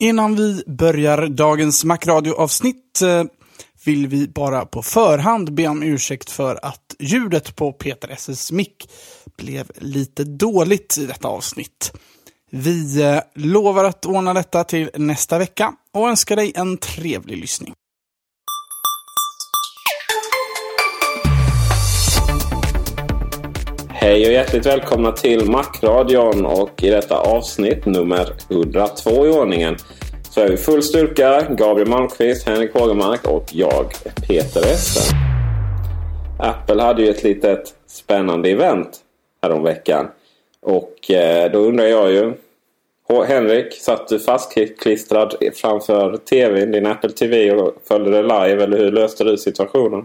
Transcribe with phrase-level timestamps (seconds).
[0.00, 3.24] Innan vi börjar dagens Macradio-avsnitt eh,
[3.84, 8.90] vill vi bara på förhand be om ursäkt för att ljudet på Peter S.s mick
[9.36, 11.92] blev lite dåligt i detta avsnitt.
[12.50, 17.74] Vi eh, lovar att ordna detta till nästa vecka och önskar dig en trevlig lyssning.
[24.00, 29.76] Hej och hjärtligt välkomna till Macradion och i detta avsnitt nummer 102 i ordningen
[30.30, 31.46] så är vi full styrka.
[31.50, 33.92] Gabriel Malmqvist, Henrik Hågemark och jag
[34.28, 35.18] Peter Essen.
[36.38, 39.00] Apple hade ju ett litet spännande event
[39.42, 40.08] häromveckan.
[40.60, 42.32] Och eh, då undrar jag ju.
[43.26, 48.92] Henrik, satt du fastklistrad framför tvn, din Apple TV och följde det live eller hur
[48.92, 50.04] löste du situationen?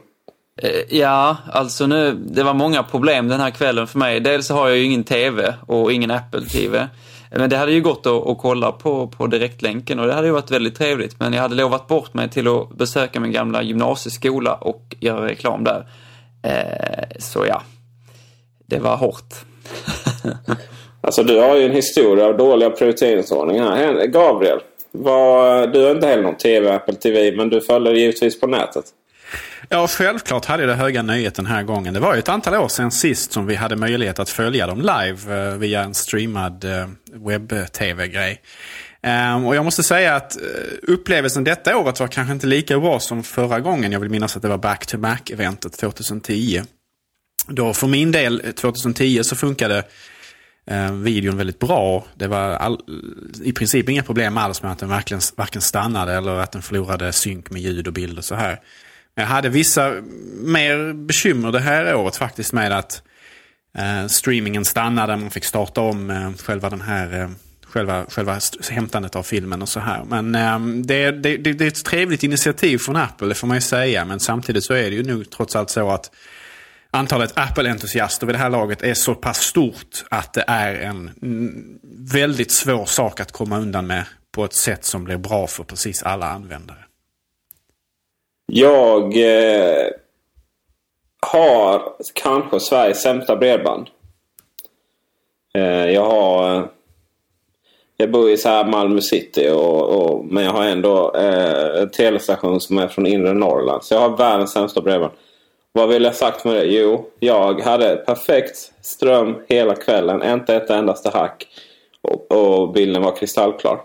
[0.62, 4.20] Eh, ja, alltså nu, det var många problem den här kvällen för mig.
[4.20, 6.88] Dels har jag ju ingen TV och ingen Apple-TV.
[7.32, 10.34] Men det hade ju gått att, att kolla på, på direktlänken och det hade ju
[10.34, 11.20] varit väldigt trevligt.
[11.20, 15.64] Men jag hade lovat bort mig till att besöka min gamla gymnasieskola och göra reklam
[15.64, 15.88] där.
[16.44, 17.62] Eh, så ja,
[18.66, 19.34] det var hårt.
[21.02, 24.06] alltså du har ju en historia av dåliga prioriteringsordningar.
[24.06, 24.60] Gabriel,
[24.92, 28.86] var, du har inte heller någon TV, Apple TV, men du följer givetvis på nätet.
[29.70, 31.94] Ja, självklart hade jag det höga nöjet den här gången.
[31.94, 34.82] Det var ju ett antal år sedan sist som vi hade möjlighet att följa dem
[34.82, 38.42] live eh, via en streamad eh, webb-tv-grej.
[39.02, 40.44] Ehm, och jag måste säga att eh,
[40.82, 43.92] upplevelsen detta året var kanske inte lika bra som förra gången.
[43.92, 46.62] Jag vill minnas att det var back-to-back-eventet 2010.
[47.48, 49.84] Då för min del, 2010, så funkade
[51.04, 52.06] videon väldigt bra.
[52.16, 52.80] Det var all,
[53.44, 57.14] i princip inga problem alls med att den verkligen, varken stannade eller att den förlorade
[57.14, 58.60] synk med ljud och bild och så här.
[59.16, 60.02] Jag hade vissa
[60.40, 63.04] mer bekymmer det här året faktiskt med att
[63.78, 65.18] eh, streamingen stannade.
[65.18, 67.30] Man fick starta om eh, själva den här eh,
[67.74, 68.40] själva, själva
[68.72, 70.04] hämtandet av filmen och så här.
[70.04, 73.58] Men um, det, det, det, det, är ett trevligt initiativ från Apple, det får man
[73.58, 74.06] ju säga.
[74.06, 76.12] Men samtidigt så är det ju nog trots allt så att
[76.92, 81.12] antalet Apple-entusiaster vid det här laget är så pass stort att det är en
[81.98, 86.04] väldigt svår sak att komma undan med på ett sätt som blir bra för precis
[86.04, 86.83] alla användare.
[88.46, 89.88] Jag eh,
[91.20, 93.88] har kanske Sveriges sämsta bredband.
[95.54, 96.56] Eh, jag har...
[96.56, 96.66] Eh,
[97.98, 101.90] jag bor i så här Malmö city och, och, men jag har ändå eh, en
[101.90, 103.84] telestation som är från inre Norrland.
[103.84, 105.14] Så jag har världens sämsta bredband.
[105.72, 106.66] Vad vill jag sagt med det?
[106.66, 110.24] Jo, jag hade perfekt ström hela kvällen.
[110.24, 111.48] Inte ett endaste hack.
[112.02, 113.82] Och, och bilden var kristallklar.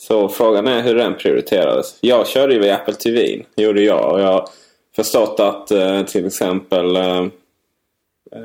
[0.00, 1.98] Så frågan är hur den prioriterades.
[2.00, 3.44] Jag körde ju via Apple TV.
[3.56, 4.12] gjorde jag.
[4.12, 4.48] Och jag har
[4.96, 7.26] förstått att eh, till exempel eh,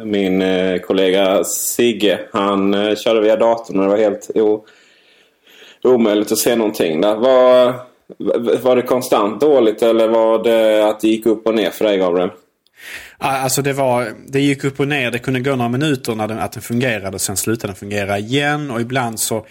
[0.06, 2.20] min eh, kollega Sigge.
[2.34, 4.66] Han eh, körde via datorn och det var helt o,
[5.84, 7.02] omöjligt att se någonting.
[7.02, 7.16] Där.
[7.16, 7.74] Var,
[8.62, 11.98] var det konstant dåligt eller var det att det gick upp och ner för dig
[11.98, 12.30] Gabriel?
[13.18, 15.12] Alltså det, var, det gick upp och ner.
[15.12, 17.20] Det kunde gå några minuter när den, att den fungerade.
[17.20, 18.72] Sen slutade den fungera igen.
[18.72, 19.46] Och ibland så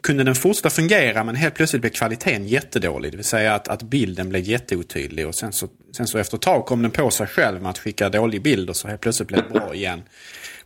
[0.00, 3.12] kunde den fortsätta fungera men helt plötsligt blev kvaliteten jättedålig.
[3.12, 6.42] Det vill säga att, att bilden blev jätteotydlig och sen så, sen så efter ett
[6.42, 9.28] tag kom den på sig själv med att skicka dålig bild och så helt plötsligt
[9.28, 10.02] blev det bra igen.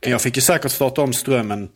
[0.01, 1.69] Men jag fick ju säkert starta om strömmen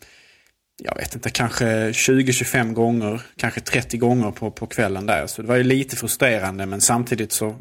[0.77, 5.27] jag vet inte, kanske 20-25 gånger, kanske 30 gånger på, på kvällen där.
[5.27, 7.57] Så det var ju lite frustrerande men samtidigt så mm,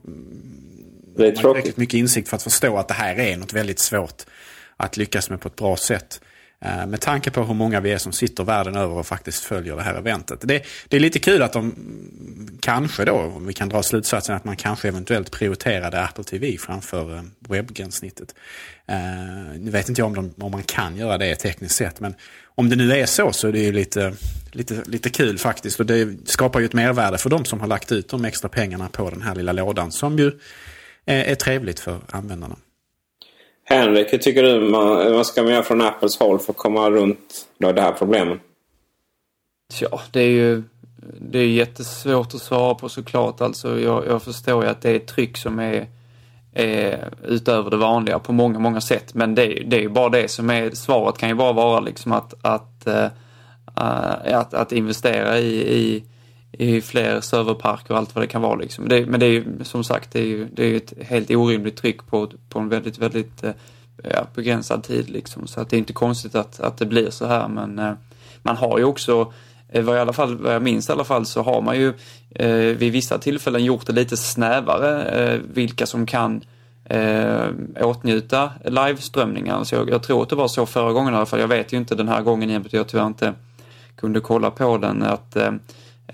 [1.16, 4.22] Det är man mycket insikt för att förstå att det här är något väldigt svårt
[4.76, 6.20] att lyckas med på ett bra sätt.
[6.64, 9.76] Eh, med tanke på hur många vi är som sitter världen över och faktiskt följer
[9.76, 10.40] det här eventet.
[10.42, 11.74] Det, det är lite kul att de
[12.60, 17.16] kanske då, om vi kan dra slutsatsen att man kanske eventuellt prioriterade Apple TV framför
[17.16, 18.34] eh, webbgränssnittet.
[18.86, 18.96] Eh,
[19.58, 22.14] nu vet inte jag om, de, om man kan göra det tekniskt sett, men
[22.54, 24.14] om det nu är så så är det ju lite,
[24.52, 25.80] lite, lite kul faktiskt.
[25.80, 28.88] Och det skapar ju ett mervärde för de som har lagt ut de extra pengarna
[28.88, 30.32] på den här lilla lådan som ju
[31.06, 32.56] är, är trevligt för användarna.
[33.64, 36.90] Henrik, hur tycker du man, vad ska man göra från Apples håll för att komma
[36.90, 38.38] runt då det här problemet?
[39.80, 40.62] Ja, det är ju
[41.20, 43.40] det är jättesvårt att svara på såklart.
[43.40, 45.86] Alltså, jag, jag förstår ju att det är ett tryck som är,
[46.52, 49.14] är utöver det vanliga på många, många sätt.
[49.14, 52.12] Men det, det är ju bara det som är svaret kan ju bara vara liksom
[52.12, 53.06] att, att, äh,
[54.34, 56.04] att, att investera i, i,
[56.58, 58.54] i fler serverparker och allt vad det kan vara.
[58.54, 58.88] Liksom.
[58.88, 61.30] Det, men det är ju som sagt, det är ju, det är ju ett helt
[61.30, 63.52] orimligt tryck på, på en väldigt, väldigt eh,
[64.02, 65.10] ja, begränsad tid.
[65.10, 65.46] Liksom.
[65.46, 67.48] Så att det är inte konstigt att, att det blir så här.
[67.48, 67.92] Men eh,
[68.42, 69.32] man har ju också
[69.74, 71.92] Eh, vad, i alla fall, vad jag minns i alla fall så har man ju
[72.30, 76.44] eh, vid vissa tillfällen gjort det lite snävare eh, vilka som kan
[76.84, 77.46] eh,
[77.80, 79.64] åtnjuta liveströmningar.
[79.64, 81.40] Så jag, jag, tror att det var så förra gången i alla fall.
[81.40, 83.32] Jag vet ju inte den här gången igen för jag tyvärr inte
[83.96, 85.02] kunde kolla på den.
[85.02, 85.52] att eh,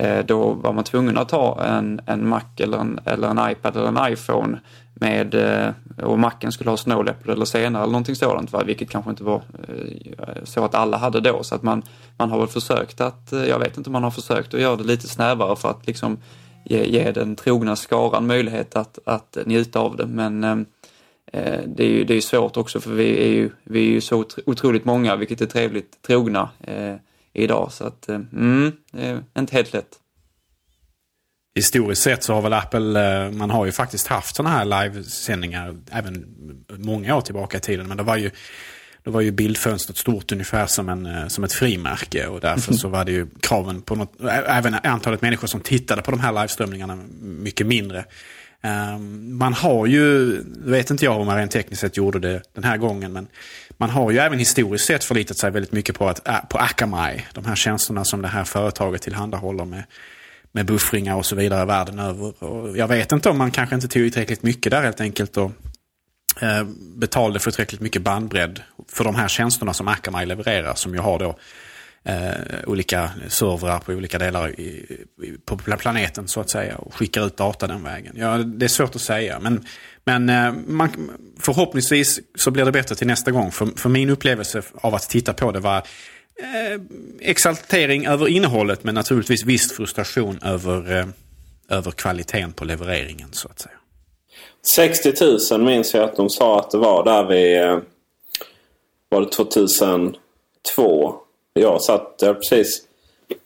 [0.00, 3.76] Eh, då var man tvungen att ha en, en Mac eller en, eller en iPad
[3.76, 4.60] eller en iPhone
[4.94, 8.62] med, eh, och Macen skulle ha Snow Leopard eller senare eller någonting sådant, va?
[8.64, 11.42] vilket kanske inte var eh, så att alla hade då.
[11.42, 11.82] Så att man,
[12.16, 14.84] man har väl försökt att, jag vet inte om man har försökt att göra det
[14.84, 16.18] lite snävare för att liksom
[16.64, 20.06] ge, ge den trogna skaran möjlighet att, att njuta av det.
[20.06, 20.44] Men
[21.32, 24.00] eh, det är ju det är svårt också för vi är ju, vi är ju
[24.00, 26.94] så otroligt många, vilket är trevligt, trogna eh,
[27.32, 27.72] idag.
[27.72, 30.00] Så att, eh, mm, det är inte helt lätt
[31.54, 35.76] historiskt sett så har väl Apple, eh, man har ju faktiskt haft sådana här livesändningar
[35.90, 36.26] även
[36.68, 37.88] många år tillbaka i tiden.
[37.88, 38.30] Men det var ju,
[39.04, 42.26] det var ju bildfönstret stort ungefär som, en, eh, som ett frimärke.
[42.26, 44.12] Och därför så var det ju kraven på något,
[44.46, 48.04] även antalet människor som tittade på de här liveströmningarna mycket mindre.
[48.62, 52.64] Ehm, man har ju, vet inte jag om man rent tekniskt sett gjorde det den
[52.64, 53.28] här gången, men
[53.80, 57.26] man har ju även historiskt sett förlitat sig väldigt mycket på, att, äh, på Akamai,
[57.34, 59.84] de här tjänsterna som det här företaget tillhandahåller med
[60.52, 62.44] med buffringar och så vidare världen över.
[62.44, 65.52] Och jag vet inte om man kanske inte tog tillräckligt mycket där helt enkelt och
[66.40, 66.64] eh,
[66.96, 71.18] betalade för tillräckligt mycket bandbredd för de här tjänsterna som Akamai levererar som ju har
[71.18, 71.38] då
[72.04, 72.30] eh,
[72.66, 77.36] olika servrar på olika delar i, i, på planeten så att säga och skickar ut
[77.36, 78.14] data den vägen.
[78.16, 79.66] Ja, det är svårt att säga men,
[80.04, 80.90] men eh, man,
[81.40, 83.52] förhoppningsvis så blir det bättre till nästa gång.
[83.52, 86.80] För, för min upplevelse av att titta på det var eh,
[87.20, 91.06] exaltering över innehållet men naturligtvis viss frustration över, eh,
[91.68, 93.74] över kvaliteten på levereringen så att säga.
[94.74, 95.12] 60
[95.52, 97.78] 000 minns jag att de sa att det var där vid eh,
[99.08, 101.14] var det 2002.
[101.52, 102.82] Jag satt, jag precis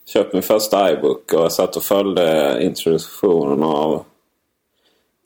[0.06, 4.04] köpt min första iBook och jag satt och följde introduktionen av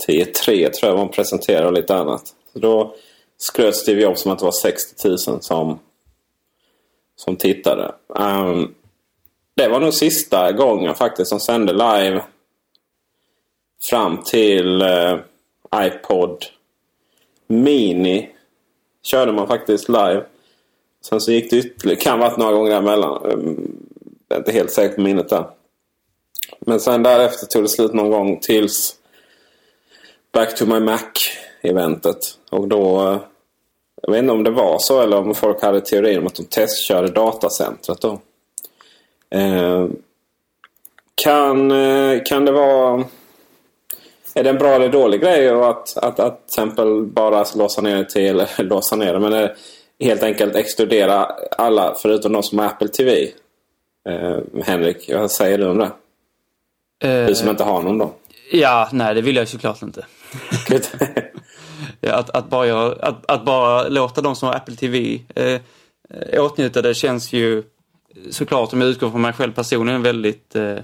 [0.07, 2.35] 10.3 tror jag var presenterade och lite annat.
[2.53, 2.95] Så då
[3.39, 5.79] skröt Steve Jobs som att det var 60 000 som
[7.17, 7.95] som tittade.
[8.09, 8.75] Um,
[9.55, 12.23] det var nog sista gången faktiskt som sände live.
[13.91, 15.19] Fram till uh,
[15.75, 16.45] iPod
[17.47, 18.29] Mini
[19.03, 20.25] körde man faktiskt live.
[21.01, 23.23] Sen så gick det ytterligare, kan varit några gånger däremellan.
[23.25, 23.77] Um,
[24.29, 25.51] jag är inte helt säker på minnet där.
[26.61, 28.98] Men sen därefter tog det slut någon gång tills
[30.33, 32.19] Back to my Mac-eventet.
[32.51, 33.21] Och då uh,
[34.03, 36.45] jag vet inte om det var så eller om folk hade teorier om att de
[36.45, 38.21] testkörde datacentret då.
[39.31, 39.87] Eh,
[41.15, 43.05] kan, eh, kan det vara...
[44.35, 47.97] Är det en bra eller dålig grej att, att, att till exempel bara låsa ner
[47.97, 49.57] det till, eller låsa ner det, men är
[50.01, 51.25] helt enkelt exkludera
[51.59, 53.31] alla förutom de som har Apple TV?
[54.09, 55.91] Eh, Henrik, vad säger du om det?
[57.09, 58.11] Eh, du som inte har någon då?
[58.53, 60.07] Ja, nej det vill jag såklart inte
[62.03, 65.61] att, att, bara göra, att, att, bara låta de som har Apple TV eh,
[66.45, 67.63] åtnjuta det känns ju
[68.31, 70.79] såklart, om jag utgår från mig själv personligen, väldigt eh,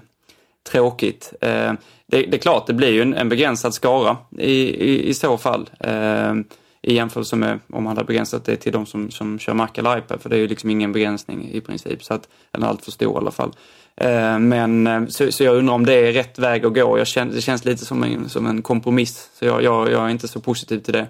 [0.71, 1.33] tråkigt.
[1.41, 1.73] Eh,
[2.07, 5.39] det, det, är klart, det blir ju en, en begränsad skara i, i, i så
[5.39, 5.71] fall.
[5.81, 6.35] Eh,
[6.83, 9.99] I jämförelse med om man hade begränsat det till de som, som kör Mac eller
[9.99, 12.05] iPad, för det är ju liksom ingen begränsning i princip.
[12.05, 13.53] Så att, eller allt för stor i alla fall.
[13.97, 16.99] Eh, men eh, så, så, jag undrar om det är rätt väg att gå.
[16.99, 19.31] Jag känner, det känns lite som en, som en kompromiss.
[19.35, 21.07] Så jag, jag, jag är inte så positiv till det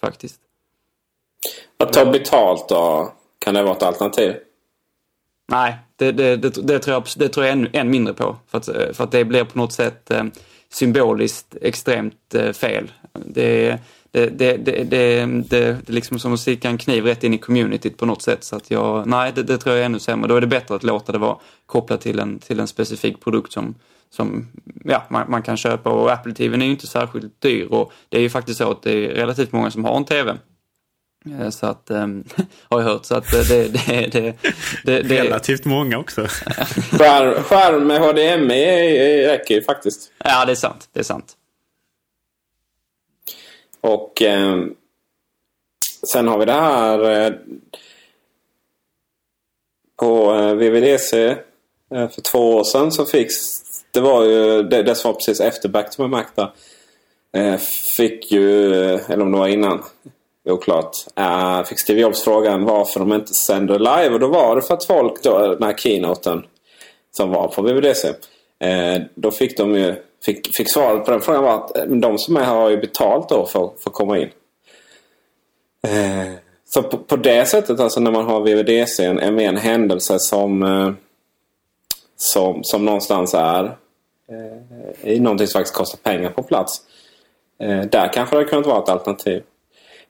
[0.00, 0.40] faktiskt.
[1.78, 3.12] Att ta betalt då?
[3.38, 4.34] Kan det vara ett alternativ?
[5.48, 8.36] Nej, det, det, det, det, tror jag, det tror jag än, än mindre på.
[8.46, 8.64] För att,
[8.96, 10.24] för att det blir på något sätt eh,
[10.68, 12.92] symboliskt extremt fel.
[13.12, 13.78] Det,
[14.10, 17.38] det, det, det, det, det, är liksom som att sticka en kniv rätt in i
[17.38, 18.44] communityt på något sätt.
[18.44, 20.28] Så att jag, nej, det, det tror jag är ännu sämre.
[20.28, 21.36] Då är det bättre att låta det vara
[21.66, 23.74] kopplat till en, till en specifik produkt som,
[24.10, 24.48] som
[24.84, 25.90] ja, man, man kan köpa.
[25.90, 28.82] Och Apple TV är ju inte särskilt dyr och det är ju faktiskt så att
[28.82, 30.36] det är relativt många som har en TV.
[31.40, 32.24] Eh, så att, ähm,
[32.68, 33.04] har jag hört.
[33.04, 36.26] Så att det, det, det, det, det Relativt många också.
[37.42, 40.12] skärm med HDMI räcker ju faktiskt.
[40.24, 40.88] Ja, det är sant.
[40.92, 41.37] Det är sant.
[43.80, 44.64] Och eh,
[46.12, 47.32] sen har vi det här eh,
[49.96, 51.28] på eh, VVDC
[51.94, 53.28] eh, för två år sedan så fick
[53.90, 56.52] det var ju det, det som var precis efter Back to my Mac där,
[57.36, 57.58] eh,
[57.96, 59.82] fick ju, eh, eller om det var innan,
[60.44, 64.10] oklart, äh, fick Steve Jobs frågan varför de inte sänder live.
[64.10, 66.46] Och då var det för att folk då, den här keynoten
[67.10, 68.08] som var på VVDC.
[68.60, 69.94] Eh, då fick de ju,
[70.24, 72.76] fick, fick svaret på den frågan var att eh, de som är här har ju
[72.76, 74.30] betalt då för, för att komma in.
[75.82, 76.32] Eh,
[76.68, 80.62] så på, på, det sättet, alltså när man har VVDC, en, en, en händelse som,
[80.62, 80.92] eh,
[82.16, 83.64] som, som någonstans är
[84.30, 86.80] eh, i någonting som faktiskt kostar pengar på plats.
[87.62, 89.42] Eh, där kanske det kunnat vara ett alternativ.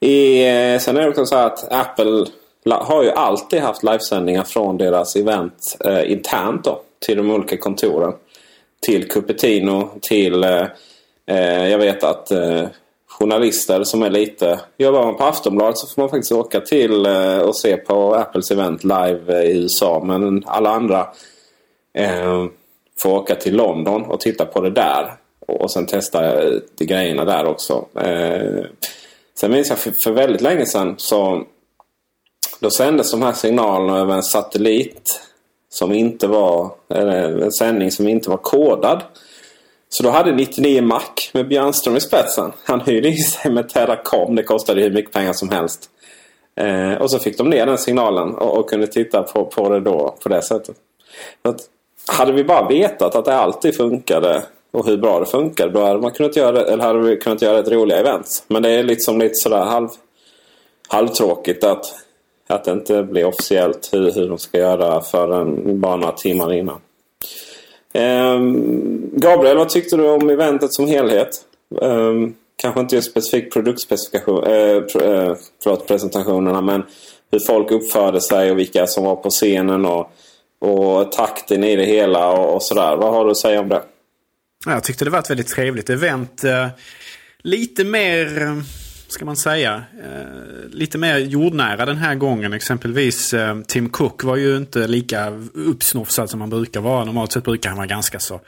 [0.01, 2.27] I, eh, sen är det också så att Apple
[2.71, 8.13] har ju alltid haft livesändningar från deras event eh, internt då, till de olika kontoren.
[8.81, 10.45] Till Cupertino, till...
[10.45, 10.67] Eh,
[11.27, 12.67] eh, jag vet att eh,
[13.19, 14.61] journalister som är lite...
[14.77, 18.51] Jobbar man på Aftonbladet så får man faktiskt åka till eh, och se på Apples
[18.51, 20.03] event live eh, i USA.
[20.05, 21.09] Men alla andra
[21.95, 22.47] eh,
[23.03, 25.15] får åka till London och titta på det där.
[25.47, 26.41] Och sen testa
[26.79, 27.85] de grejerna där också.
[29.41, 31.45] Sen minns jag för, för väldigt länge sedan så
[32.61, 35.21] då sändes de här signalerna över en satellit
[35.79, 39.03] som inte var en sändning som inte var kodad.
[39.89, 42.53] Så då hade 99 Mac med Björnström i spetsen.
[42.65, 44.35] Han hyrde in sig med Teracom.
[44.35, 45.91] Det kostade hur mycket pengar som helst.
[46.57, 49.81] Eh, och så fick de ner den signalen och, och kunde titta på, på det
[49.81, 50.77] då på det sättet.
[51.43, 51.61] Att,
[52.07, 55.73] hade vi bara vetat att det alltid funkade och hur bra det funkade.
[55.73, 58.45] Då hade, man kunnat göra, eller hade vi kunnat göra ett roliga event.
[58.49, 59.89] Men det är liksom lite sådär halv,
[60.89, 61.95] halvtråkigt att,
[62.49, 66.81] att det inte blir officiellt hur, hur de ska göra förrän bara några timmar innan.
[67.95, 71.29] Um, Gabriel, vad tyckte du om eventet som helhet?
[71.81, 76.83] Um, kanske inte just specifikt produktspecifikation, eh, pr äh, eh, presentationerna men
[77.31, 80.13] hur folk uppförde sig och vilka som var på scenen och,
[80.59, 82.97] och takten i det hela och, och sådär.
[82.97, 83.83] Vad har du att säga om det?
[84.67, 86.45] Jag tyckte det var ett väldigt trevligt event.
[86.45, 86.69] Eh,
[87.43, 88.27] lite mer,
[89.09, 92.53] ska man säga, eh, lite mer jordnära den här gången.
[92.53, 97.05] Exempelvis eh, Tim Cook var ju inte lika uppsnofsad som han brukar vara.
[97.05, 98.41] Normalt sett brukar han vara ganska så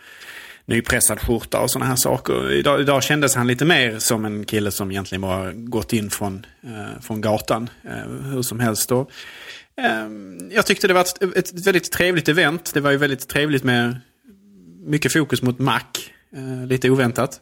[0.66, 2.52] nypressad skjorta och sådana här saker.
[2.52, 6.46] Idag, idag kändes han lite mer som en kille som egentligen bara gått in från,
[6.62, 7.70] eh, från gatan.
[7.84, 9.00] Eh, hur som helst då.
[9.76, 10.08] Eh,
[10.50, 12.70] jag tyckte det var ett, ett, väldigt trevligt event.
[12.74, 14.00] Det var ju väldigt trevligt med
[14.86, 15.80] mycket fokus mot Mac.
[16.36, 17.40] Eh, lite oväntat.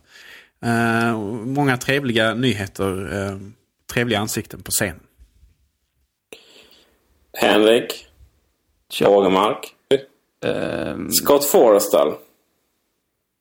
[0.64, 3.12] Eh, många trevliga nyheter.
[3.12, 3.38] Eh,
[3.92, 5.00] trevliga ansikten på scen.
[7.32, 8.06] Henrik.
[9.06, 9.74] Ågermark.
[10.40, 11.12] Um...
[11.12, 12.14] Scott Forrestal.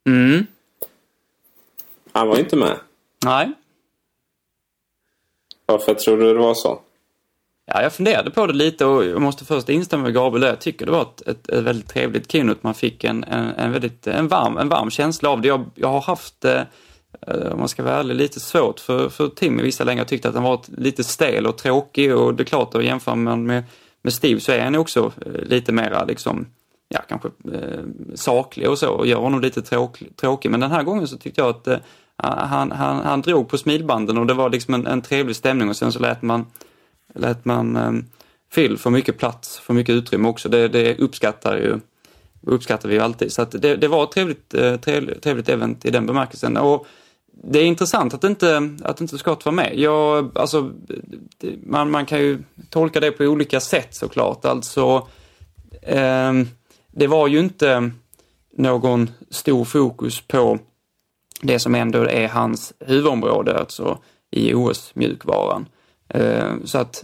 [0.09, 0.47] Mm.
[2.11, 2.79] Han var inte med.
[3.25, 3.51] Nej.
[5.65, 6.81] Varför tror du det var så?
[7.65, 10.85] Ja, jag funderade på det lite och jag måste först instämma med Gabriel Jag tycker
[10.85, 12.59] det var ett, ett, ett väldigt trevligt keynote.
[12.63, 15.47] Man fick en, en, en, väldigt, en, varm, en varm känsla av det.
[15.47, 16.61] Jag, jag har haft, eh,
[17.21, 19.97] Eh, om man ska vara ärlig, lite svårt för, för Tim i vissa lägen.
[19.97, 23.15] Jag tyckte att han var lite stel och tråkig och det är klart att jämför
[23.15, 23.63] man med,
[24.01, 26.45] med Steve så är han också eh, lite mera liksom,
[26.89, 27.83] ja kanske eh,
[28.15, 30.51] saklig och så och gör honom lite tråk, tråkig.
[30.51, 31.77] Men den här gången så tyckte jag att eh,
[32.17, 35.75] han, han, han drog på smilbanden och det var liksom en, en trevlig stämning och
[35.75, 36.45] sen så lät man
[37.15, 37.91] lät man eh,
[38.55, 40.49] Phil få mycket plats, få mycket utrymme också.
[40.49, 41.79] Det, det uppskattar ju
[42.41, 43.31] uppskattar vi ju alltid.
[43.31, 46.57] Så det, det, var ett trevligt, eh, trevligt, trevligt event i den bemärkelsen.
[46.57, 46.87] Och
[47.43, 49.79] det är intressant att inte, att inte Scott var med.
[49.79, 50.71] Jag, alltså,
[51.63, 54.45] man, man kan ju tolka det på olika sätt såklart.
[54.45, 55.07] Alltså,
[55.81, 56.33] eh,
[56.91, 57.91] det var ju inte
[58.57, 60.59] någon stor fokus på
[61.41, 63.97] det som ändå är hans huvudområde, alltså
[64.31, 65.65] i OS-mjukvaran.
[66.09, 67.03] Eh, så att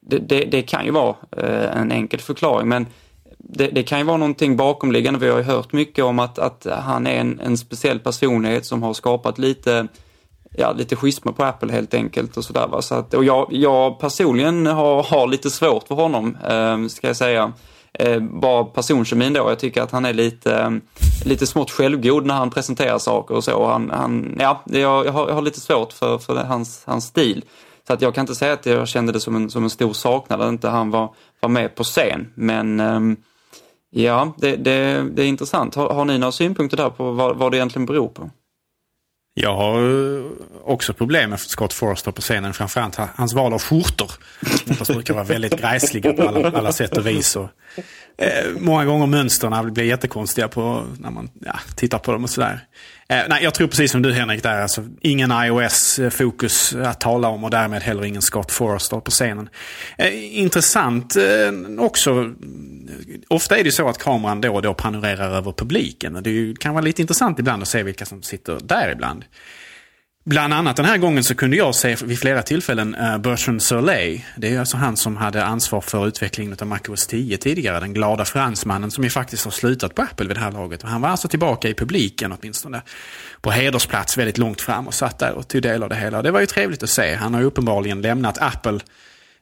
[0.00, 2.86] det, det, det, kan ju vara eh, en enkel förklaring men
[3.38, 5.20] det, det, kan ju vara någonting bakomliggande.
[5.20, 8.82] Vi har ju hört mycket om att, att han är en, en speciell personlighet som
[8.82, 9.88] har skapat lite
[10.56, 12.80] ja, lite schismer på Apple helt enkelt och sådär.
[12.80, 17.16] Så att, och jag, jag personligen har, har lite svårt för honom, eh, ska jag
[17.16, 17.52] säga.
[17.92, 20.70] Eh, bara personkemin då, jag tycker att han är lite, eh,
[21.24, 23.66] lite smått självgod när han presenterar saker och så.
[23.66, 27.44] Han, han, ja, jag, jag, har, jag har lite svårt för, för hans, hans stil.
[27.86, 29.92] Så att jag kan inte säga att jag kände det som en, som en stor
[29.92, 32.32] saknad att inte han var, var med på scen.
[32.34, 33.00] Men eh,
[33.90, 35.74] ja, det, det, det är intressant.
[35.74, 38.30] Har, har ni några synpunkter där på vad, vad det egentligen beror på?
[39.40, 39.82] Jag har
[40.18, 40.24] eh,
[40.64, 42.54] också problem med Scott Forster på scenen.
[42.54, 44.10] Framförallt hans val av skjortor.
[44.64, 47.36] De brukar vara väldigt gräsliga på alla, alla sätt och vis.
[47.36, 47.48] Och,
[48.16, 52.60] eh, många gånger mönstren blir jättekonstiga på, när man ja, tittar på dem och sådär.
[53.12, 54.62] Eh, nej, jag tror precis som du Henrik där.
[54.62, 59.48] Alltså, ingen iOS-fokus eh, att tala om och därmed heller ingen Scott Forrester på scenen.
[59.98, 62.34] Eh, intressant eh, också.
[63.28, 66.18] Ofta är det så att kameran då och då panorerar över publiken.
[66.22, 69.24] Det kan vara lite intressant ibland att se vilka som sitter där ibland.
[70.28, 74.20] Bland annat den här gången så kunde jag se vid flera tillfällen uh, Bertrand Surley.
[74.36, 77.80] Det är alltså han som hade ansvar för utvecklingen av MacOS 10 tidigare.
[77.80, 80.82] Den glada fransmannen som ju faktiskt har slutat på Apple vid det här laget.
[80.82, 82.82] Och han var alltså tillbaka i publiken åtminstone.
[83.40, 86.22] På hedersplats väldigt långt fram och satt där och tog del av det hela.
[86.22, 87.14] Det var ju trevligt att se.
[87.14, 88.80] Han har ju uppenbarligen lämnat Apple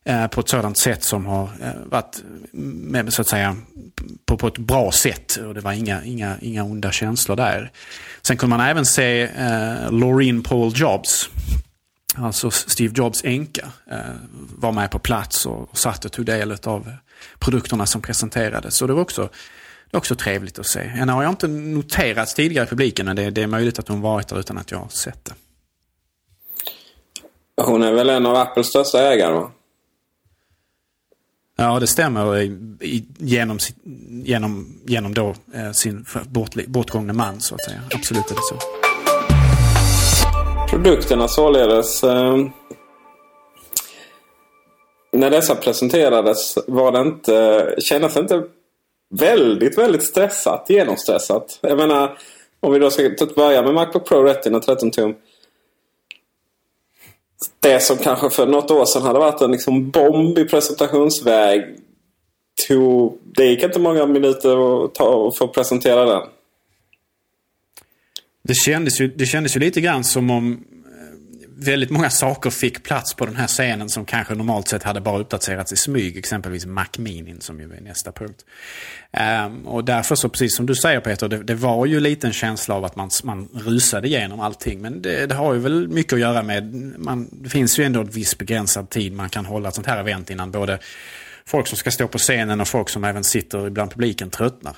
[0.09, 2.23] Eh, på ett sådant sätt som har eh, varit
[2.53, 3.57] med, så att säga,
[4.27, 5.37] på, på ett bra sätt.
[5.37, 7.71] Och det var inga, inga, inga onda känslor där.
[8.23, 11.29] Sen kunde man även se eh, Laureen Paul Jobs,
[12.17, 13.99] alltså Steve Jobs änka, eh,
[14.57, 16.93] var med på plats och, och satt och tog del av
[17.39, 18.83] produkterna som presenterades.
[18.83, 20.81] Och det var också, det var också trevligt att se.
[20.81, 24.01] Henne har jag inte noterat tidigare i publiken, men det, det är möjligt att hon
[24.01, 25.35] varit där utan att jag har sett det.
[27.63, 29.51] Hon är väl en av Apples största ägare va?
[31.59, 32.51] Ja, det stämmer
[33.19, 33.59] genom,
[34.25, 37.81] genom, genom då, eh, sin bort, bortgångne man så att säga.
[37.95, 38.57] Absolut är det så.
[40.71, 42.05] Produkterna således.
[42.05, 42.37] Eh,
[45.13, 48.43] när dessa presenterades var det inte, kändes det inte
[49.15, 51.59] väldigt, väldigt stressat, genomstressat.
[51.61, 52.19] Jag menar,
[52.61, 55.15] om vi då ska börja med Macbook Pro Retina 13 tum
[57.61, 61.65] det som kanske för något år sedan hade varit en liksom bomb i presentationsväg.
[62.69, 66.23] Tog, det gick inte många minuter att, ta, att få presentera den.
[68.43, 70.65] Det kändes, ju, det kändes ju lite grann som om
[71.59, 75.19] väldigt många saker fick plats på den här scenen som kanske normalt sett hade bara
[75.19, 76.17] uppdaterats i smyg.
[76.17, 78.45] Exempelvis Mac Minin som ju är nästa punkt.
[79.47, 82.33] Um, och därför så, precis som du säger Peter, det, det, var ju lite en
[82.33, 84.81] känsla av att man, man rusade igenom allting.
[84.81, 88.01] Men det, det har ju väl mycket att göra med, man, det finns ju ändå
[88.01, 90.79] en viss begränsad tid man kan hålla ett sånt här event innan både
[91.47, 94.77] folk som ska stå på scenen och folk som även sitter bland publiken tröttnar.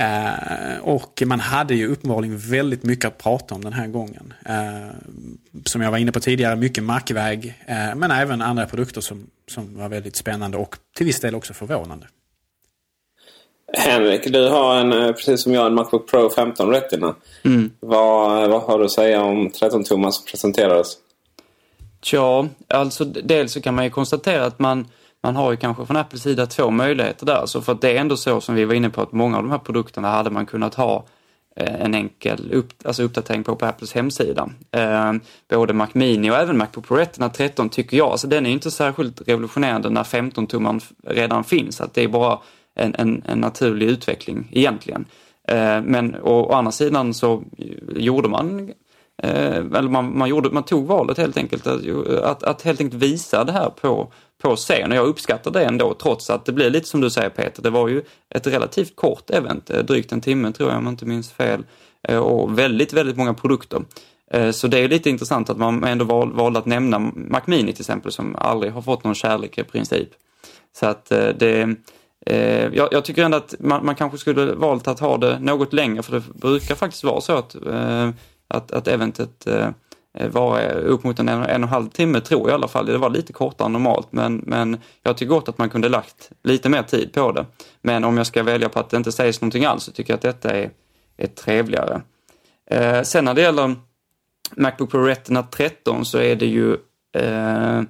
[0.00, 4.34] Eh, och man hade ju uppenbarligen väldigt mycket att prata om den här gången.
[4.46, 4.96] Eh,
[5.64, 9.78] som jag var inne på tidigare, mycket markväg, eh, men även andra produkter som, som
[9.78, 12.06] var väldigt spännande och till viss del också förvånande.
[13.72, 17.14] Henrik, du har en, precis som jag, en Macbook Pro 15 Retina.
[17.42, 17.70] Mm.
[17.80, 20.96] Vad, vad har du att säga om 13-tummar som presenterades?
[22.12, 24.88] Ja, alltså dels så kan man ju konstatera att man
[25.22, 27.46] man har ju kanske från Apples sida två möjligheter där.
[27.46, 29.42] Så för att det är ändå så som vi var inne på att många av
[29.42, 31.04] de här produkterna hade man kunnat ha
[31.56, 34.50] eh, en enkel upp, alltså uppdatering på på Apples hemsida.
[34.70, 35.12] Eh,
[35.48, 38.70] både Mac Mini och även Macbook Pro Retina 13 tycker jag, så den är inte
[38.70, 41.80] särskilt revolutionerande när 15-tumman redan finns.
[41.80, 42.38] Att det är bara
[42.74, 45.04] en, en, en naturlig utveckling egentligen.
[45.48, 47.42] Eh, men å, å andra sidan så
[47.96, 48.72] gjorde man
[49.22, 51.80] Eh, eller man, man, gjorde, man tog valet helt enkelt att,
[52.22, 55.94] att, att helt enkelt visa det här på, på scen och jag uppskattar det ändå
[55.94, 59.30] trots att det blir lite som du säger Peter, det var ju ett relativt kort
[59.30, 61.64] event, eh, drygt en timme tror jag om jag inte minns fel
[62.08, 63.82] eh, och väldigt, väldigt många produkter.
[64.30, 67.72] Eh, så det är lite intressant att man ändå val, valde att nämna Mac Mini
[67.72, 70.08] till exempel som aldrig har fått någon kärlek i princip.
[70.72, 71.76] Så att det,
[72.72, 76.02] jag, jag tycker ändå att man, man, kanske skulle valt att ha det något längre
[76.02, 77.56] för det brukar faktiskt vara så att
[78.50, 79.68] att, att eventet eh,
[80.30, 82.86] var upp mot en, en och en halv timme tror jag i alla fall.
[82.86, 86.30] Det var lite kortare än normalt men, men jag tycker gott att man kunde lagt
[86.42, 87.46] lite mer tid på det.
[87.82, 90.16] Men om jag ska välja på att det inte sägs någonting alls så tycker jag
[90.16, 90.70] att detta är,
[91.16, 92.02] är trevligare.
[92.70, 93.74] Eh, sen när det gäller
[94.56, 96.72] Macbook Pro Retina 13 så är det ju
[97.16, 97.82] eh,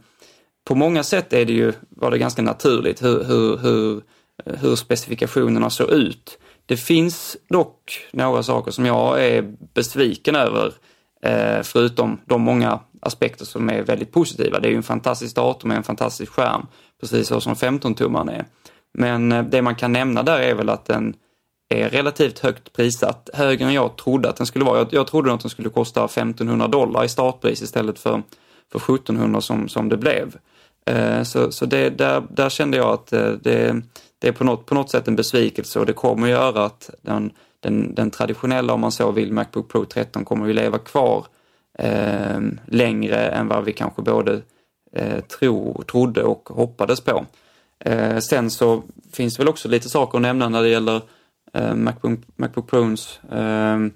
[0.64, 4.02] på många sätt är det ju, var det ganska naturligt hur, hur, hur,
[4.44, 6.38] eh, hur specifikationerna såg ut.
[6.70, 10.72] Det finns dock några saker som jag är besviken över,
[11.22, 14.60] eh, förutom de många aspekter som är väldigt positiva.
[14.60, 16.66] Det är ju en fantastisk dator med en fantastisk skärm,
[17.00, 18.44] precis så som 15-tummaren är.
[18.94, 21.14] Men eh, det man kan nämna där är väl att den
[21.68, 24.78] är relativt högt prissatt, högre än jag trodde att den skulle vara.
[24.78, 28.22] Jag, jag trodde att den skulle kosta 1500 dollar i startpris istället för,
[28.72, 30.36] för 1700 som, som det blev.
[30.86, 33.82] Eh, så så det, där, där kände jag att eh, det,
[34.18, 36.90] det är på något, på något sätt en besvikelse och det kommer att göra att
[37.02, 41.26] den, den, den traditionella, om man så vill, Macbook Pro 13 kommer att leva kvar
[41.78, 44.40] eh, längre än vad vi kanske både
[44.92, 47.26] eh, tro, trodde och hoppades på.
[47.84, 51.00] Eh, sen så finns det väl också lite saker att nämna när det gäller
[51.52, 53.92] eh, Macbook, Macbook Pros ehm,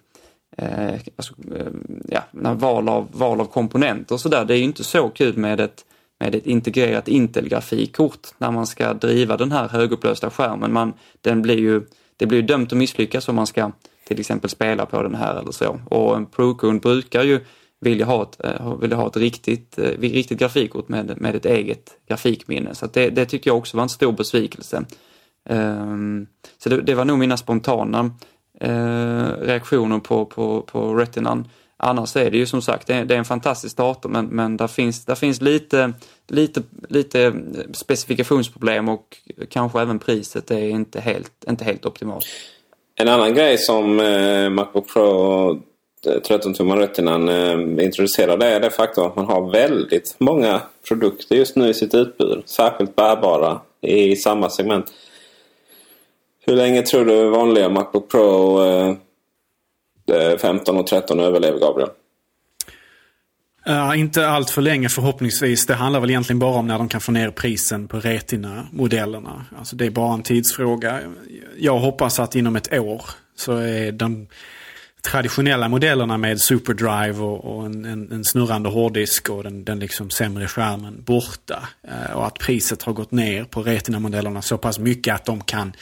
[0.57, 1.67] eh, alltså, eh,
[2.09, 4.45] ja, val, av, val av komponenter och sådär.
[4.45, 5.85] Det är ju inte så kul med ett,
[6.21, 10.73] med ett integrerat Intel-grafikkort när man ska driva den här högupplösta skärmen.
[10.73, 11.83] Man, den blir ju,
[12.17, 13.73] det blir ju dömt att misslyckas om man ska
[14.09, 15.81] till exempel spela på den här eller så.
[15.91, 17.41] Och en Pro-kund brukar ju
[17.81, 21.91] vilja ha ett, eh, vilja ha ett riktigt, eh, riktigt grafikkort med, med ett eget
[22.09, 22.75] grafikminne.
[22.75, 24.85] Så det, det tyckte jag också var en stor besvikelse.
[25.49, 26.27] Um,
[26.59, 28.11] så det, det, var nog mina spontana
[28.65, 31.49] uh, reaktioner på, på, på Retinan.
[31.77, 34.57] Annars är det ju som sagt, det är, det är en fantastisk dator men, men
[34.57, 35.93] där, finns, där finns lite,
[36.29, 37.33] lite, lite
[37.73, 39.17] specifikationsproblem och
[39.49, 42.27] kanske även priset är inte helt, inte helt optimalt.
[42.97, 45.61] En annan grej som eh, Macbook Pro
[46.05, 51.69] 13-tummar Retinan eh, introducerade är det faktum att man har väldigt många produkter just nu
[51.69, 52.43] i sitt utbud.
[52.47, 54.93] Särskilt bärbara i samma segment.
[56.47, 58.95] Hur länge tror du vanliga Macbook Pro eh,
[60.13, 61.91] Eh, 15 och 13 överlever Gabriel?
[63.69, 65.67] Uh, inte allt för länge förhoppningsvis.
[65.67, 69.45] Det handlar väl egentligen bara om när de kan få ner prisen på Retina-modellerna.
[69.59, 71.01] Alltså det är bara en tidsfråga.
[71.59, 73.03] Jag hoppas att inom ett år
[73.37, 74.27] så är de
[75.03, 80.11] traditionella modellerna med SuperDrive och, och en, en, en, snurrande hårddisk och den, den liksom
[80.11, 81.69] sämre skärmen borta.
[81.89, 85.73] Uh, och att priset har gått ner på Retina-modellerna så pass mycket att de kan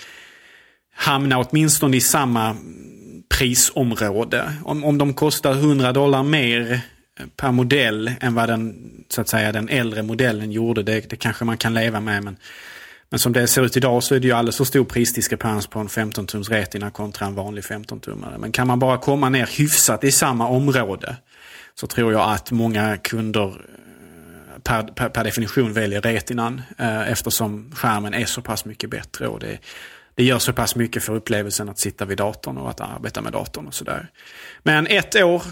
[0.95, 2.57] hamna åtminstone i samma
[3.39, 4.53] prisområde.
[4.65, 8.75] Om, om de kostar 100 dollar mer eh, per modell än vad den,
[9.09, 10.83] så att säga, den äldre modellen gjorde.
[10.83, 12.25] Det, det kanske man kan leva med.
[12.25, 12.37] Men,
[13.11, 15.79] men som det ser ut idag så är det ju alldeles för stor prisdiskrepans på
[15.79, 18.39] en 15-tums Retina kontra en vanlig 15-tummare.
[18.39, 21.17] Men kan man bara komma ner hyfsat i samma område
[21.75, 27.73] så tror jag att många kunder eh, per, per, per definition väljer Retinan eh, eftersom
[27.75, 29.27] skärmen är så pass mycket bättre.
[29.27, 29.59] och det,
[30.15, 33.33] det gör så pass mycket för upplevelsen att sitta vid datorn och att arbeta med
[33.33, 34.09] datorn och sådär.
[34.63, 35.43] Men ett år,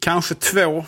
[0.00, 0.84] kanske två,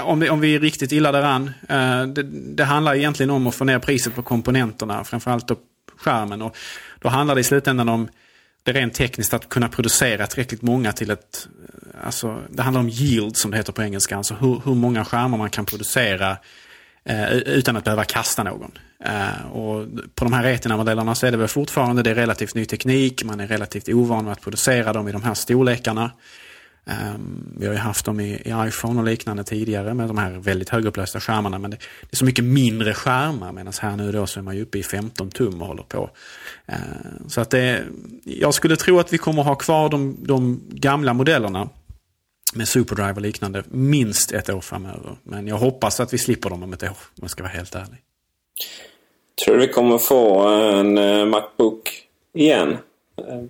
[0.00, 1.50] om vi, om vi är riktigt illa däran.
[1.68, 2.22] Eh, det,
[2.56, 5.56] det handlar egentligen om att få ner priset på komponenterna, framförallt på
[5.96, 6.42] skärmen.
[6.42, 6.56] Och
[7.00, 8.08] då handlar det i slutändan om
[8.62, 11.48] det rent tekniskt att kunna producera tillräckligt många till ett...
[11.94, 14.16] Eh, alltså, det handlar om yield som det heter på engelska.
[14.16, 16.36] Alltså hur, hur många skärmar man kan producera
[17.04, 18.70] eh, utan att behöva kasta någon.
[19.04, 22.64] Eh, och på de här Retina-modellerna så är det väl fortfarande det är relativt ny
[22.64, 23.24] teknik.
[23.24, 26.10] Man är relativt ovan med att producera dem i de här storlekarna.
[26.86, 30.30] Ehm, vi har ju haft dem i, i, iPhone och liknande tidigare med de här
[30.30, 31.58] väldigt högupplösta skärmarna.
[31.58, 34.56] Men det, det, är så mycket mindre skärmar medan här nu då så är man
[34.56, 36.10] ju uppe i 15 tum och håller på.
[36.66, 36.76] Eh,
[37.26, 37.84] så att det,
[38.24, 41.68] jag skulle tro att vi kommer ha kvar de, de gamla modellerna
[42.54, 45.16] med SuperDrive och liknande minst ett år framöver.
[45.22, 47.74] Men jag hoppas att vi slipper dem om ett år om jag ska vara helt
[47.74, 47.98] ärlig.
[49.44, 52.02] Tror du vi kommer få en eh, Macbook
[52.34, 52.76] igen?
[53.18, 53.42] Eh,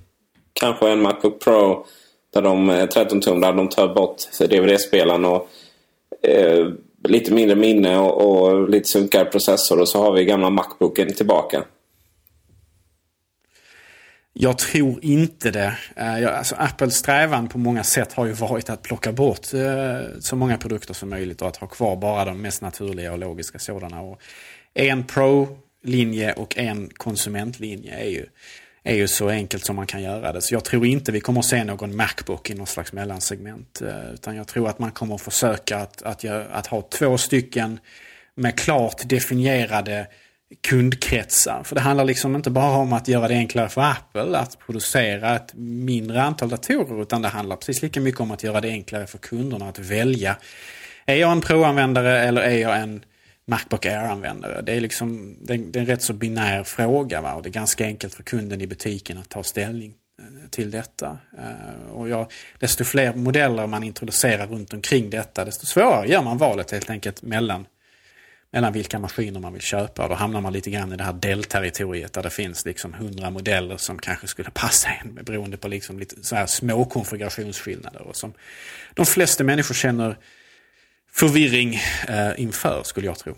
[0.53, 1.87] kanske en Macbook Pro
[2.33, 5.49] där de 13 tum där de tar bort DVD-spelaren och
[6.23, 6.69] eh,
[7.05, 11.65] lite mindre minne och, och lite sunkigare processor och så har vi gamla Macbooken tillbaka.
[14.33, 15.79] Jag tror inte det.
[15.97, 20.37] Eh, alltså Apples strävan på många sätt har ju varit att plocka bort eh, så
[20.37, 24.01] många produkter som möjligt och att ha kvar bara de mest naturliga och logiska sådana.
[24.01, 24.21] Och
[24.75, 28.27] en Pro-linje och en konsumentlinje är ju
[28.83, 30.43] är ju så enkelt som man kan göra det.
[30.43, 33.83] Så jag tror inte vi kommer att se någon Macbook i någon slags mellansegment.
[33.83, 37.81] Eh, utan jag tror att man kommer att försöka att, att, att ha två stycken
[38.35, 40.07] med klart definierade
[40.63, 41.63] kundkretsar.
[41.65, 45.37] För det handlar liksom inte bara om att göra det enklare för Apple att producera
[45.37, 47.03] ett mindre antal datorer.
[47.03, 50.37] Utan det handlar precis lika mycket om att göra det enklare för kunderna att välja.
[51.07, 53.05] Är jag en Pro-användare eller är jag en
[53.51, 54.63] Macbook Air-användare.
[54.63, 57.35] Det är liksom det är en rätt så binär fråga va?
[57.35, 61.19] och det är ganska enkelt för kunden i butiken att ta ställning eh, till detta.
[61.39, 66.39] Eh, och jag, desto fler modeller man introducerar runt omkring detta desto svårare gör man
[66.39, 67.67] valet helt enkelt mellan,
[68.53, 70.09] mellan vilka maskiner man vill köpa.
[70.09, 73.77] Då hamnar man lite grann i det här delterritoriet där det finns liksom hundra modeller
[73.77, 78.03] som kanske skulle passa en beroende på liksom lite så här små konfigurationsskillnader.
[78.03, 78.33] Och som
[78.95, 80.17] de flesta människor känner
[81.13, 81.75] förvirring
[82.09, 83.35] eh, inför, skulle jag tro.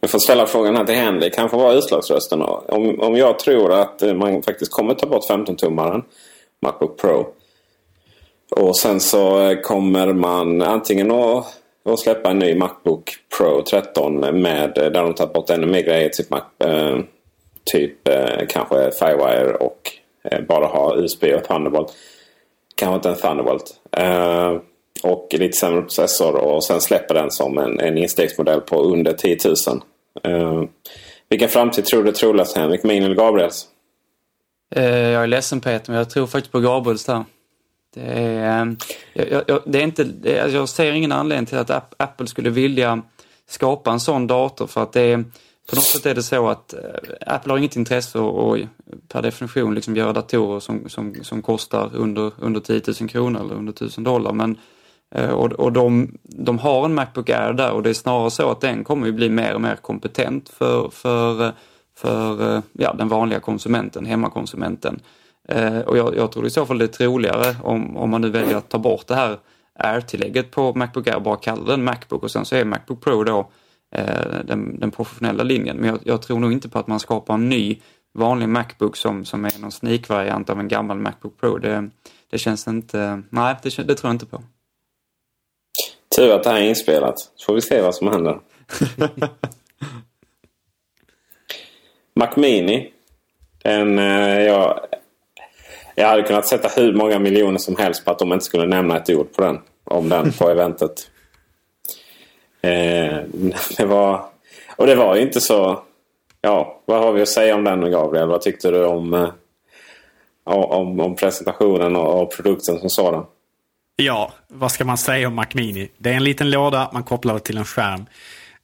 [0.00, 1.36] Jag får ställa frågan här till Henrik.
[1.36, 2.42] Han får vara utslagsrösten.
[2.42, 6.02] Om, om jag tror att eh, man faktiskt kommer ta bort 15-tummaren,
[6.62, 7.26] Macbook Pro.
[8.50, 11.46] Och sen så eh, kommer man antingen att
[11.84, 15.82] och släppa en ny Macbook Pro 13 med eh, där de tagit bort ännu mer
[15.82, 16.42] grejer till Mac.
[16.58, 16.98] Eh,
[17.64, 19.90] typ eh, kanske Firewire och
[20.24, 21.92] eh, bara ha USB och Thunderbolt.
[22.74, 23.74] Kanske inte en Thunderbolt.
[23.96, 24.56] Eh,
[25.02, 29.38] och lite sämre processor och sen släpper den som en, en instegsmodell på under 10
[29.44, 29.54] 000.
[30.22, 30.62] Eh,
[31.28, 32.82] vilken framtid tror du är troligast Henrik?
[32.82, 33.66] Min eller Gabriels?
[34.74, 37.24] Eh, jag är ledsen Peter, men jag tror faktiskt på Gabriels där.
[37.94, 38.76] Det är,
[39.12, 40.02] eh, jag, jag, det är inte,
[40.42, 43.02] alltså jag ser ingen anledning till att Apple skulle vilja
[43.48, 45.24] skapa en sån dator för att det är,
[45.70, 46.80] på något sätt är det så att eh,
[47.26, 48.58] Apple har inget intresse att
[49.08, 53.54] per definition liksom göra datorer som, som, som kostar under, under 10 000 kronor eller
[53.54, 54.32] under 1000 dollar.
[54.32, 54.58] Men,
[55.14, 58.50] eh, och och de, de har en Macbook Air där och det är snarare så
[58.50, 61.52] att den kommer ju bli mer och mer kompetent för, för
[61.96, 65.00] för ja, den vanliga konsumenten, hemmakonsumenten.
[65.48, 68.30] Eh, och jag, jag, tror i så fall det är troligare om, om man nu
[68.30, 69.38] väljer att ta bort det här
[69.78, 73.50] Air-tillägget på Macbook Air, bara kalla den Macbook och sen så är Macbook Pro då
[73.94, 75.76] eh, den, den, professionella linjen.
[75.76, 77.80] Men jag, jag, tror nog inte på att man skapar en ny
[78.12, 81.58] vanlig Macbook som, som är någon sneak-variant av en gammal Macbook Pro.
[81.58, 81.90] Det,
[82.30, 84.42] det känns inte, nej det, det tror jag inte på.
[86.16, 88.40] Tur att det här är inspelat, så får vi se vad som händer.
[92.16, 92.92] Mac Mini.
[93.64, 94.80] En, eh, jag,
[95.94, 98.96] jag hade kunnat sätta hur många miljoner som helst på att de inte skulle nämna
[98.96, 101.10] ett ord på den, om den på eventet.
[102.62, 103.18] Eh,
[103.76, 104.24] det var,
[104.76, 105.82] och det var ju inte så...
[106.40, 108.28] Ja, vad har vi att säga om den Gabriel?
[108.28, 109.28] Vad tyckte du om, eh,
[110.44, 113.26] om, om presentationen och, och produkten som sådan?
[113.96, 115.88] Ja, vad ska man säga om Mac Mini?
[115.98, 118.06] Det är en liten låda, man kopplar det till en skärm.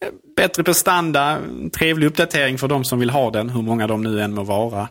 [0.01, 1.39] Eh, bättre prestanda,
[1.79, 4.89] trevlig uppdatering för de som vill ha den, hur många de nu än må vara.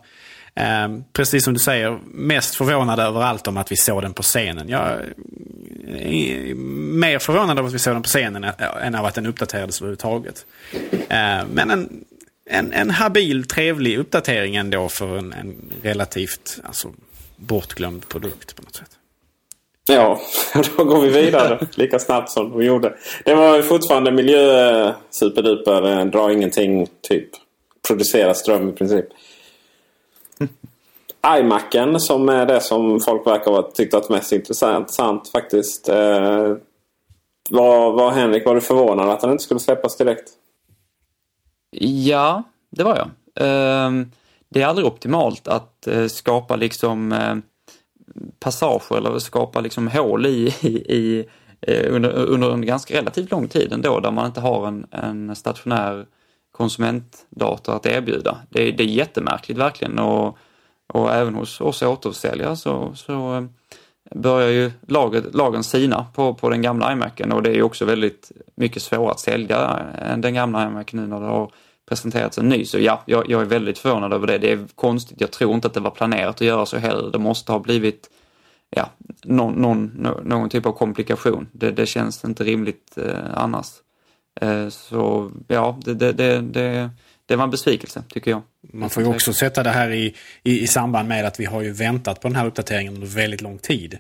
[0.59, 4.23] Eh, precis som du säger, mest förvånad över allt om att vi såg den på
[4.23, 4.69] scenen.
[4.69, 4.81] Jag
[5.97, 6.53] är
[6.93, 8.45] mer förvånad över att vi såg den på scenen
[8.81, 10.45] än av att den uppdaterades överhuvudtaget.
[10.91, 12.05] Eh, men en,
[12.49, 16.87] en, en habil, trevlig uppdatering ändå för en, en relativt alltså,
[17.35, 18.91] bortglömd produkt på något sätt.
[19.89, 20.19] Ja,
[20.77, 22.93] då går vi vidare lika snabbt som vi gjorde.
[23.25, 27.29] Det var fortfarande miljö superduper, dra ingenting typ.
[27.87, 29.05] Producera ström i princip
[31.27, 35.89] iMacen som är det som folk verkar ha tyckt varit mest intressant faktiskt.
[35.89, 36.55] Eh,
[37.49, 40.29] var, var Henrik, var du förvånad att den inte skulle släppas direkt?
[41.79, 43.07] Ja, det var jag.
[43.47, 43.91] Eh,
[44.49, 47.35] det är aldrig optimalt att eh, skapa liksom eh,
[48.39, 51.25] passager eller skapa liksom hål i, i, i
[51.61, 55.35] eh, under, under en ganska relativt lång tid ändå där man inte har en, en
[55.35, 56.05] stationär
[56.51, 58.37] konsumentdator att erbjuda.
[58.49, 60.37] Det, det är jättemärkligt verkligen och,
[60.93, 63.43] och även hos oss återförsäljare så, så eh,
[64.15, 67.85] börjar ju laget, lagen sina på, på den gamla iMacen och det är ju också
[67.85, 71.51] väldigt mycket svårare att sälja eh, än den gamla iMacen nu när det har
[71.89, 72.65] presenterats en ny.
[72.65, 74.37] Så ja, jag, jag, är väldigt förvånad över det.
[74.37, 75.21] Det är konstigt.
[75.21, 77.11] Jag tror inte att det var planerat att göra så heller.
[77.11, 78.09] Det måste ha blivit
[78.69, 78.89] ja,
[79.23, 79.85] någon, någon,
[80.23, 81.47] någon typ av komplikation.
[81.51, 83.67] Det, det känns inte rimligt eh, annars.
[84.41, 86.89] Eh, så ja, det, det, det, det,
[87.29, 88.41] det var en besvikelse tycker jag.
[88.73, 91.61] Man får ju också sätta det här i, i, i samband med att vi har
[91.61, 93.97] ju väntat på den här uppdateringen under väldigt lång tid.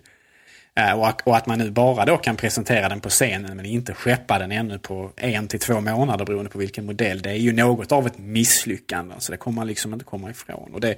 [0.75, 3.93] Eh, och, och, att man nu bara då kan presentera den på scenen men inte
[3.93, 7.21] skeppa den ännu på en till två månader beroende på vilken modell.
[7.21, 9.15] Det är ju något av ett misslyckande.
[9.19, 10.73] Så det kommer man liksom inte komma ifrån.
[10.73, 10.95] Och det,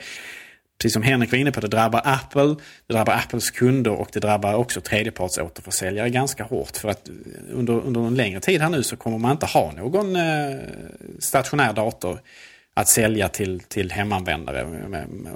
[0.82, 2.56] precis som Henrik var inne på, det drabbar Apple,
[2.88, 6.78] det drabbar Apples kunder och det drabbar också tredjepartsåterförsäljare ganska hårt.
[6.78, 7.10] För att
[7.52, 10.60] under, under en längre tid här nu så kommer man inte ha någon eh,
[11.20, 12.20] stationär dator
[12.74, 14.68] att sälja till, till hemanvändare.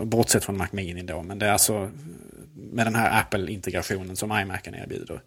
[0.03, 1.23] Bortsett från Mac Mini då.
[1.23, 1.91] Men det är alltså
[2.55, 5.21] med den här Apple-integrationen som iMacen erbjuder.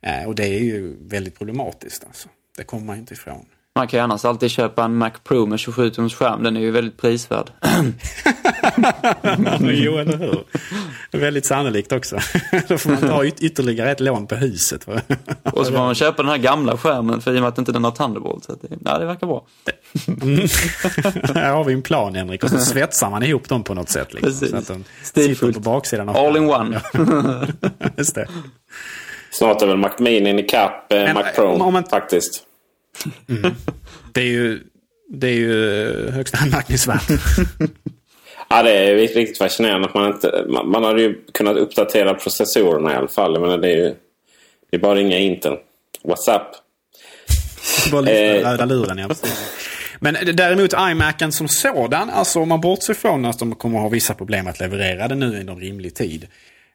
[0.00, 2.28] Eh, och det är ju väldigt problematiskt alltså.
[2.56, 3.46] Det kommer man inte ifrån.
[3.74, 6.42] Man kan ju annars alltid köpa en Mac Pro med 27 tums skärm.
[6.42, 7.50] Den är ju väldigt prisvärd.
[9.60, 10.44] jo, eller hur?
[11.10, 12.18] Väldigt sannolikt också.
[12.68, 14.88] Då får man ta yt ytterligare ett lån på huset.
[15.42, 17.72] och så får man köpa den här gamla skärmen för i och med att inte
[17.72, 18.44] den har Thunderbolt.
[18.44, 19.46] Så det, ja, det verkar bra.
[21.34, 22.44] här har vi en plan Henrik.
[22.44, 24.14] Och så svetsar man ihop dem på något sätt.
[24.14, 24.50] Liksom, Precis.
[24.50, 26.80] Så att de sitter på baksidan av All in one.
[27.96, 28.28] Just det.
[29.30, 32.46] Snart är väl Mac Mini ikapp eh, Mac Pro om man, faktiskt.
[33.28, 33.54] Mm.
[34.12, 34.60] Det är ju,
[35.08, 37.08] det är ju högst anmärkningsvärt.
[38.48, 40.44] ja, det är riktigt fascinerande att man inte...
[40.48, 43.40] Man, man hade ju kunnat uppdatera processorerna i alla fall.
[43.40, 43.94] Men det är ju
[44.72, 45.56] det är bara inga Intel.
[46.04, 46.54] WhatsApp.
[47.92, 49.08] Bara lyfta eh, röda luren, ja.
[50.00, 53.88] Men däremot iMacen som sådan, alltså om man bortser från att de kommer att ha
[53.88, 56.26] vissa problem att leverera det nu inom rimlig tid.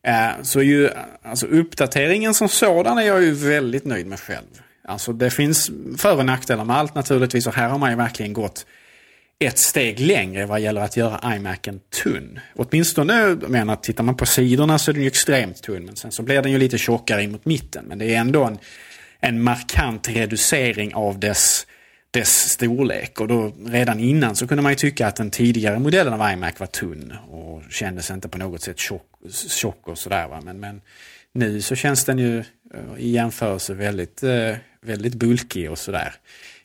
[0.04, 0.90] Eh, så är ju
[1.24, 4.62] alltså uppdateringen som sådan är jag ju väldigt nöjd med själv.
[4.88, 8.34] Alltså det finns för och nackdelar med allt naturligtvis och här har man ju verkligen
[8.34, 8.66] gått
[9.40, 12.40] ett steg längre vad gäller att göra iMacen tunn.
[12.56, 15.86] Åtminstone, menar, tittar man på sidorna så är den ju extremt tunn.
[15.86, 17.86] Men sen så blir den ju lite tjockare in mot mitten.
[17.86, 18.58] Men det är ändå en,
[19.20, 21.68] en markant reducering av dess,
[22.12, 23.22] dess storlek.
[23.22, 26.60] Och då redan innan så kunde man ju tycka att den tidigare modellen av iMac
[26.60, 27.14] var tunn.
[27.30, 29.12] Och kändes inte på något sätt tjock,
[29.50, 30.28] tjock och sådär.
[30.28, 30.42] Va?
[30.44, 30.82] Men, men
[31.34, 36.14] nu så känns den ju eh, i jämförelse väldigt, eh, väldigt bulkig och sådär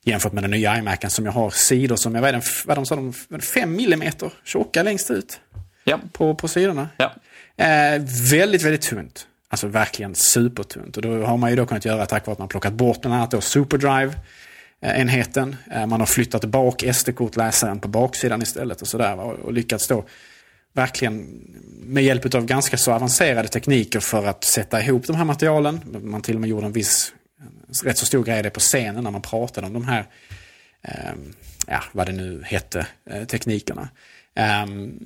[0.05, 2.97] jämfört med den nya iMacen som jag har sidor som jag vet vad de sa,
[2.97, 4.13] de 5 mm
[4.45, 5.41] tjocka längst ut.
[5.85, 6.01] Ja.
[6.13, 6.89] På, på sidorna.
[6.97, 7.13] Ja.
[7.65, 9.27] Eh, väldigt, väldigt tunt.
[9.49, 10.97] Alltså verkligen supertunt.
[10.97, 13.17] Och då har man ju då kunnat göra tack vare att man plockat bort bland
[13.17, 14.13] annat då SuperDrive
[14.81, 15.57] enheten.
[15.73, 19.21] Eh, man har flyttat bak SD-kortläsaren på baksidan istället och sådär.
[19.21, 20.05] Och lyckats då
[20.73, 21.27] verkligen
[21.85, 25.81] med hjälp av ganska så avancerade tekniker för att sätta ihop de här materialen.
[26.03, 27.13] Man till och med gjorde en viss
[27.85, 30.07] rätt så stor grej det på scenen när man pratade om de här,
[30.83, 31.13] eh,
[31.67, 33.89] ja vad det nu hette, eh, teknikerna.
[34.35, 34.99] Ehm,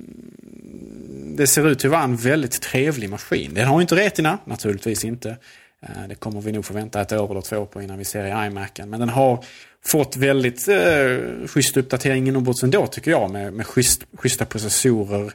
[1.37, 3.53] det ser ut att vara en väldigt trevlig maskin.
[3.53, 5.37] Den har inte Retina, naturligtvis inte.
[5.81, 8.25] Eh, det kommer vi nog få vänta ett år eller två på innan vi ser
[8.25, 8.89] i iMacen.
[8.89, 9.43] Men den har
[9.85, 13.31] fått väldigt eh, schysst uppdatering inombords ändå tycker jag.
[13.31, 15.31] Med, med schysst, schyssta processorer.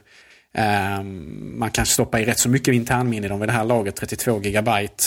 [0.99, 3.95] Um, man kan stoppa i rätt så mycket internminne i dem vid det här laget,
[3.95, 5.03] 32 gigabyte.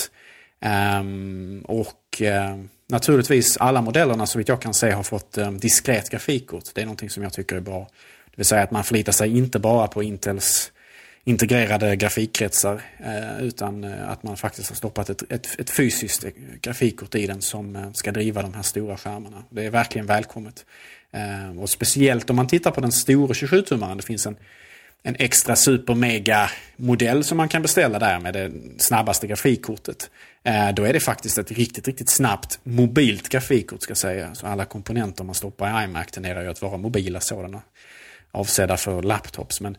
[1.00, 2.56] Um, och Eh,
[2.88, 6.64] naturligtvis alla modellerna så vitt jag kan se har fått eh, diskret grafikkort.
[6.74, 7.88] Det är någonting som jag tycker är bra.
[8.24, 10.72] Det vill säga att man förlitar sig inte bara på Intels
[11.24, 16.24] integrerade grafikkretsar eh, utan eh, att man faktiskt har stoppat ett, ett, ett fysiskt
[16.60, 19.44] grafikkort i den som ska driva de här stora skärmarna.
[19.50, 20.64] Det är verkligen välkommet.
[21.60, 23.96] Och speciellt om man tittar på den stora 27-tummaren.
[23.96, 24.36] Det finns en
[25.06, 30.10] en extra super mega modell som man kan beställa där med det snabbaste grafikkortet.
[30.46, 34.34] Eh, då är det faktiskt ett riktigt, riktigt snabbt mobilt grafikkort ska jag säga.
[34.34, 37.62] Så alla komponenter man stoppar i iMac tenderar ju att vara mobila sådana.
[38.32, 39.60] Avsedda för laptops.
[39.60, 39.76] Men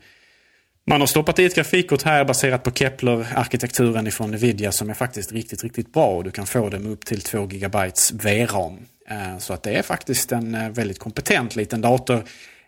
[0.86, 5.32] man har stoppat i ett grafikkort här baserat på Kepler-arkitekturen ifrån Nvidia som är faktiskt
[5.32, 6.08] riktigt, riktigt bra.
[6.08, 7.78] Och du kan få det med upp till 2 GB
[8.14, 8.78] VRAM.
[9.10, 12.24] Eh, så att det är faktiskt en eh, väldigt kompetent liten dator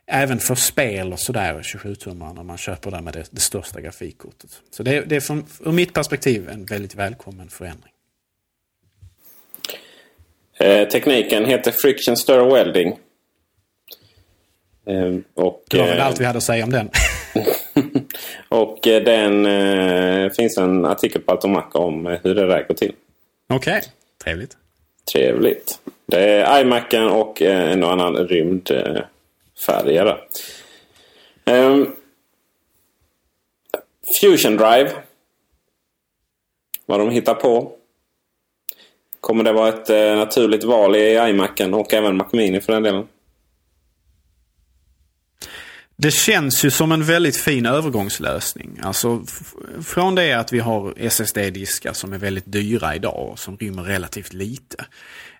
[0.09, 4.61] även för spel och sådär, 27-tummaren, när man köper den med det, det största grafikkortet.
[4.71, 7.93] Så det, det är från, ur mitt perspektiv en väldigt välkommen förändring.
[10.59, 12.87] Eh, tekniken heter Friction Stir Welding.
[14.85, 16.89] Eh, och, det var väl eh, allt vi hade att säga om den.
[18.49, 22.93] och eh, den eh, finns en artikel på Automacca om hur det där går till.
[23.49, 23.89] Okej, okay.
[24.23, 24.57] trevligt.
[25.13, 25.79] Trevligt.
[26.05, 28.71] Det är iMacen och en och annan rymd
[29.65, 30.17] färdigare.
[31.45, 31.95] Um,
[34.21, 34.91] Fusion Drive.
[36.85, 37.71] Vad de hittar på.
[39.21, 42.83] Kommer det vara ett eh, naturligt val i iMacen och även Mac Mini för den
[42.83, 43.07] delen?
[46.01, 48.79] Det känns ju som en väldigt fin övergångslösning.
[48.83, 49.23] Alltså
[49.85, 54.33] från det att vi har SSD-diskar som är väldigt dyra idag och som rymmer relativt
[54.33, 54.85] lite.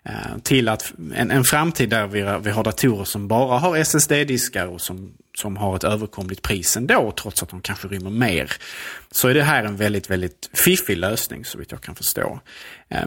[0.02, 4.66] Eh, till att en, en framtid där vi, vi har datorer som bara har SSD-diskar
[4.66, 8.52] och som, som har ett överkomligt pris ändå, trots att de kanske rymmer mer.
[9.10, 12.40] Så är det här en väldigt, väldigt fiffig lösning så vitt jag kan förstå.
[12.88, 13.04] Eh,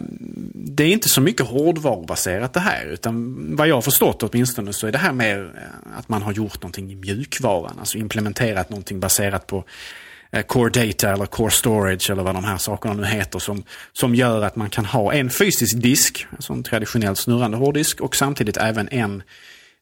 [0.54, 4.88] det är inte så mycket hårdvarubaserat det här, utan vad jag har förstått åtminstone så
[4.88, 9.00] är det här mer eh, att man har gjort någonting i mjukvaran, alltså implementerat någonting
[9.00, 9.64] baserat på
[10.34, 14.16] Eh, core Data eller Core Storage eller vad de här sakerna nu heter som, som
[14.16, 18.58] gör att man kan ha en fysisk disk, alltså en traditionell snurrande hårddisk och samtidigt
[18.58, 19.24] även en,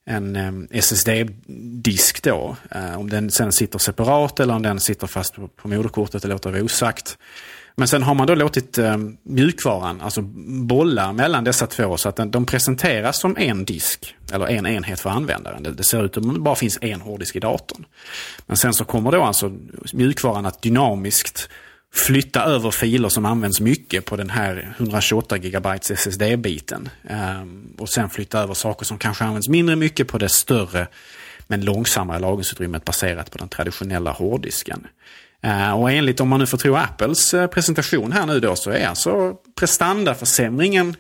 [0.06, 2.56] en eh, um, SSD-disk då.
[2.76, 6.28] Uh, om den sen sitter separat eller om den sitter fast på, på moderkortet, det
[6.28, 7.18] låter vara osagt.
[7.76, 10.22] Men sen har man då låtit eh, mjukvaran alltså
[10.66, 14.16] bolla mellan dessa två så att den, de presenteras som en disk.
[14.34, 15.64] Eller en enhet för användaren.
[15.64, 17.86] Det, det ser ut som det bara finns en hårddisk i datorn.
[18.46, 19.52] Men sen så kommer då alltså
[19.94, 21.50] mjukvaran att dynamiskt
[21.94, 26.90] flytta över filer som används mycket på den här 128 GB SSD-biten.
[27.42, 30.88] Um, och sen flytta över saker som kanske används mindre mycket på det större
[31.48, 34.88] men långsammare lagringsutrymmet baserat på den traditionella hårddisken.
[35.44, 38.72] Eh, och enligt, om man nu får tro Apples eh, presentation här nu då, så
[38.72, 40.96] är alltså prestandaförsämringen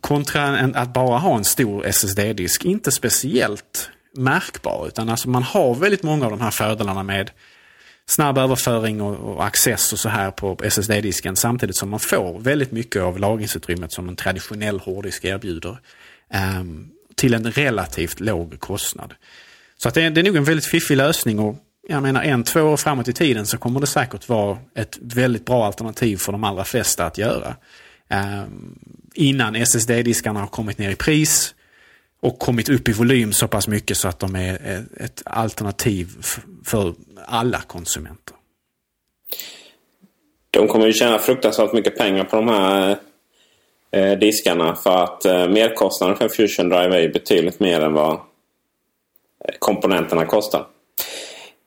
[0.00, 4.86] kontra en, att bara ha en stor SSD-disk inte speciellt märkbar.
[4.86, 7.30] Utan alltså man har väldigt många av de här fördelarna med
[8.06, 12.72] snabb överföring och, och access och så här på SSD-disken samtidigt som man får väldigt
[12.72, 15.78] mycket av lagringsutrymmet som en traditionell hårddisk erbjuder.
[16.60, 19.14] Um, till en relativt låg kostnad.
[19.76, 21.56] Så att det, är, det är nog en väldigt fiffig lösning och
[21.90, 25.44] jag menar en, två år framåt i tiden så kommer det säkert vara ett väldigt
[25.44, 27.56] bra alternativ för de allra flesta att göra.
[28.08, 28.42] Eh,
[29.14, 31.54] innan SSD-diskarna har kommit ner i pris
[32.22, 36.08] och kommit upp i volym så pass mycket så att de är ett alternativ
[36.64, 36.94] för
[37.26, 38.36] alla konsumenter.
[40.50, 42.96] De kommer ju tjäna fruktansvärt mycket pengar på de här
[43.90, 49.54] eh, diskarna för att eh, merkostnaden för Fusion Drive är betydligt mer än vad eh,
[49.58, 50.66] komponenterna kostar.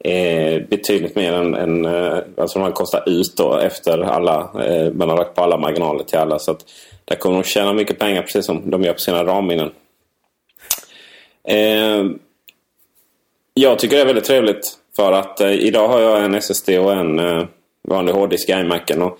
[0.03, 5.09] Eh, betydligt mer än, än eh, alltså de kostar ut då efter alla, eh, man
[5.09, 6.39] har lagt på alla marginaler till alla.
[6.39, 6.65] Så att
[7.05, 9.71] där kommer de tjäna mycket pengar precis som de gör på sina ramminnen.
[11.47, 12.05] Eh,
[13.53, 16.93] jag tycker det är väldigt trevligt för att eh, idag har jag en SSD och
[16.93, 17.45] en eh,
[17.87, 19.01] vanlig hårddisk i iMacen.
[19.01, 19.19] Och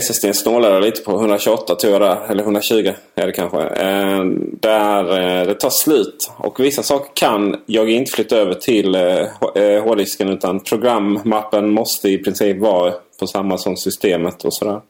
[0.00, 3.62] SSD snålade lite på 128 tror jag där, eller 120 är det kanske.
[3.62, 4.24] Eh,
[4.60, 6.30] där eh, det tar slut.
[6.36, 12.08] Och vissa saker kan jag inte flytta över till eh, eh hårddisken utan programmappen måste
[12.08, 14.80] i princip vara på samma som systemet och sådär.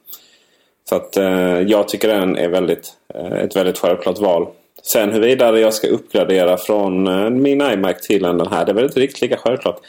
[0.89, 4.47] Så att eh, jag tycker den är väldigt, eh, ett väldigt självklart val.
[4.83, 7.03] Sen huruvida jag ska uppgradera från
[7.43, 9.81] min iMac till den här, det är väl inte riktigt lika självklart.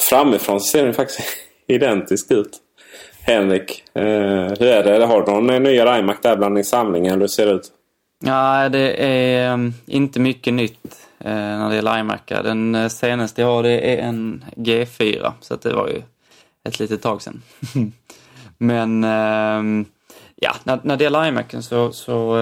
[0.00, 1.20] Framifrån ser den faktiskt
[1.66, 2.58] identisk ut.
[3.30, 4.02] Henrik, eh,
[4.58, 5.06] hur är det?
[5.06, 7.12] Har du någon eh, nyare iMac där bland i samlingen?
[7.12, 7.72] eller hur ser det ut?
[8.24, 12.20] Ja, det är ehm, inte mycket nytt eh, när det gäller iMac.
[12.26, 16.02] Den eh, senaste jag har det är en G4, så det var ju
[16.68, 17.42] ett litet tag sedan.
[18.58, 19.86] Men eh,
[20.36, 22.38] ja, när, när det gäller iMacen så, så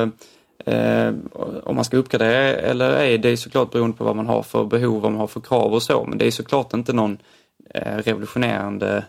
[0.65, 1.15] eh, eh,
[1.65, 4.65] om man ska uppgradera eller ej, det är såklart beroende på vad man har för
[4.65, 7.19] behov, vad man har för krav och så, men det är såklart inte någon
[7.75, 9.05] revolutionerande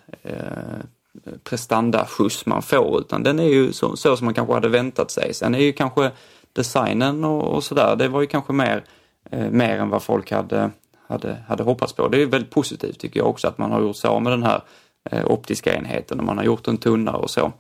[1.44, 5.34] prestandaskjuts man får utan den är ju så, så, som man kanske hade väntat sig.
[5.34, 6.12] Sen är ju kanske
[6.54, 8.84] designen och, och sådär, det var ju kanske mer,
[9.32, 10.72] eh, mer än vad folk hade,
[11.08, 12.08] hade, hade hoppats på.
[12.08, 14.44] Det är väldigt positivt tycker jag också att man har gjort sig av med den
[14.44, 14.62] här
[15.12, 17.52] eh, optiska enheten och man har gjort den tunnare och så.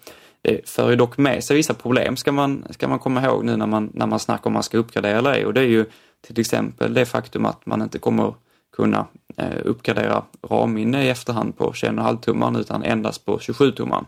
[0.41, 3.57] Det för ju dock med sig vissa problem ska man, ska man komma ihåg nu
[3.57, 5.85] när man, när man snackar om man ska uppgradera eller ej och det är ju
[6.21, 8.33] till exempel det faktum att man inte kommer
[8.75, 9.07] kunna
[9.37, 14.05] eh, uppgradera RAM-minne i efterhand på 21,5 tumman utan endast på 27 tumman.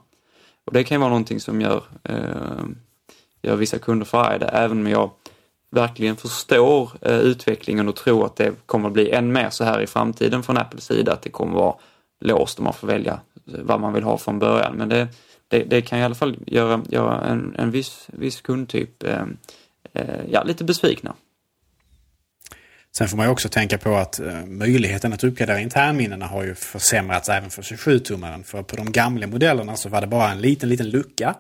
[0.66, 2.66] Och det kan ju vara någonting som gör, eh,
[3.42, 5.12] gör vissa kunder förargade även om jag
[5.72, 9.82] verkligen förstår eh, utvecklingen och tror att det kommer att bli än mer så här
[9.82, 11.76] i framtiden från Apples sida att det kommer att vara
[12.20, 13.20] låst och man får välja
[13.54, 14.76] eh, vad man vill ha från början.
[14.76, 15.08] Men det,
[15.48, 19.24] det, det kan i alla fall göra, göra en, en viss, viss kundtyp eh,
[19.94, 21.14] eh, ja, lite besvikna.
[22.98, 26.56] Sen får man ju också tänka på att eh, möjligheten att uppgradera internminnena har ju
[26.56, 28.44] försämrats även för 27-tummaren.
[28.44, 31.36] För på de gamla modellerna så var det bara en liten, liten lucka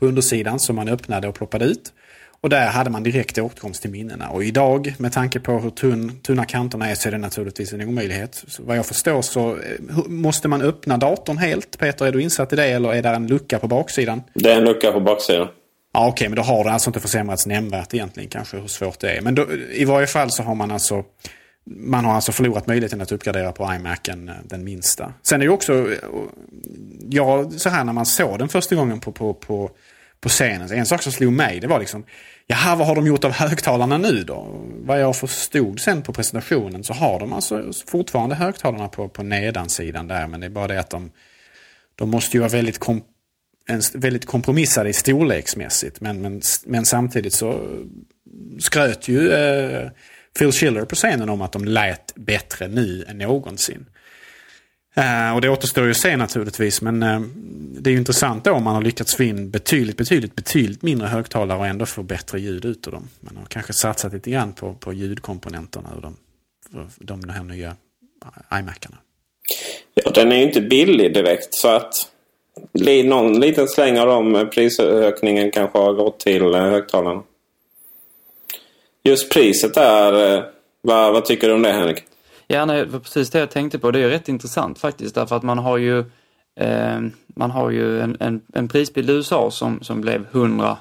[0.00, 1.92] på undersidan som man öppnade och ploppade ut.
[2.40, 4.28] Och där hade man direkt åtkomst till minnena.
[4.28, 7.88] Och idag, med tanke på hur tunn, tunna kanterna är, så är det naturligtvis en
[7.88, 8.44] omöjlighet.
[8.48, 9.58] Så vad jag förstår så eh,
[10.06, 11.78] måste man öppna datorn helt.
[11.78, 14.22] Peter, är du insatt i det eller är det en lucka på baksidan?
[14.34, 15.48] Det är en lucka på baksidan.
[15.92, 19.00] Ja, Okej, okay, men då har det alltså inte försämrats nämnvärt egentligen kanske hur svårt
[19.00, 19.20] det är.
[19.20, 21.04] Men då, i varje fall så har man alltså
[21.64, 25.12] man har alltså förlorat möjligheten att uppgradera på iMacen, eh, den minsta.
[25.22, 25.98] Sen är det också, eh,
[27.10, 29.70] ja, så här när man såg den första gången på, på, på,
[30.20, 30.72] på scenen.
[30.72, 32.04] En sak som slog mig, det var liksom,
[32.46, 34.66] jaha, vad har de gjort av högtalarna nu då?
[34.84, 40.08] Vad jag förstod sen på presentationen så har de alltså fortfarande högtalarna på, på nedansidan
[40.08, 40.26] där.
[40.26, 41.10] Men det är bara det att de,
[41.94, 43.02] de måste ju vara väldigt kom,
[43.66, 46.00] en, väldigt kompromissade storleksmässigt.
[46.00, 47.78] Men, men, men samtidigt så
[48.60, 49.90] skröt ju eh,
[50.38, 53.86] Phil Schiller på scenen om att de lät bättre nu än någonsin.
[54.94, 56.82] Eh, och det återstår ju att se naturligtvis.
[56.82, 57.20] Men eh,
[57.80, 61.08] det är ju intressant då om man har lyckats få in betydligt, betydligt, betydligt mindre
[61.08, 63.08] högtalare och ändå få bättre ljud ut ur dem.
[63.20, 66.16] Man har kanske satsat lite grann på, på ljudkomponenterna ur de,
[66.98, 67.76] de, de här nya
[68.52, 68.96] iMacarna.
[69.94, 72.11] Ja, den är ju inte billig direkt så att
[73.04, 77.22] någon liten släng av de eh, prisökningen kanske har gått till eh, högtalarna.
[79.04, 80.44] Just priset där, eh,
[80.80, 82.04] vad, vad tycker du om det Henrik?
[82.46, 83.90] Ja, nej, precis det jag tänkte på.
[83.90, 85.98] Det är rätt intressant faktiskt därför att man har ju
[86.60, 90.76] eh, man har ju en, en, en, prisbild i USA som, som blev 100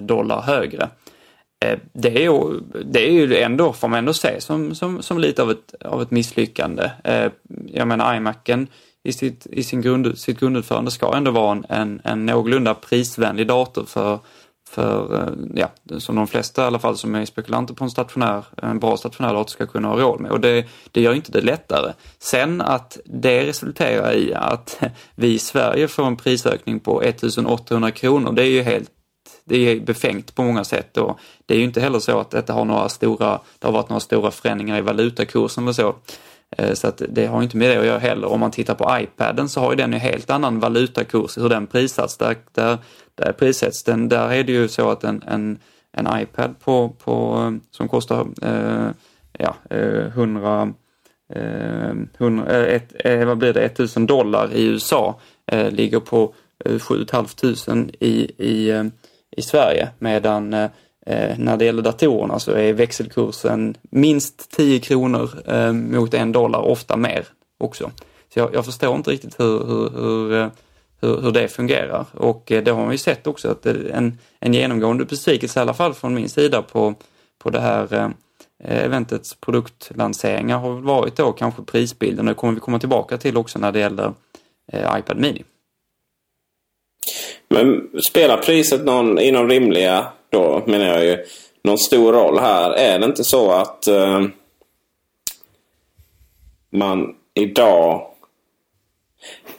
[0.00, 0.88] dollar högre.
[1.64, 5.18] Eh, det, är ju, det är ju ändå, får man ändå se, som, som, som
[5.18, 6.90] lite av ett, av ett misslyckande.
[7.04, 7.30] Eh,
[7.66, 8.66] jag menar iMacen
[9.06, 13.46] i sitt, i sin grund, sitt grundutförande ska ändå vara en, en, en någorlunda prisvänlig
[13.46, 14.18] dator för,
[14.68, 18.44] för, eh, ja, som de flesta i alla fall som är spekulanter på en stationär,
[18.56, 20.30] en bra stationär dator ska kunna ha råd med.
[20.30, 21.92] Och det, det gör inte det lättare.
[22.18, 24.80] Sen att det resulterar i att
[25.14, 28.90] vi i Sverige får en prisökning på 1800 kronor, det är ju helt
[29.48, 32.52] det är befängt på många sätt och det är ju inte heller så att detta
[32.52, 35.94] har några stora, det har varit några stora förändringar i valutakursen eller så.
[36.56, 38.28] Eh, så att det har inte med det att göra heller.
[38.28, 41.66] Om man tittar på iPaden så har ju den en helt annan valutakurs, hur den
[41.66, 42.16] prissätts.
[42.16, 42.78] Där, där,
[43.14, 45.58] där prissätts den, där är det ju så att en, en,
[45.92, 48.88] en iPad på, på, som kostar eh,
[49.38, 50.72] ja, eh, 100
[52.18, 55.20] 100, eh, ett, vad blir det, 1000 dollar i USA
[55.70, 56.34] ligger på
[56.80, 58.90] 7 500 i, i,
[59.36, 60.68] i Sverige medan
[61.06, 66.60] Eh, när det gäller datorerna så är växelkursen minst 10 kronor eh, mot en dollar,
[66.60, 67.26] ofta mer
[67.58, 67.90] också.
[68.34, 70.48] Så jag, jag förstår inte riktigt hur, hur, hur, eh,
[71.00, 74.18] hur, hur det fungerar och eh, det har man ju sett också att eh, en,
[74.40, 76.94] en genomgående besvikelse i alla fall från min sida på,
[77.38, 78.12] på det här
[78.64, 83.58] eventets produktlanseringar har varit då kanske prisbilden och det kommer vi komma tillbaka till också
[83.58, 84.12] när det gäller
[84.72, 85.44] iPad Mini.
[87.48, 90.06] Men spelar priset någon inom rimliga
[90.36, 91.24] då menar jag ju
[91.64, 92.70] någon stor roll här.
[92.70, 94.22] Är det inte så att eh,
[96.70, 98.06] man idag...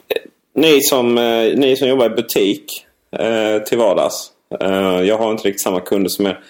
[0.08, 0.22] Eh,
[0.54, 4.32] ni som, eh, ni som jobbar i butik eh, till vardags.
[4.60, 6.40] Eh, jag har inte riktigt samma kunder som er.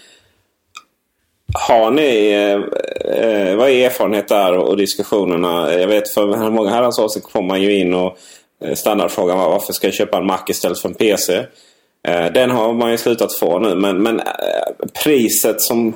[1.54, 5.72] Har ni, eh, eh, vad är erfarenhet där och, och diskussionerna?
[5.72, 8.18] Jag vet för många herrans år så kommer man ju in och
[8.64, 11.46] eh, standardfrågan var varför ska jag köpa en Mac istället för en PC?
[12.02, 13.74] Eh, den har man ju slutat få nu.
[13.74, 14.24] Men, men eh,
[15.04, 15.94] priset som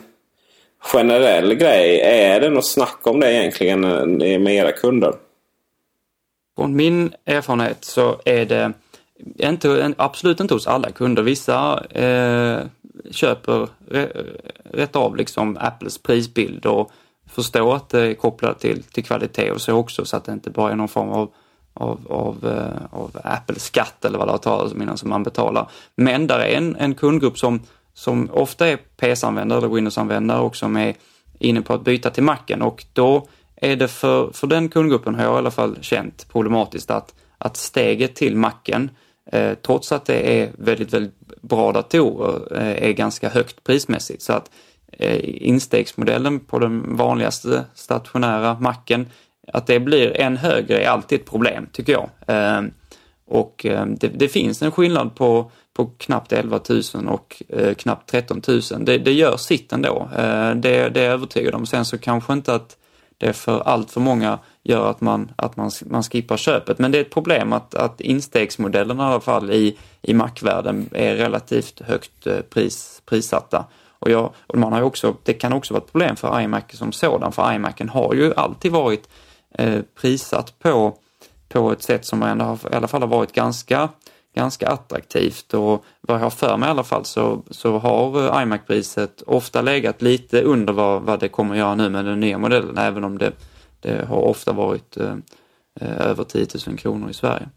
[0.78, 2.00] generell grej.
[2.00, 3.84] Är det något snack om det egentligen
[4.22, 5.14] eh, med era kunder?
[6.56, 8.72] Från min erfarenhet så är det
[9.38, 11.22] inte, absolut inte hos alla kunder.
[11.22, 12.60] Vissa eh,
[13.10, 13.68] köper
[14.72, 16.90] rätt av liksom Apples prisbild och
[17.30, 20.50] förstår att det är kopplat till, till kvalitet och så också så att det inte
[20.50, 21.30] bara är någon form av
[21.74, 25.70] av, av, eh, av Apple-skatt eller vad det har talats om innan som man betalar.
[25.96, 27.60] Men där är en, en kundgrupp som,
[27.94, 30.94] som ofta är PC-användare eller Windows-användare och som är
[31.38, 35.22] inne på att byta till Macen och då är det för, för den kundgruppen har
[35.22, 38.90] jag i alla fall känt problematiskt att, att steget till Macen,
[39.32, 44.22] eh, trots att det är väldigt, väldigt bra datorer, eh, är ganska högt prismässigt.
[44.22, 44.50] Så att
[44.92, 49.06] eh, instegsmodellen på den vanligaste stationära Macen
[49.48, 52.10] att det blir en högre är alltid ett problem, tycker jag.
[52.26, 52.70] Ehm,
[53.26, 56.60] och ehm, det, det, finns en skillnad på, på knappt 11
[56.94, 58.60] 000 och eh, knappt 13 000.
[58.78, 61.66] Det, det gör sitt ändå, ehm, det, det är jag övertygad om.
[61.66, 62.76] Sen så kanske inte att
[63.18, 66.78] det för allt för många gör att man, att man, man skippar köpet.
[66.78, 71.16] Men det är ett problem att, att instegsmodellen i alla fall i, i Mac-världen är
[71.16, 73.64] relativt högt eh, pris, prissatta.
[73.98, 76.92] Och, jag, och man har också, det kan också vara ett problem för iMac som
[76.92, 79.08] sådan, för iMacen har ju alltid varit
[79.58, 80.98] Eh, prissatt på,
[81.48, 83.88] på ett sätt som ändå har, i alla fall har varit ganska,
[84.34, 85.54] ganska attraktivt.
[85.54, 89.62] Och vad jag har för mig i alla fall så, så har eh, iMac-priset ofta
[89.62, 93.18] legat lite under vad, vad det kommer göra nu med den nya modellen, även om
[93.18, 93.32] det,
[93.80, 95.14] det har ofta varit eh,
[95.80, 97.48] eh över 10 000 kronor i Sverige.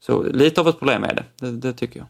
[0.00, 2.06] Så lite av ett problem är det, det, det tycker jag.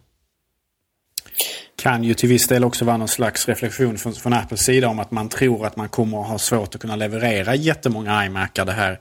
[1.76, 4.98] Kan ju till viss del också vara någon slags reflektion från, från Apples sida om
[4.98, 8.72] att man tror att man kommer att ha svårt att kunna leverera jättemånga iMacar det
[8.72, 9.00] här,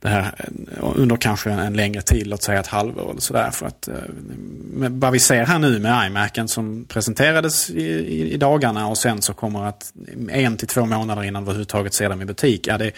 [0.00, 3.50] det här eh, under kanske en, en längre tid, låt säga ett halvår eller sådär.
[3.50, 3.94] För att, eh,
[4.90, 9.22] vad vi ser här nu med iMacen som presenterades i, i, i, dagarna och sen
[9.22, 9.92] så kommer att
[10.30, 12.66] en till två månader innan vi överhuvudtaget ser dem i butik.
[12.66, 12.92] Ja, det,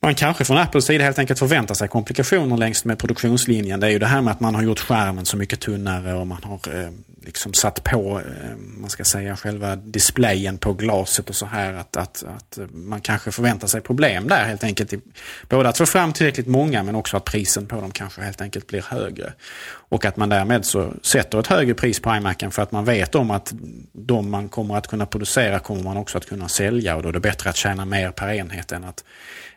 [0.00, 3.80] man kanske från Apples sida helt enkelt förväntar sig komplikationer längs med produktionslinjen.
[3.80, 6.26] Det är ju det här med att man har gjort skärmen så mycket tunnare och
[6.26, 6.90] man har eh,
[7.24, 11.72] liksom satt på, eh, man ska säga, själva displayen på glaset och så här.
[11.72, 14.92] Att, att, att man kanske förväntar sig problem där helt enkelt.
[15.48, 18.66] Både att få fram tillräckligt många men också att prisen på dem kanske helt enkelt
[18.66, 19.32] blir högre.
[19.90, 23.14] Och att man därmed så sätter ett högre pris på iMacen för att man vet
[23.14, 23.52] om att
[23.92, 27.12] de man kommer att kunna producera kommer man också att kunna sälja och då är
[27.12, 29.04] det bättre att tjäna mer per enhet än att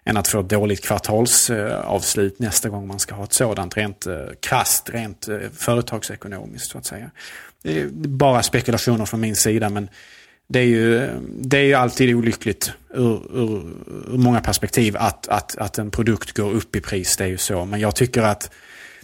[0.06, 4.16] än att få ett dåligt kvartalsavslut nästa gång man ska ha ett sådant rent eh,
[4.39, 7.12] krasst, rent eh, företagsekonomiskt så att säga.
[7.64, 9.89] Det är bara spekulationer från min sida men
[10.47, 13.62] det är ju, det är ju alltid olyckligt ur, ur,
[14.14, 17.18] ur många perspektiv att, att, att en produkt går upp i pris.
[17.18, 17.66] Det är ju så.
[17.66, 18.52] Men jag tycker att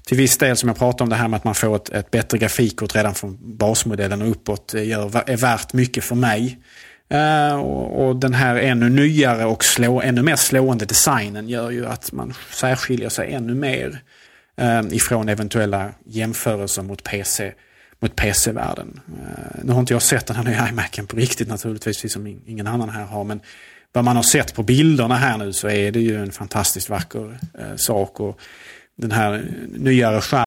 [0.06, 2.12] till viss del som jag pratade om det här med att man får ett, ett
[2.12, 6.60] bättre grafikkort redan från basmodellen och uppåt eh, gör, är värt mycket för mig.
[7.14, 11.86] Uh, och, och, den här ännu nyare och slå, ännu mer slående designen gör ju
[11.86, 14.02] att man särskiljer sig ännu mer
[14.62, 17.54] uh, ifrån eventuella jämförelser mot PC
[18.00, 19.00] mot PC-världen.
[19.10, 22.26] Uh, eh, nu har inte jag sett den här nya iMacen på riktigt naturligtvis, liksom
[22.26, 23.24] som ingen annan här har.
[23.24, 23.40] Men
[23.92, 27.40] vad man har sett på bilderna här nu så är det ju en fantastiskt vacker
[27.78, 28.20] sak.
[28.20, 28.40] Och
[28.98, 30.47] den här nyare skärmen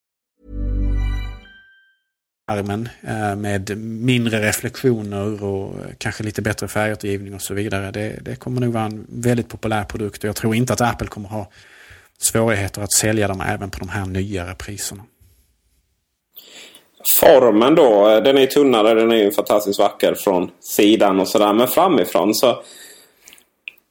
[2.51, 7.91] Armen eh, med mindre reflektioner och eh, kanske lite bättre färgåtergivning och så vidare.
[7.91, 11.07] Det, det kommer nog vara en väldigt populär produkt och jag tror inte att Apple
[11.07, 11.51] kommer ha
[12.17, 15.03] svårigheter att sälja dem även på de här nyare priserna.
[17.19, 21.53] Formen då, eh, den är tunnare, den är ju fantastiskt vacker från sidan och sådär.
[21.53, 22.63] Men framifrån så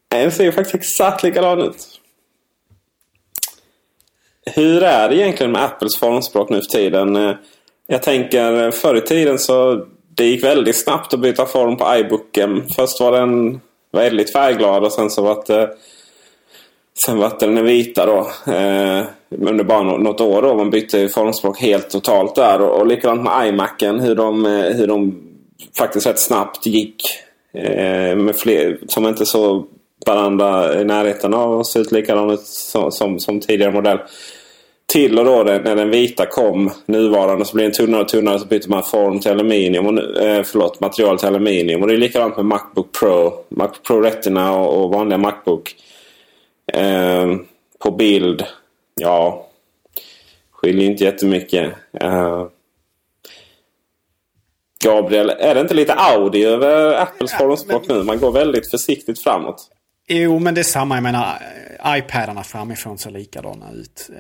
[0.09, 2.01] den ser ju faktiskt exakt likadan ut.
[4.55, 7.37] Hur är det egentligen med Apples formspråk nu för tiden?
[7.93, 11.97] Jag tänker eh, förr i tiden så det gick väldigt snabbt att byta form på
[11.97, 12.63] iBooken.
[12.77, 13.61] Först var den
[13.93, 15.71] väldigt färgglad och sen så var det
[17.07, 18.19] Sen vart den vita då.
[18.53, 20.55] Eh, under bara något år då.
[20.55, 22.61] Man bytte formspråk helt totalt där.
[22.61, 24.01] Och, och likadant med iMacen.
[24.01, 25.23] Hur de, eh, hur de
[25.79, 27.03] faktiskt rätt snabbt gick.
[27.55, 29.65] Eh, med fler, som inte så
[30.07, 33.99] varandra i närheten av att se ut likadant som, som, som tidigare modell
[34.91, 38.39] till och då när den vita kom, nuvarande, så blir den tunnare och tunnare.
[38.39, 39.87] Så byter man form till aluminium.
[39.87, 41.83] Och, eh, förlåt, material till aluminium.
[41.83, 43.45] Och det är likadant med Macbook Pro.
[43.49, 45.75] Macbook Pro Retina och, och vanliga Macbook.
[46.73, 47.37] Eh,
[47.79, 48.45] på bild,
[49.01, 49.47] ja,
[50.53, 51.73] skiljer inte jättemycket.
[52.01, 52.47] Eh,
[54.85, 58.03] Gabriel, är det inte lite Audi över Apples formspråk nu?
[58.03, 59.71] Man går väldigt försiktigt framåt.
[60.13, 60.97] Jo, men det är samma.
[60.97, 61.43] Jag menar,
[61.87, 64.11] iPadarna framifrån ser likadana ut.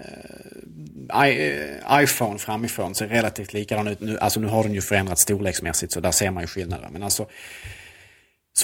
[1.14, 1.52] Eh, I,
[1.90, 4.00] eh, iPhone framifrån ser relativt likadan ut.
[4.00, 6.88] Nu, alltså nu har den ju förändrats storleksmässigt så där ser man ju skillnader.
[6.92, 7.26] Men alltså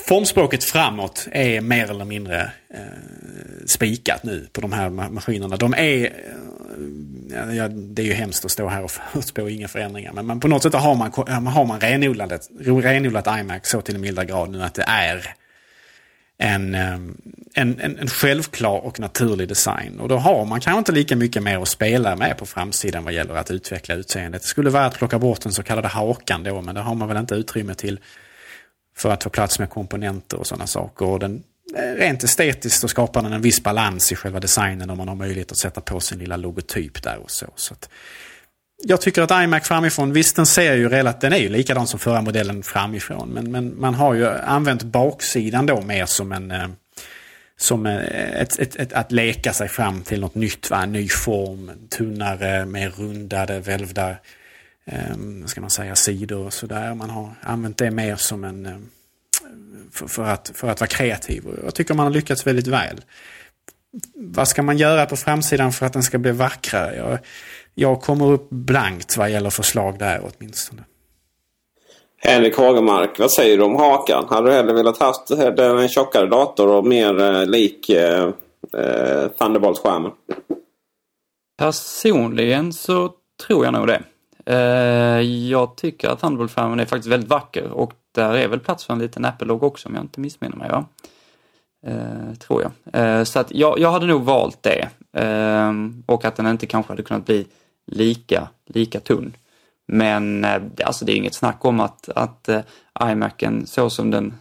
[0.02, 2.80] formspråket framåt är mer eller mindre eh,
[3.66, 5.56] spikat nu på de här maskinerna.
[5.56, 10.12] De är, eh, ja, det är ju hemskt att stå här och förutspå inga förändringar.
[10.12, 14.00] Men, men på något sätt har man, har man renodlat, renodlat iMac så till en
[14.00, 15.34] milda grad nu att det är
[16.38, 17.16] en, ehm,
[17.54, 20.00] en, en, en självklar och naturlig design.
[20.00, 23.12] Och då har man kanske inte lika mycket mer att spela med på framsidan vad
[23.12, 24.42] gäller att utveckla utseendet.
[24.42, 27.08] Det skulle vara att plocka bort den så kallade hakan då, men det har man
[27.08, 28.00] väl inte utrymme till
[28.96, 31.06] för att få plats med komponenter och sådana saker.
[31.06, 31.42] Och den,
[31.76, 35.14] eh, rent estetiskt så skapar den en viss balans i själva designen om man har
[35.14, 37.46] möjlighet att sätta på sin lilla logotyp där och så.
[37.56, 37.88] så att,
[38.82, 41.98] jag tycker att iMac framifrån, visst den ser ju relativt, den är ju likadan som
[41.98, 43.28] förra modellen framifrån.
[43.28, 46.68] Men, men man har ju använt baksidan då mer som en eh,
[47.56, 50.82] som eh, ett, ett, ett, att leka sig fram till något nytt, va?
[50.82, 54.10] en ny form, tunnare, mer rundade, välvda
[54.84, 55.16] eh,
[55.46, 56.94] ska man säga, sidor och sådär.
[56.94, 58.76] Man har använt det mer som en eh,
[59.92, 61.44] för, för, att, för att vara kreativ.
[61.64, 63.00] Jag tycker man har lyckats väldigt väl.
[64.14, 66.96] Vad ska man göra på framsidan för att den ska bli vackrare?
[66.96, 67.18] Jag,
[67.78, 70.82] jag kommer upp blankt vad gäller förslag där åtminstone.
[72.18, 74.24] Henrik Hagemark, vad säger du om hakan?
[74.28, 78.24] Hade du hellre velat haft en tjockare dator och mer eh, lik eh,
[78.72, 80.12] eh, Thunderbolt-skärmen?
[81.58, 83.12] Personligen så
[83.46, 84.02] tror jag nog det.
[84.46, 85.20] Eh,
[85.50, 88.98] jag tycker att Thunderbolt-skärmen är faktiskt väldigt vacker och där är väl plats för en
[88.98, 90.70] liten Apple-logg också om jag inte missminner mig.
[90.70, 90.84] Va?
[91.86, 93.02] Eh, tror jag.
[93.02, 94.88] Eh, så att jag, jag hade nog valt det.
[95.22, 95.72] Eh,
[96.06, 97.46] och att den inte kanske hade kunnat bli
[97.86, 99.36] lika, lika tunn.
[99.86, 102.60] Men eh, alltså det är inget snack om att, att eh,
[103.02, 104.34] iMacen så som den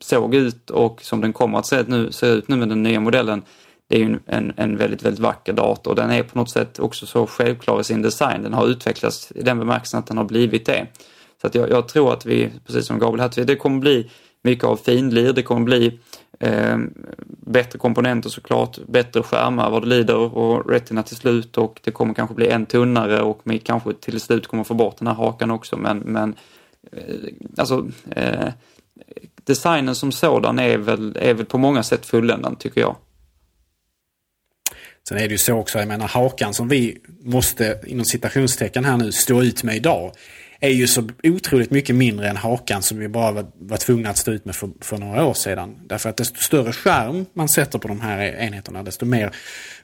[0.00, 2.82] såg ut och som den kommer att se ut nu, se ut nu med den
[2.82, 3.42] nya modellen,
[3.88, 5.94] det är ju en, en väldigt, väldigt vacker dator.
[5.94, 8.42] Den är på något sätt också så självklar i sin design.
[8.42, 10.86] Den har utvecklats i den bemärkelsen att den har blivit det.
[11.40, 14.10] Så att jag, jag tror att vi, precis som Gabriel här, det kommer bli
[14.42, 15.98] mycket av finlir, det kommer bli
[16.40, 16.78] eh,
[17.46, 21.58] bättre komponenter såklart, bättre skärmar vad det lider och Retina till slut.
[21.58, 24.98] Och det kommer kanske bli en tunnare och vi kanske till slut kommer få bort
[24.98, 25.76] den här hakan också.
[25.76, 26.34] Men, men
[26.92, 27.14] eh,
[27.56, 28.48] alltså eh,
[29.44, 32.96] designen som sådan är väl, är väl på många sätt fulländad tycker jag.
[35.08, 38.96] Sen är det ju så också, jag menar hakan som vi måste inom citationstecken här
[38.96, 40.12] nu stå ut med idag
[40.60, 44.18] är ju så otroligt mycket mindre än hakan som vi bara var, var tvungna att
[44.18, 45.76] stå ut med för, för, några år sedan.
[45.86, 49.34] Därför att desto större skärm man sätter på de här enheterna desto mer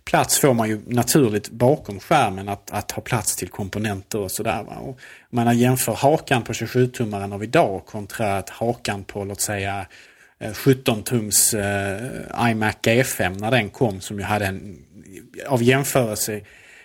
[0.04, 4.64] plats får man ju naturligt bakom skärmen att, att ha plats till komponenter och sådär.
[4.68, 4.96] Om
[5.30, 9.86] man jämför hakan på 27-tummaren av idag kontra att hakan på låt säga
[10.38, 14.78] eh, 17-tums eh, iMac e G5 när den kom som ju hade en
[15.48, 16.40] av jämförelse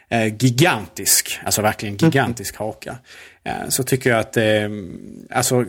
[0.09, 2.97] eh, gigantisk, alltså verkligen gigantisk haka.
[3.43, 4.69] Eh, så tycker jag att, eh,
[5.29, 5.65] alltså,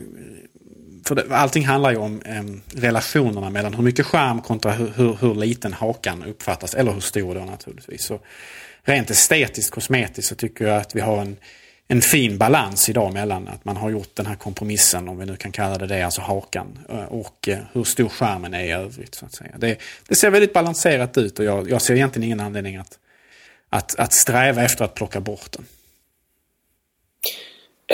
[1.04, 2.42] för det, allting handlar ju om eh,
[2.80, 7.34] relationerna mellan hur mycket skärm kontra hur, hur, hur, liten hakan uppfattas, eller hur stor
[7.34, 8.04] då naturligtvis.
[8.04, 8.20] Så
[8.84, 11.36] rent estetiskt, kosmetiskt så tycker jag att vi har en,
[11.88, 15.36] en fin balans idag mellan att man har gjort den här kompromissen, om vi nu
[15.36, 19.14] kan kalla det det, alltså hakan, eh, och eh, hur stor skärmen är i övrigt.
[19.14, 19.50] Så att säga.
[19.58, 22.98] Det, det ser väldigt balanserat ut och jag, jag ser egentligen ingen anledning att,
[23.68, 25.64] att, att sträva efter att plocka bort den.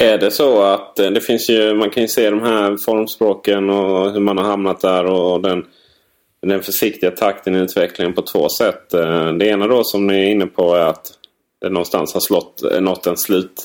[0.01, 3.71] Är det så att eh, det finns ju, man kan ju se de här formspråken
[3.71, 5.67] och hur man har hamnat där och den,
[6.43, 8.95] den försiktiga takten i utvecklingen på två sätt.
[8.95, 11.13] Eh, det ena då som ni är inne på är att
[11.61, 13.63] det någonstans har slått, eh, nått en slut,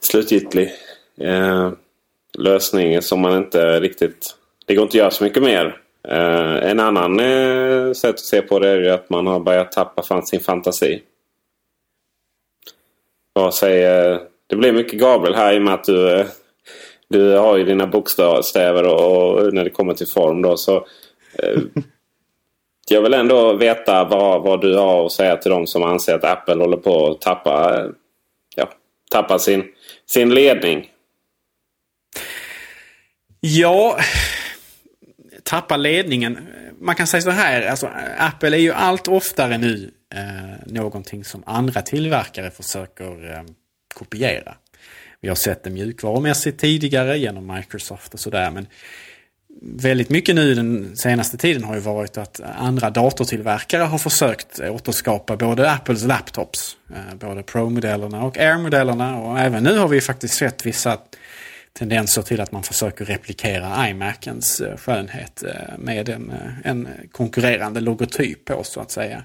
[0.00, 0.72] slutgiltig
[1.20, 1.72] eh,
[2.38, 4.36] lösning som man inte riktigt...
[4.66, 5.80] Det går inte att göra så mycket mer.
[6.08, 9.72] Eh, en annan eh, sätt att se på det är ju att man har börjat
[9.72, 11.02] tappa sin fantasi.
[13.32, 14.33] Vad säger...
[14.46, 16.26] Det blir mycket Gabriel här i och med att du, eh,
[17.08, 20.76] du har ju dina bokstäver och, och när det kommer till form då så...
[21.38, 21.60] Eh,
[22.88, 26.24] jag vill ändå veta vad, vad du har att säga till de som anser att
[26.24, 27.90] Apple håller på att tappa, eh,
[28.56, 28.70] ja,
[29.10, 29.64] tappa sin,
[30.06, 30.90] sin ledning.
[33.40, 33.98] Ja,
[35.42, 36.38] tappa ledningen.
[36.80, 37.88] Man kan säga så här, alltså,
[38.18, 43.42] Apple är ju allt oftare nu eh, någonting som andra tillverkare försöker eh,
[43.94, 44.54] kopiera.
[45.20, 48.50] Vi har sett det mjukvarumässigt tidigare genom Microsoft och sådär.
[48.50, 48.66] Men
[49.62, 55.36] väldigt mycket nu den senaste tiden har ju varit att andra datortillverkare har försökt återskapa
[55.36, 60.66] både Apples laptops, eh, både Pro-modellerna och Air-modellerna och även nu har vi faktiskt sett
[60.66, 60.98] vissa
[61.78, 66.32] tendenser till att man försöker replikera iMacens eh, skönhet eh, med en,
[66.64, 69.24] en konkurrerande logotyp på så att säga.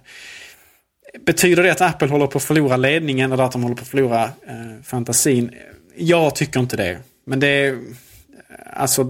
[1.25, 3.87] Betyder det att Apple håller på att förlora ledningen eller att de håller på att
[3.87, 5.51] förlora eh, fantasin?
[5.95, 6.99] Jag tycker inte det.
[7.25, 7.79] Men det är
[8.73, 9.07] alltså eh,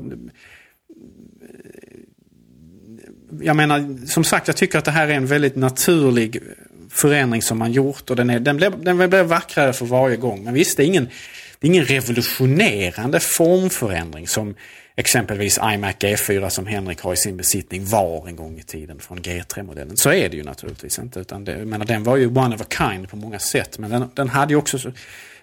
[3.41, 6.41] jag menar, som sagt, jag tycker att det här är en väldigt naturlig
[6.89, 10.43] förändring som man gjort och den, är, den, blir, den blir vackrare för varje gång.
[10.43, 11.10] Men visst, det är ingen,
[11.60, 14.55] det är ingen revolutionerande formförändring som
[14.95, 18.99] exempelvis iMac e G4 som Henrik har i sin besittning var en gång i tiden
[18.99, 19.97] från G3-modellen.
[19.97, 21.20] Så är det ju naturligtvis inte.
[21.20, 23.80] Utan det, menar, den var ju one of a kind på många sätt.
[23.80, 24.91] Men den, den hade ju också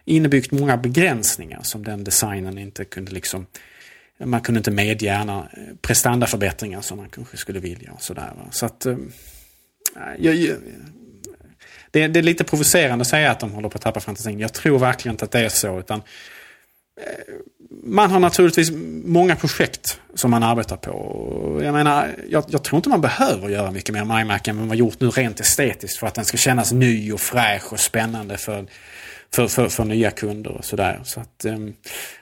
[0.04, 3.46] innebyggt många begränsningar som den designen inte kunde liksom
[4.18, 5.42] man kunde inte medge eh,
[5.80, 7.92] prestandaförbättringar som man kanske skulle vilja.
[7.92, 8.96] Och sådär, Så att, äh,
[10.18, 10.34] jag,
[11.90, 14.40] det, det, är lite provocerande att säga att de håller på att tappa fantasin.
[14.40, 15.78] Jag tror verkligen inte att det är så.
[15.78, 16.02] utan
[17.00, 17.34] eh,
[17.82, 18.70] Man har naturligtvis
[19.04, 21.60] många projekt som man arbetar på.
[21.62, 24.66] Jag menar, jag, jag tror inte man behöver göra mycket mer med iMac än vad
[24.66, 28.36] man gjort nu rent estetiskt för att den ska kännas ny och fräsch och spännande
[28.36, 28.66] för,
[29.34, 31.00] för, för, för nya kunder och sådär.
[31.04, 31.74] Så att, ehm,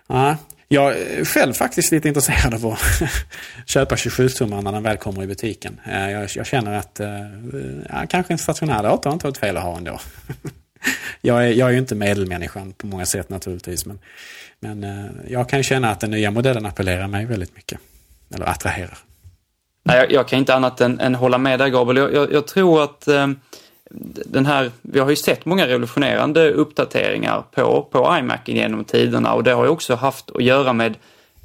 [0.06, 0.36] ja,
[0.68, 3.02] jag är själv faktiskt lite intresserad av att
[3.66, 5.80] köpa 27-tummaren när den väl kommer i butiken.
[5.86, 7.08] Eh, jag, jag känner att eh,
[7.88, 10.00] ja, kanske en stationär dator inte varit fel att ha ändå.
[11.20, 13.86] jag, är, jag är ju inte medelmänniskan på många sätt naturligtvis.
[13.86, 13.98] Men,
[14.60, 17.80] men jag kan känna att den nya modellen appellerar mig väldigt mycket.
[18.34, 18.98] Eller attraherar.
[19.84, 21.96] Nej, jag, jag kan inte annat än, än hålla med dig Gabriel.
[21.96, 23.26] Jag, jag, jag tror att eh,
[24.26, 29.44] den här, vi har ju sett många revolutionerande uppdateringar på, på iMacen genom tiderna och
[29.44, 30.94] det har ju också haft att göra med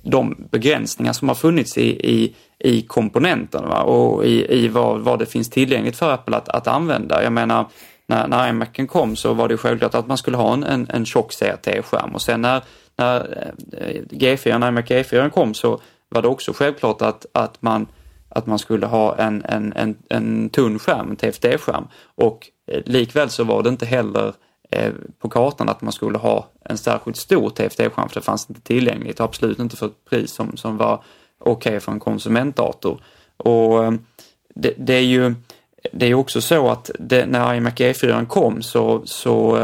[0.04, 5.26] de begränsningar som har funnits i, i, i komponenterna och i, i vad, vad det
[5.26, 7.24] finns tillgängligt för Apple att, att använda.
[7.24, 7.66] Jag menar,
[8.08, 11.06] när, när iMacen kom så var det självklart att man skulle ha en, en, en
[11.06, 12.62] tjock CRT-skärm och sen när,
[12.96, 17.88] när eh, G4, iMac G4 kom så var det också självklart att, att, man,
[18.30, 21.88] att man skulle ha en, en, en, en tunn skärm, en TFT-skärm.
[22.16, 24.34] Och eh, likväl så var det inte heller
[24.72, 28.62] eh, på kartan att man skulle ha en särskilt stor TFT-skärm för det fanns inte
[28.62, 31.04] tillgängligt och absolut inte för ett pris som, som var
[31.40, 33.02] okej okay för en konsumentdator.
[33.38, 33.92] Och eh,
[34.56, 35.36] det, det, är ju
[35.92, 39.58] det är också så att det, när iMac E4 kom så, så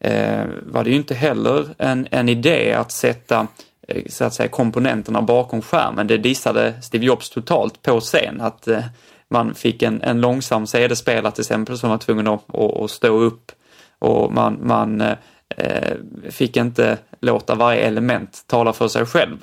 [0.00, 3.46] eh, var det ju inte heller en, en idé att sätta
[3.88, 6.06] Eh, så att säga komponenterna bakom skärmen.
[6.06, 8.84] Det dissade Steve Jobs totalt på scen att eh,
[9.28, 13.18] man fick en, en långsam CD-spelare till exempel som var tvungen att, att, att stå
[13.18, 13.52] upp
[13.98, 15.16] och man, man eh,
[15.56, 15.96] eh
[16.30, 19.36] fick inte låta varje element tala för sig själv.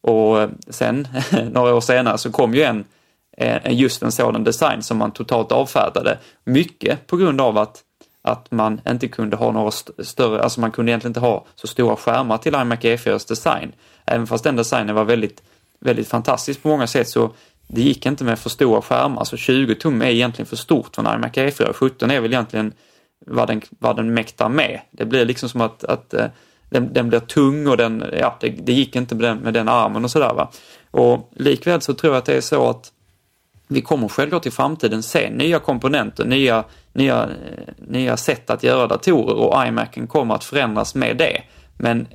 [0.00, 1.08] Och sen
[1.52, 2.84] några år senare så kom ju en
[3.64, 6.18] just en sådan design som man totalt avfärdade.
[6.44, 7.82] Mycket på grund av att,
[8.22, 11.66] att man inte kunde ha några st större, alltså man kunde egentligen inte ha så
[11.66, 13.72] stora skärmar till iMac E4s design.
[14.04, 15.42] Även fast den designen var väldigt,
[15.80, 17.30] väldigt fantastisk på många sätt så
[17.68, 21.02] det gick inte med för stora skärmar, så 20 tum är egentligen för stort för
[21.02, 21.72] en iMac E4.
[21.72, 22.72] 17 är väl egentligen
[23.26, 24.80] vad den, vad den mäktar med.
[24.90, 26.26] Det blir liksom som att, att eh,
[26.70, 29.68] den, den blir tung och den, ja, det, det gick inte med den, med den
[29.68, 30.50] armen och sådär va.
[30.90, 32.92] Och likväl så tror jag att det är så att
[33.72, 37.28] vi kommer självklart i framtiden se nya komponenter, nya, nya,
[37.76, 41.42] nya sätt att göra datorer och iMacen kommer att förändras med det.
[41.78, 42.06] Men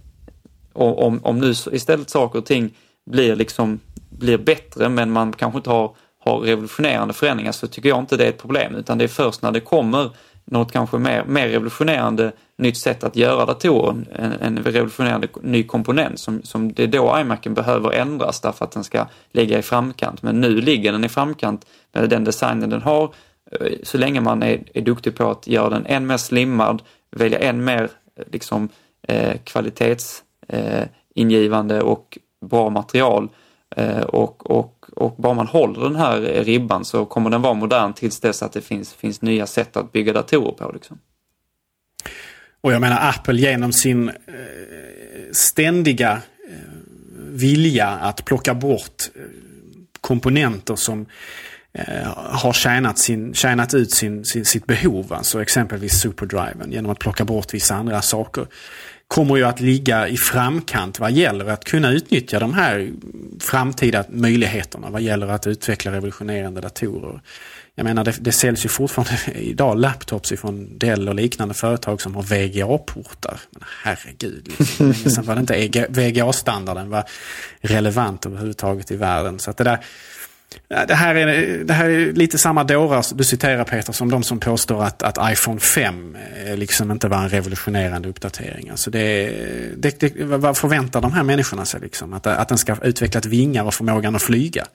[0.73, 2.73] om, om nu istället saker och ting
[3.05, 3.79] blir liksom
[4.09, 5.95] blir bättre men man kanske inte har,
[6.25, 9.41] har revolutionerande förändringar så tycker jag inte det är ett problem utan det är först
[9.41, 10.09] när det kommer
[10.45, 16.19] något kanske mer, mer revolutionerande nytt sätt att göra datorer, en, en revolutionerande ny komponent
[16.19, 20.21] som, som det är då iMacen behöver ändras därför att den ska ligga i framkant.
[20.21, 23.13] Men nu ligger den i framkant med den designen den har.
[23.51, 26.81] Eh, så länge man är, är duktig på att göra den än mer slimmad,
[27.11, 27.89] välja än mer eh,
[28.31, 28.69] liksom,
[29.07, 33.29] eh, kvalitetsingivande eh, och bra material
[33.75, 37.93] eh, och, och och bara man håller den här ribban så kommer den vara modern
[37.93, 40.71] tills dess att det finns, finns nya sätt att bygga datorer på.
[40.71, 40.99] Liksom.
[42.65, 44.15] Och jag menar Apple genom sin eh,
[45.31, 46.11] ständiga
[46.49, 46.55] eh,
[47.17, 49.21] vilja att plocka bort eh,
[50.01, 51.05] komponenter som
[52.15, 57.25] har tjänat, sin, tjänat ut sin, sin, sitt behov, alltså exempelvis superdriven, genom att plocka
[57.25, 58.47] bort vissa andra saker
[59.07, 62.91] kommer ju att ligga i framkant vad gäller att kunna utnyttja de här
[63.39, 67.21] framtida möjligheterna vad gäller att utveckla revolutionerande datorer.
[67.75, 72.15] Jag menar det, det säljs ju fortfarande idag laptops ifrån Dell och liknande företag som
[72.15, 73.39] har VGA-portar.
[73.49, 74.93] Men herregud, liksom.
[75.11, 77.03] sen var det inte VGA-standarden var
[77.61, 79.39] relevant överhuvudtaget i världen.
[79.39, 79.79] Så att det där
[80.67, 84.39] det här, är, det här är lite samma dårar du citerar Peter som de som
[84.39, 88.69] påstår att, att iPhone 5 eh, liksom inte var en revolutionerande uppdatering.
[88.69, 89.31] Alltså det,
[89.77, 91.81] det, det, vad förväntar de här människorna sig?
[91.81, 92.13] Liksom?
[92.13, 94.65] Att, att den ska utveckla vingar och förmågan att flyga.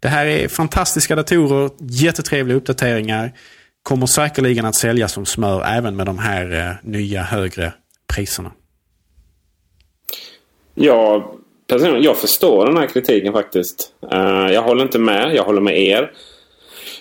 [0.00, 3.32] Det här är fantastiska datorer, jättetrevliga uppdateringar.
[3.82, 7.72] Kommer säkerligen att säljas som smör även med de här eh, nya högre
[8.14, 8.52] priserna.
[10.74, 11.32] Ja,
[11.66, 13.92] personligen, jag förstår den här kritiken faktiskt.
[14.12, 15.34] Uh, jag håller inte med.
[15.34, 16.10] Jag håller med er.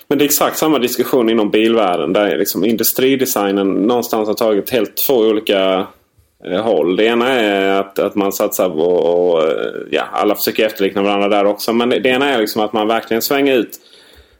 [0.07, 2.13] Men det är exakt samma diskussion inom bilvärlden.
[2.13, 5.87] Där liksom industridesignen någonstans har tagit helt två olika
[6.45, 6.95] Eh, håll.
[6.95, 8.85] Det ena är att, att man satsar på...
[8.85, 11.73] Och, eh, ja, alla försöker efterlikna varandra där också.
[11.73, 13.79] Men det, det ena är liksom att man verkligen svänger ut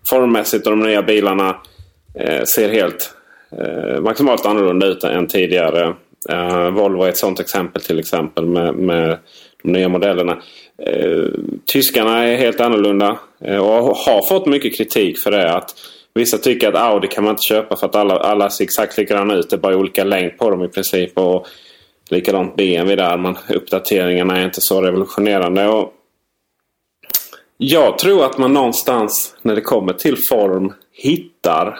[0.10, 1.56] formmässigt och de nya bilarna
[2.20, 3.14] eh, ser helt
[3.60, 5.94] eh, maximalt annorlunda ut än tidigare.
[6.72, 9.18] Volvo är ett sånt exempel till exempel med, med
[9.64, 10.38] de nya modellerna.
[10.86, 11.26] Eh,
[11.66, 15.54] tyskarna är helt annorlunda eh, och har fått mycket kritik för det.
[15.54, 15.76] Att
[16.16, 19.36] Vissa tycker att Audi kan man inte köpa för att alla, alla ser exakt likadana
[19.36, 19.50] ut.
[19.50, 21.18] Det är bara olika längd på dem i princip.
[21.18, 21.48] Och
[22.14, 23.18] likadant BMW där.
[23.18, 25.68] Man, uppdateringarna är inte så revolutionerande.
[25.68, 25.94] Och
[27.58, 31.80] jag tror att man någonstans när det kommer till form hittar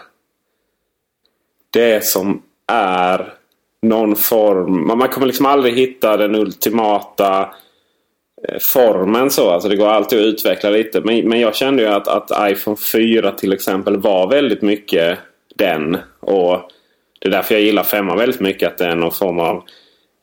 [1.70, 3.34] det som är
[3.82, 4.88] någon form.
[4.88, 7.42] Man kommer liksom aldrig hitta den ultimata
[8.48, 9.50] eh, formen så.
[9.50, 11.02] Alltså det går alltid att utveckla lite.
[11.02, 15.20] Men, men jag kände ju att, att iPhone 4 till exempel var väldigt mycket
[15.56, 15.98] den.
[16.20, 16.72] Och
[17.20, 18.72] Det är därför jag gillar 5 väldigt mycket.
[18.72, 19.64] Att det är någon form av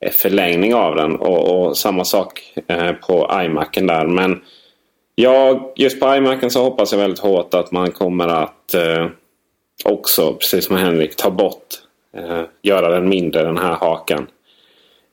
[0.01, 1.17] Eh, förlängning av den.
[1.17, 4.07] Och, och samma sak eh, på iMacen där.
[4.07, 4.41] Men
[5.15, 9.07] jag, just på iMacen så hoppas jag väldigt hårt att man kommer att eh,
[9.85, 11.67] också, precis som Henrik, ta bort,
[12.17, 14.27] eh, göra den mindre den här hakan.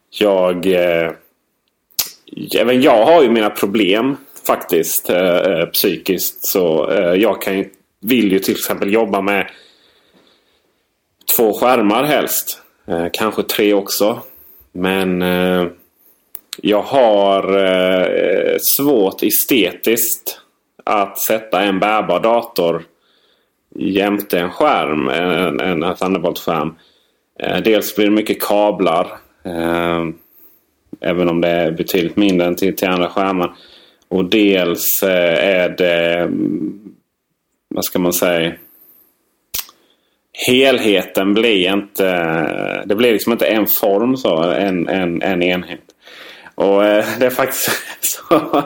[0.09, 0.65] Jag...
[0.65, 1.11] Eh,
[2.59, 4.17] även jag har ju mina problem
[4.47, 6.45] faktiskt eh, eh, psykiskt.
[6.45, 7.69] Så eh, jag kan ju,
[8.01, 9.49] vill ju till exempel jobba med
[11.37, 12.61] två skärmar helst.
[12.87, 14.21] Eh, kanske tre också.
[14.77, 15.67] Men eh,
[16.61, 20.41] jag har eh, svårt estetiskt
[20.83, 22.83] att sätta en bärbar dator
[23.75, 26.75] jämte en skärm, en, en, en Thunderbolt-skärm.
[27.39, 29.07] Eh, dels blir det mycket kablar.
[29.43, 30.05] Eh,
[31.01, 33.55] även om det är betydligt mindre än till, till andra skärmar.
[34.07, 36.79] Och dels eh, är det, mm,
[37.67, 38.53] vad ska man säga,
[40.45, 42.11] helheten blir inte,
[42.85, 45.81] det blir liksom inte en form så, en, en, en enhet.
[46.55, 47.69] Och eh, det är faktiskt
[48.01, 48.63] så,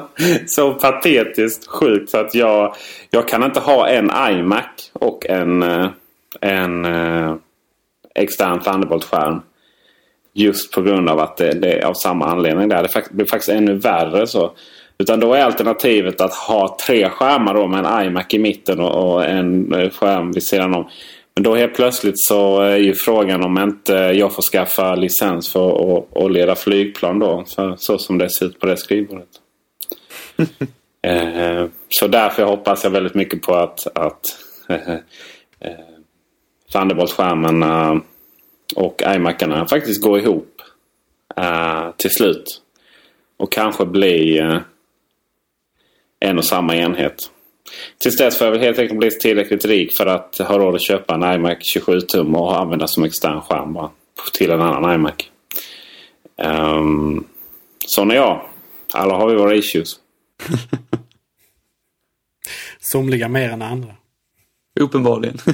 [0.48, 2.76] så patetiskt sjukt så att jag,
[3.10, 5.88] jag kan inte ha en iMac och en, eh,
[6.42, 7.36] en eh,
[8.16, 9.42] extern Thunderbolt-skärm.
[10.34, 12.84] Just på grund av att det, det av samma anledning där.
[12.84, 14.52] Det blir faktiskt ännu värre så.
[14.98, 19.14] Utan då är alternativet att ha tre skärmar då med en iMac i mitten och,
[19.14, 20.90] och en eh, skärm vid sidan om.
[21.36, 25.98] Men då helt plötsligt så är ju frågan om inte jag får skaffa licens för
[25.98, 27.44] att, att leda flygplan då.
[27.46, 29.30] Så, så som det ser ut på det skrivbordet.
[31.02, 34.38] eh, så därför hoppas jag väldigt mycket på att, att
[34.70, 34.94] eh,
[35.60, 35.72] eh,
[36.74, 38.02] Thunderbolt-skärmarna
[38.76, 40.62] och iMacarna faktiskt går ihop
[41.38, 42.62] eh, till slut.
[43.38, 44.60] Och kanske bli eh,
[46.20, 47.32] en och samma enhet.
[47.98, 50.82] Tills dess får jag väl helt enkelt bli tillräckligt rik för att ha råd att
[50.82, 53.90] köpa en iMac 27 tum och använda som extern skärm bara,
[54.34, 55.14] till en annan iMac.
[56.38, 57.28] Um,
[57.86, 58.46] sån är jag.
[58.94, 59.96] Alla har vi våra issues.
[62.80, 63.96] Somliga mer än andra.
[64.80, 65.38] Uppenbarligen.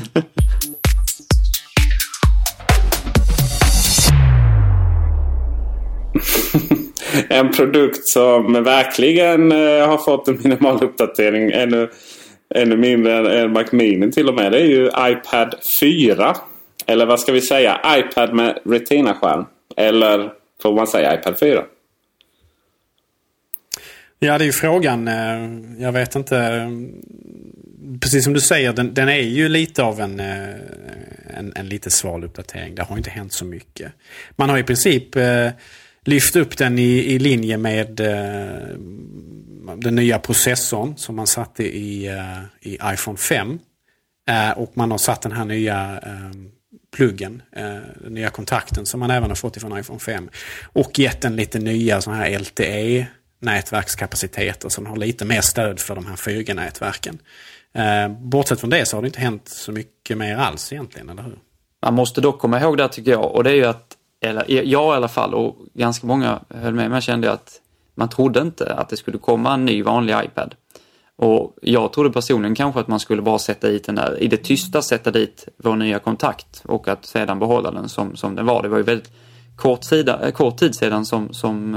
[7.29, 11.51] en produkt som verkligen eh, har fått en minimal uppdatering.
[11.51, 11.89] Ännu,
[12.55, 14.51] ännu mindre än, Mac Mini till och med.
[14.51, 16.35] Det är ju iPad 4.
[16.85, 17.81] Eller vad ska vi säga?
[17.97, 19.45] iPad med Retina-skärm.
[19.77, 21.63] Eller får man säga iPad 4?
[24.19, 25.07] Ja, det är ju frågan.
[25.07, 26.67] Eh, jag vet inte.
[28.01, 30.49] Precis som du säger, den, den är ju lite av en, eh,
[31.37, 32.75] en, en, lite sval uppdatering.
[32.75, 33.91] Det har inte hänt så mycket.
[34.35, 35.49] Man har i princip eh,
[36.07, 38.77] lyft upp den i, i linje med eh,
[39.75, 43.59] den nya processorn som man satte i, eh, i iPhone 5.
[44.29, 46.31] Eh, och man har satt den här nya eh,
[46.95, 50.29] pluggen, eh, den nya kontakten som man även har fått ifrån iPhone 5.
[50.73, 53.07] Och gett den lite nya sådana här LTE
[53.39, 57.17] nätverkskapaciteter som har lite mer stöd för de här 4G-nätverken.
[57.73, 61.23] Eh, bortsett från det så har det inte hänt så mycket mer alls egentligen, eller
[61.23, 61.37] hur?
[61.81, 64.93] Man måste dock komma ihåg det tycker jag och det är ju att eller jag
[64.93, 67.61] i alla fall och ganska många höll med mig, kände att
[67.95, 70.55] man trodde inte att det skulle komma en ny vanlig iPad.
[71.15, 74.37] Och jag trodde personligen kanske att man skulle bara sätta dit den där, i det
[74.37, 78.61] tysta sätta dit vår nya kontakt och att sedan behålla den som, som den var.
[78.63, 79.11] Det var ju väldigt
[79.55, 81.75] kort, sida, eh, kort tid sedan som, som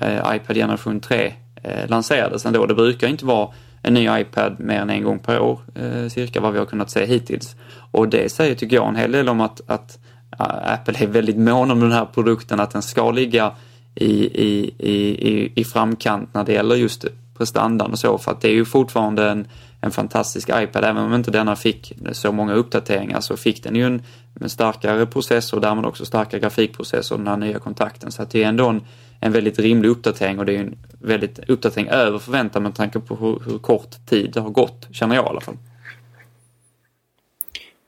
[0.00, 2.66] eh, iPad generation 3 eh, lanserades ändå.
[2.66, 3.48] Det brukar inte vara
[3.82, 6.90] en ny iPad mer än en gång per år, eh, cirka vad vi har kunnat
[6.90, 7.56] se hittills.
[7.90, 9.98] Och det säger, tycker jag, en hel del om att, att
[10.36, 13.52] Apple är väldigt mån om den här produkten, att den ska ligga
[13.94, 14.12] i,
[14.44, 17.04] i, i, i framkant när det gäller just
[17.38, 18.18] prestandan och så.
[18.18, 19.46] För att det är ju fortfarande en,
[19.80, 20.84] en fantastisk iPad.
[20.84, 24.02] Även om inte denna fick så många uppdateringar så fick den ju en,
[24.40, 28.12] en starkare processor och därmed också starkare grafikprocessor, den här nya kontakten.
[28.12, 28.82] Så att det är ändå en,
[29.20, 33.16] en väldigt rimlig uppdatering och det är en väldigt uppdatering över förväntan med tanke på
[33.16, 35.56] hur, hur kort tid det har gått, känner jag i alla fall.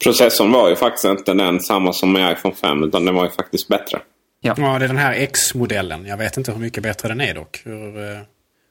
[0.04, 3.30] Processorn var ju faktiskt inte den samma som med iPhone 5 utan den var ju
[3.30, 4.00] faktiskt bättre.
[4.40, 6.06] Ja, ja det är den här X-modellen.
[6.06, 7.62] Jag vet inte hur mycket bättre den är dock.
[7.64, 8.18] Hur, eh,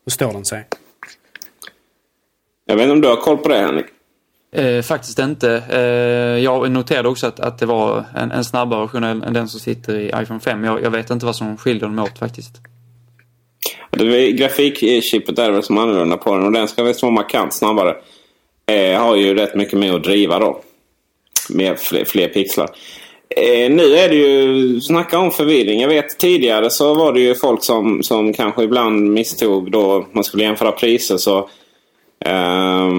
[0.06, 0.68] hur står den sig?
[2.66, 3.86] Jag vet inte om du har koll på det Henrik?
[4.52, 5.64] Eh, faktiskt inte.
[5.70, 9.60] Eh, jag noterade också att, att det var en, en snabbare version än den som
[9.60, 10.64] sitter i iPhone 5.
[10.64, 12.52] Jag, jag vet inte vad som skiljer dem åt faktiskt.
[14.38, 17.96] Grafikchippet är väl som annorlunda på den och den ska visst vara markant snabbare.
[18.72, 20.62] Eh, har ju rätt mycket med att driva då
[21.50, 22.70] med fler, fler pixlar.
[23.36, 25.80] Eh, nu är det ju, snacka om förvirring.
[25.82, 30.24] Jag vet tidigare så var det ju folk som, som kanske ibland misstog då man
[30.24, 31.38] skulle jämföra priser så
[32.26, 32.90] eh,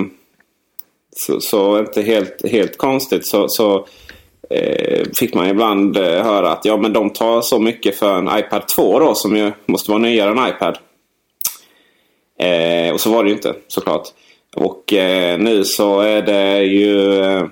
[1.17, 3.87] så, så, inte helt, helt konstigt så, så
[4.51, 8.39] eh, fick man ibland eh, höra att ja men de tar så mycket för en
[8.39, 10.79] iPad 2 då som ju måste vara nyare än iPad.
[12.41, 14.09] Eh, och så var det ju inte såklart.
[14.57, 17.47] Och eh, nu så är det ju eh,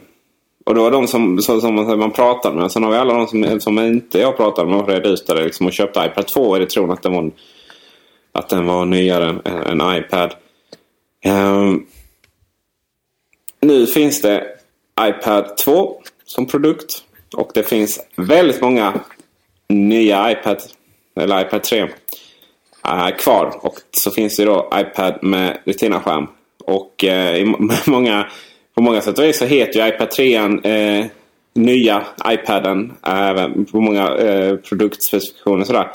[0.69, 2.73] och det var de som, som, som man pratade med.
[2.73, 5.45] Sen har vi alla de som, som inte jag pratade med och redde ut det
[5.45, 7.31] liksom, och köpte iPad 2 i det tron att den var
[8.33, 10.35] att den var nyare än, än iPad.
[11.27, 11.87] Um,
[13.61, 14.47] nu finns det
[15.01, 17.03] iPad 2 som produkt.
[17.37, 19.01] Och det finns väldigt många
[19.69, 20.62] nya iPad,
[21.21, 21.89] eller iPad 3 uh,
[22.85, 23.59] eh, kvar.
[23.61, 26.27] Och så finns det då iPad med Retina-skärm.
[26.64, 27.55] Och uh,
[27.87, 28.27] många,
[28.79, 31.07] på många sätt och vis så heter ju iPad 3 uh,
[31.55, 32.93] nya iPaden.
[33.03, 35.91] Även på många uh, produktspecifikationer sådär.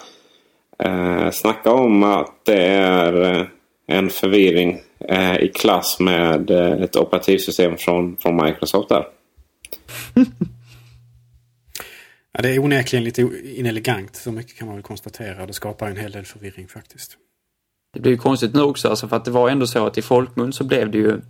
[0.85, 3.47] Uh, snacka om att det är
[3.87, 4.79] en förvirring
[5.39, 9.05] i klass med ett operativsystem från, från Microsoft där.
[12.35, 14.15] Ja, det är onekligen lite inelegant.
[14.15, 15.45] Så mycket kan man väl konstatera.
[15.45, 17.17] Det skapar en hel del förvirring faktiskt.
[17.93, 20.01] Det blir ju konstigt nu också, alltså för att det var ändå så att i
[20.01, 21.21] folkmun så blev det ju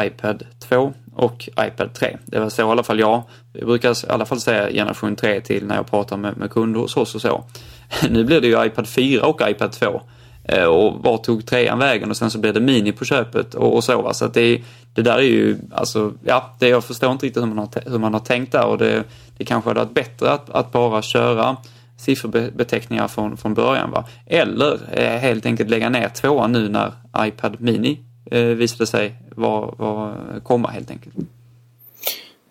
[0.00, 2.16] iPad 2 och iPad 3.
[2.26, 3.22] Det var så i alla fall jag.
[3.52, 6.80] Jag brukar i alla fall säga generation 3 till när jag pratar med, med kunder
[6.80, 7.44] hos oss och så.
[8.10, 10.00] Nu blir det ju iPad 4 och iPad 2.
[10.44, 13.74] Eh, och var tog trean vägen och sen så blev det Mini på köpet och,
[13.74, 14.14] och så.
[14.14, 14.62] Så att det,
[14.94, 17.98] det där är ju, alltså, ja, det, jag förstår inte riktigt hur man har, hur
[17.98, 19.04] man har tänkt där och det,
[19.38, 21.56] det kanske hade varit bättre att, att bara köra
[21.96, 23.90] sifferbeteckningar från, från början.
[23.90, 24.04] Va?
[24.26, 29.74] Eller eh, helt enkelt lägga ner tvåan nu när iPad Mini eh, visade sig var,
[29.78, 30.14] var,
[30.44, 31.14] komma helt enkelt.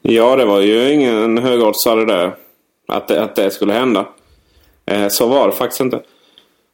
[0.02, 2.36] Ja, det var ju ingen högoddsare där
[2.88, 4.06] att det, att det skulle hända.
[4.86, 6.02] Eh, så var det faktiskt inte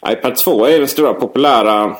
[0.08, 1.96] iPad 2 är den stora populära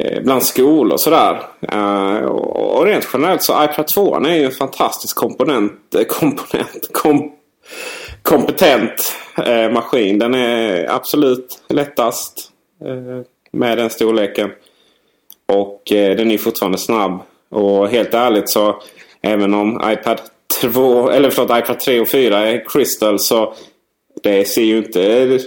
[0.00, 1.42] eh, bland skolor och sådär.
[1.72, 7.32] Eh, och rent generellt så iPad 2 är ju en fantastisk komponent, eh, komponent kom,
[8.22, 9.12] kompetent
[9.46, 10.18] eh, maskin.
[10.18, 12.52] Den är absolut lättast
[13.52, 14.50] med den storleken.
[15.46, 17.20] Och eh, den är fortfarande snabb.
[17.48, 18.82] Och helt ärligt så
[19.22, 20.20] även om iPad
[20.60, 23.54] 2, eller förlåt, iPad 3 och 4 är Crystal så
[24.22, 25.38] det ser ju inte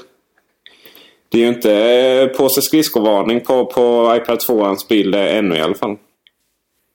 [1.32, 5.62] det är ju inte eh, på påse skridskovarning på, på iPad 2-ans bild ännu i
[5.62, 5.97] alla fall.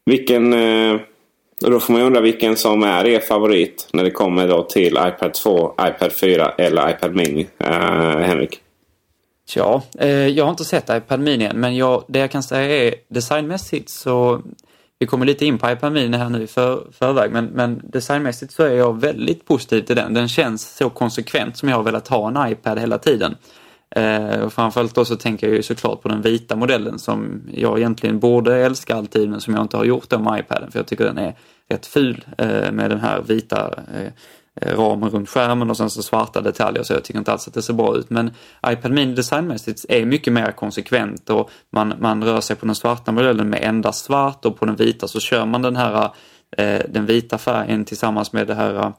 [0.05, 0.53] Vilken...
[0.53, 1.01] Eh,
[1.59, 4.99] då får man ju undra vilken som är er favorit när det kommer då till
[5.07, 7.47] iPad 2, iPad 4 eller iPad Mini.
[7.61, 7.69] Uh,
[8.19, 8.61] Henrik?
[9.55, 12.89] Ja, eh, jag har inte sett iPad Mini än, men jag, det jag kan säga
[12.89, 14.43] är designmässigt så
[14.99, 18.53] vi kommer lite in på iPad Mini här nu i för, förväg, men, men designmässigt
[18.53, 20.15] så är jag väldigt positiv till den.
[20.15, 23.37] Den känns så konsekvent som jag har velat ha en iPad hela tiden.
[23.97, 27.79] Eh, och framförallt då så tänker jag ju såklart på den vita modellen som jag
[27.79, 30.87] egentligen borde älska alltid men som jag inte har gjort om med iPaden för jag
[30.87, 31.35] tycker den är
[31.71, 34.13] rätt ful eh, med den här vita eh,
[34.61, 37.55] Eh, ramen runt skärmen och sen så svarta detaljer så jag tycker inte alls att
[37.55, 38.11] det ser bra ut.
[38.11, 38.31] Men
[38.67, 43.13] iPad Mini designmässigt är mycket mer konsekvent och man, man rör sig på den svarta
[43.13, 46.11] modellen med endast svart och på den vita så kör man den här
[46.57, 48.93] eh, den vita färgen tillsammans med det här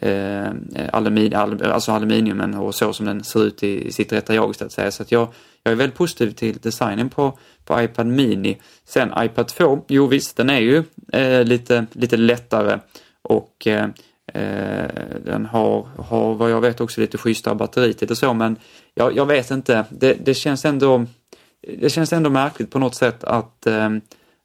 [0.00, 0.50] eh,
[0.92, 4.64] aluminium, alltså aluminiumen och så som den ser ut i, i sitt rätta jag så
[4.64, 4.90] att säga.
[4.90, 5.28] Så att jag,
[5.62, 8.58] jag är väldigt positiv till designen på, på iPad Mini.
[8.84, 12.78] Sen iPad 2, jo visst den är ju eh, lite, lite lättare
[13.22, 13.88] och eh,
[14.32, 14.88] Eh,
[15.24, 18.56] den har, har vad jag vet också lite schysstare batteritid och så men
[18.94, 21.06] jag, jag vet inte, det, det känns ändå
[21.78, 23.90] det känns ändå märkligt på något sätt att, eh,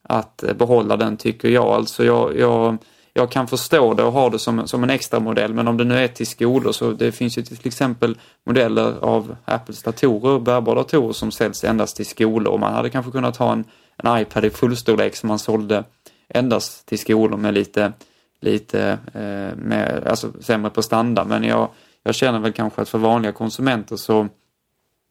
[0.04, 1.68] att behålla den tycker jag.
[1.68, 2.78] Alltså jag, jag
[3.14, 5.84] jag kan förstå det och ha det som, som en extra modell men om det
[5.84, 10.76] nu är till skolor så det finns ju till exempel modeller av Apples datorer, bärbara
[10.76, 12.58] datorer som säljs endast till skolor.
[12.58, 13.66] Man hade kanske kunnat ha en,
[13.98, 15.84] en iPad i fullstorlek som man sålde
[16.30, 17.94] endast till skolor med lite,
[18.42, 21.70] lite eh, mer, alltså sämre prestanda men jag,
[22.04, 24.28] jag känner väl kanske att för vanliga konsumenter så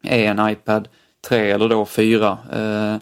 [0.02, 0.88] är en iPad
[1.28, 2.96] 3 eller då 4 eh,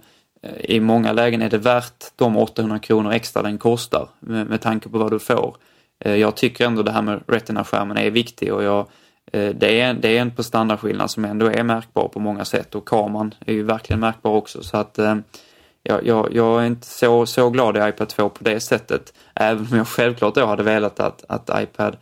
[0.59, 4.89] i många lägen är det värt de 800 kronor extra den kostar med, med tanke
[4.89, 5.57] på vad du får.
[6.01, 8.86] Eh, jag tycker ändå det här med Retina-skärmen är viktig och jag,
[9.32, 12.89] eh, det, är, det är en prestandaskillnad som ändå är märkbar på många sätt och
[12.89, 15.16] kameran är ju verkligen märkbar också så att eh,
[15.89, 19.12] jag, jag, jag, är inte så, så glad i iPad 2 på det sättet.
[19.35, 21.97] Även om jag självklart då hade velat att, att iPad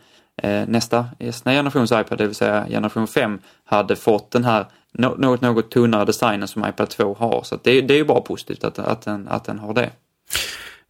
[0.67, 5.71] nästa, nästa generations iPad, det vill säga generation 5, hade fått den här något, något
[5.71, 7.43] tunnare designen som iPad 2 har.
[7.43, 9.91] Så det, det är ju bara positivt att, att, den, att den har det.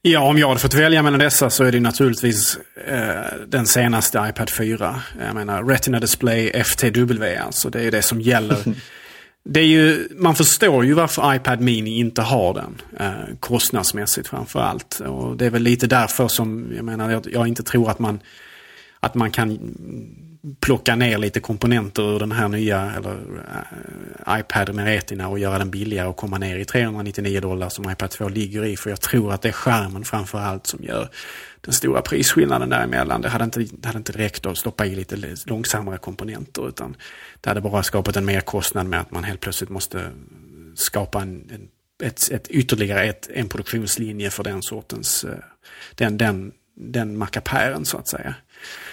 [0.02, 4.26] Ja, om jag hade fått välja mellan dessa så är det naturligtvis eh, den senaste
[4.28, 5.00] iPad 4.
[5.26, 7.70] Jag menar Retina Display FTW alltså.
[7.70, 8.58] Det är det som gäller.
[9.48, 12.82] det är ju, man förstår ju varför iPad Mini inte har den.
[13.00, 15.00] Eh, kostnadsmässigt framförallt.
[15.00, 18.20] Och det är väl lite därför som jag menar jag, jag inte tror att man
[19.00, 19.58] att man kan
[20.60, 25.58] plocka ner lite komponenter ur den här nya eller, uh, iPad med Retina och göra
[25.58, 28.76] den billigare och komma ner i 399 dollar som iPad 2 ligger i.
[28.76, 31.08] För jag tror att det är skärmen framförallt som gör
[31.66, 33.20] den stora prisskillnaden däremellan.
[33.20, 36.96] Det hade inte, det hade inte räckt att stoppa i lite långsammare komponenter utan
[37.40, 40.10] det hade bara skapat en merkostnad med att man helt plötsligt måste
[40.74, 41.68] skapa en, en
[42.02, 45.38] ett, ett, ytterligare ett, en produktionslinje för den sortens, eh,
[45.94, 48.34] den, den, den mackapären så att säga.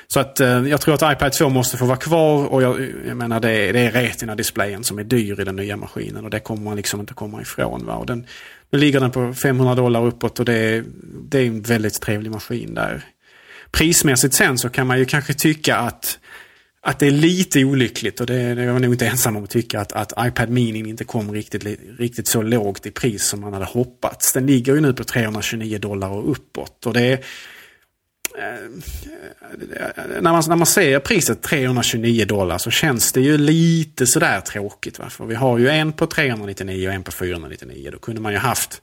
[0.08, 3.18] Så att eh, jag tror att iPad 2 måste få vara kvar och jag, jag
[3.18, 6.40] menar det är, det är Retina-displayen som är dyr i den nya maskinen och det
[6.40, 7.86] kommer man liksom inte komma ifrån.
[7.86, 7.96] Va?
[7.96, 8.28] Och den,
[8.74, 10.84] nu ligger den på 500 dollar uppåt och det är,
[11.30, 13.06] det är en väldigt trevlig maskin där.
[13.72, 16.20] Prismässigt sen så kan man ju kanske tycka att
[16.86, 19.80] att det är lite olyckligt och det är jag nog inte ensam om att tycka
[19.80, 21.66] att, att iPad Mini inte kom riktigt,
[22.00, 24.34] riktigt så lågt i pris som man hade hoppats.
[24.34, 26.86] Den ligger ju nu på 329 dollar och uppåt.
[26.86, 27.20] Och det är,
[28.38, 28.70] Eh,
[30.22, 35.00] när, man, när man ser priset 329 dollar så känns det ju lite sådär tråkigt.
[35.00, 35.10] Va?
[35.10, 37.90] För vi har ju en på 399 och en på 499.
[37.92, 38.82] Då kunde man ju haft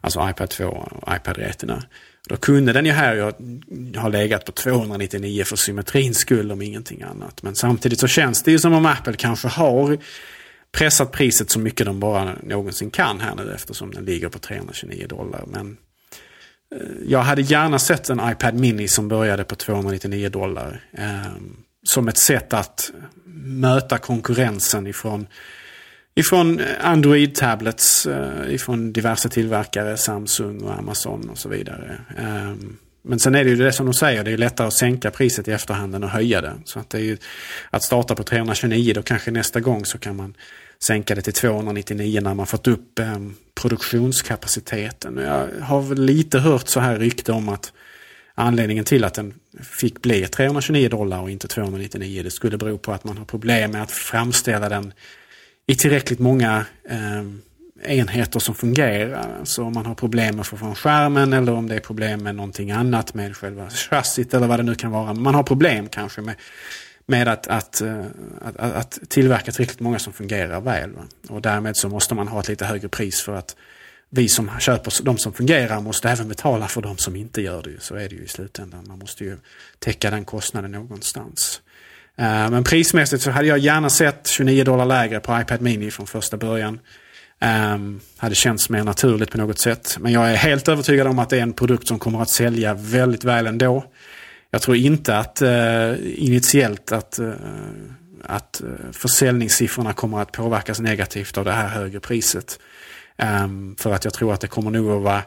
[0.00, 1.82] alltså iPad 2 och iPad Retina.
[2.28, 3.34] Då kunde den ju här
[3.98, 7.42] ha legat på 299 för symmetrins skull om ingenting annat.
[7.42, 9.98] Men samtidigt så känns det ju som om Apple kanske har
[10.72, 15.06] pressat priset så mycket de bara någonsin kan här nu eftersom den ligger på 329
[15.08, 15.44] dollar.
[15.46, 15.76] Men
[17.06, 20.80] jag hade gärna sett en iPad Mini som började på 299 dollar.
[20.92, 21.32] Eh,
[21.84, 22.90] som ett sätt att
[23.44, 25.26] möta konkurrensen ifrån
[26.14, 31.98] Ifrån Android-tablets, eh, ifrån diverse tillverkare, Samsung och Amazon och så vidare.
[32.18, 32.54] Eh,
[33.04, 35.48] men sen är det ju det som de säger, det är lättare att sänka priset
[35.48, 36.54] i efterhand än att höja det.
[36.64, 37.16] Så att det är ju
[37.70, 40.34] att starta på 329, då kanske nästa gång så kan man
[40.82, 43.18] sänka det till 299 när man fått upp eh,
[43.54, 45.16] produktionskapaciteten.
[45.16, 47.72] Jag har väl lite hört så här rykte om att
[48.34, 52.92] anledningen till att den fick bli 329 dollar och inte 299 det skulle bero på
[52.92, 54.92] att man har problem med att framställa den
[55.66, 57.22] i tillräckligt många eh,
[57.98, 59.40] enheter som fungerar.
[59.44, 62.22] Så om man har problem med att få fram skärmen eller om det är problem
[62.22, 65.14] med någonting annat med själva chassit eller vad det nu kan vara.
[65.14, 66.34] Man har problem kanske med,
[67.06, 67.46] med att,
[67.80, 68.04] eh,
[68.40, 70.90] att, att, att tillverka tillräckligt många som fungerar väl.
[71.28, 73.56] Och därmed så måste man ha ett lite högre pris för att
[74.10, 77.82] vi som köper de som fungerar måste även betala för de som inte gör det.
[77.82, 78.84] Så är det ju i slutändan.
[78.88, 79.36] Man måste ju
[79.78, 81.60] täcka den kostnaden någonstans.
[82.16, 86.06] Eh, men prismässigt så hade jag gärna sett 29 dollar lägre på iPad Mini från
[86.06, 86.78] första början.
[87.74, 89.96] Um, hade känts mer naturligt på något sätt.
[90.00, 92.74] Men jag är helt övertygad om att det är en produkt som kommer att sälja
[92.74, 93.84] väldigt väl ändå.
[94.54, 97.32] Jag tror inte att eh, initiellt att, eh,
[98.24, 102.58] att eh, försäljningssiffrorna kommer att påverkas negativt av det här högre priset.
[103.44, 105.22] Um, för att jag tror att det kommer nog att vara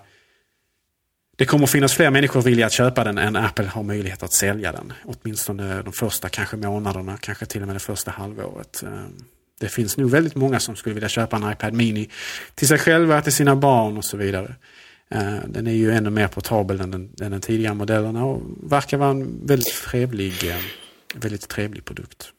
[1.37, 4.71] det kommer finnas fler människor villiga att köpa den än Apple har möjlighet att sälja
[4.71, 4.93] den.
[5.05, 8.83] Åtminstone de första kanske månaderna, kanske till och med det första halvåret.
[8.85, 9.25] Um,
[9.59, 12.09] det finns nog väldigt många som skulle vilja köpa en iPad Mini
[12.55, 14.55] till sig själva, till sina barn och så vidare.
[15.11, 18.97] Eh, den är ju ännu mer portabel än den, än den tidigare modellerna och verkar
[18.97, 20.55] vara en väldigt trevlig, eh,
[21.15, 22.31] väldigt trevlig produkt.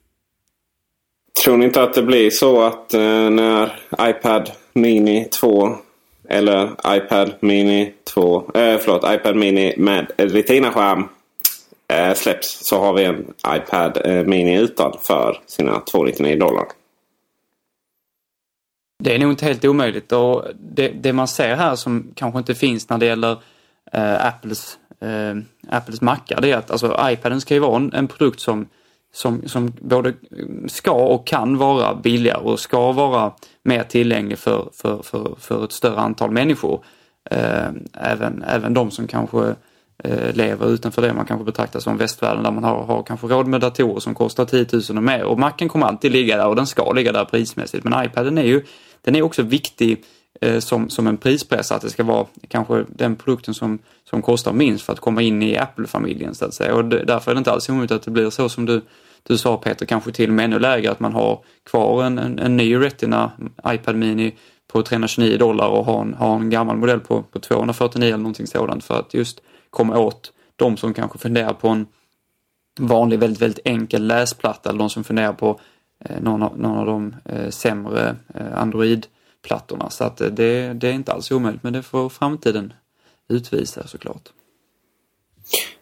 [1.44, 5.76] Tror ni inte att det blir så att eh, när iPad Mini 2
[6.28, 11.08] eller iPad Mini 2, eh, förlåt, iPad Mini med Retina-skärm
[11.88, 16.66] eh, släpps så har vi en iPad Mini utan för sina 299 dollar.
[18.98, 22.54] Det är nog inte helt omöjligt och det, det man ser här som kanske inte
[22.54, 23.36] finns när det gäller
[23.92, 25.36] eh, Apples, eh,
[25.68, 28.66] Apples mackar det är att alltså, iPaden ska ju vara en, en produkt som
[29.16, 30.12] som, som både
[30.66, 33.32] ska och kan vara billigare och ska vara
[33.62, 36.84] mer tillgänglig för, för, för, för ett större antal människor.
[37.30, 39.54] Eh, även, även de som kanske eh,
[40.04, 43.46] Eh, lever utanför det man kanske betraktar som västvärlden där man har, har kanske råd
[43.46, 45.24] med datorer som kostar 10 000 och mer.
[45.24, 47.84] Och Macen kommer alltid ligga där och den ska ligga där prismässigt.
[47.84, 48.64] Men iPaden är ju
[49.02, 50.04] den är också viktig
[50.40, 53.78] eh, som, som en prispress, att det ska vara kanske den produkten som,
[54.10, 56.74] som kostar minst för att komma in i Apple-familjen så att säga.
[56.74, 58.82] Och det, därför är det inte alls omöjligt att det blir så som du
[59.28, 61.40] du sa Peter, kanske till och med ännu lägre, att man har
[61.70, 63.32] kvar en, en, en ny Retina
[63.68, 64.34] iPad Mini
[64.68, 68.46] på 329 dollar och har en, har en gammal modell på, på 249 eller någonting
[68.46, 69.40] sådant för att just
[69.70, 71.86] komma åt de som kanske funderar på en
[72.80, 75.60] vanlig, väldigt, väldigt enkel läsplatta eller de som funderar på
[76.04, 79.90] eh, någon, av, någon av de eh, sämre eh, Android-plattorna.
[79.90, 82.72] Så att det, det är inte alls omöjligt, men det får framtiden
[83.28, 84.28] utvisa såklart.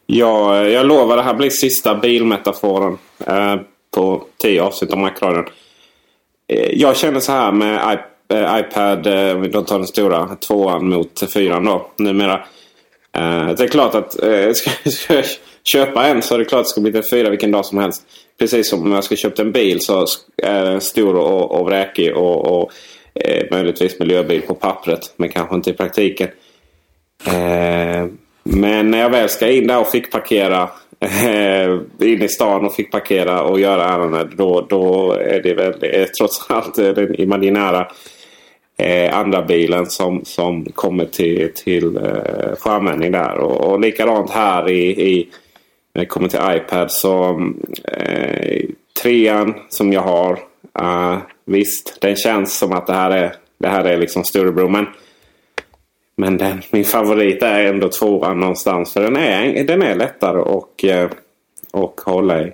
[0.06, 3.56] Ja, jag lovar det här blir sista bilmetaforen eh,
[3.90, 5.44] på tio avsnitt av Macradion.
[6.48, 8.00] Eh, jag känner så här med iP
[8.32, 12.44] iPad, eh, vi då tar den stora tvåan mot fyran då numera.
[13.18, 15.22] Uh, det är klart att uh, ska, ska,
[15.64, 17.78] köpa en så är det klart att det ska bli en fyra vilken dag som
[17.78, 18.02] helst.
[18.38, 22.16] Precis som om jag ska köpa en bil så är den stor och, och vräkig
[22.16, 22.72] och, och
[23.28, 25.14] uh, möjligtvis miljöbil på pappret.
[25.16, 26.28] Men kanske inte i praktiken.
[27.28, 28.06] Uh,
[28.42, 30.70] men när jag väl ska in där och fick parkera
[32.00, 34.34] in i stan och fick parkera och göra ärenden.
[34.36, 37.88] Då, då är det väl trots allt den imaginära
[38.76, 43.38] eh, andra bilen som, som kommer till, till eh, för användning där.
[43.38, 45.28] Och, och likadant här i, i
[45.94, 47.40] när det kommer till iPad så
[47.84, 48.64] eh,
[49.02, 50.38] trean som jag har.
[50.78, 54.68] Eh, visst, den känns som att det här är, det här är liksom storebror.
[54.68, 54.86] Men,
[56.16, 58.92] men den, min favorit är ändå tvåan någonstans.
[58.92, 61.10] För den är, den är lättare och, eh,
[61.72, 62.52] och hålla i.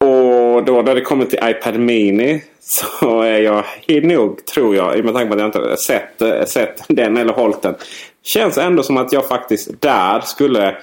[0.00, 3.64] Och och då när det kommer till iPad Mini så är jag
[4.02, 7.74] nog, tror jag, med tanke på att jag inte sett, sett den eller hållit den.
[8.22, 10.76] Känns ändå som att jag faktiskt där skulle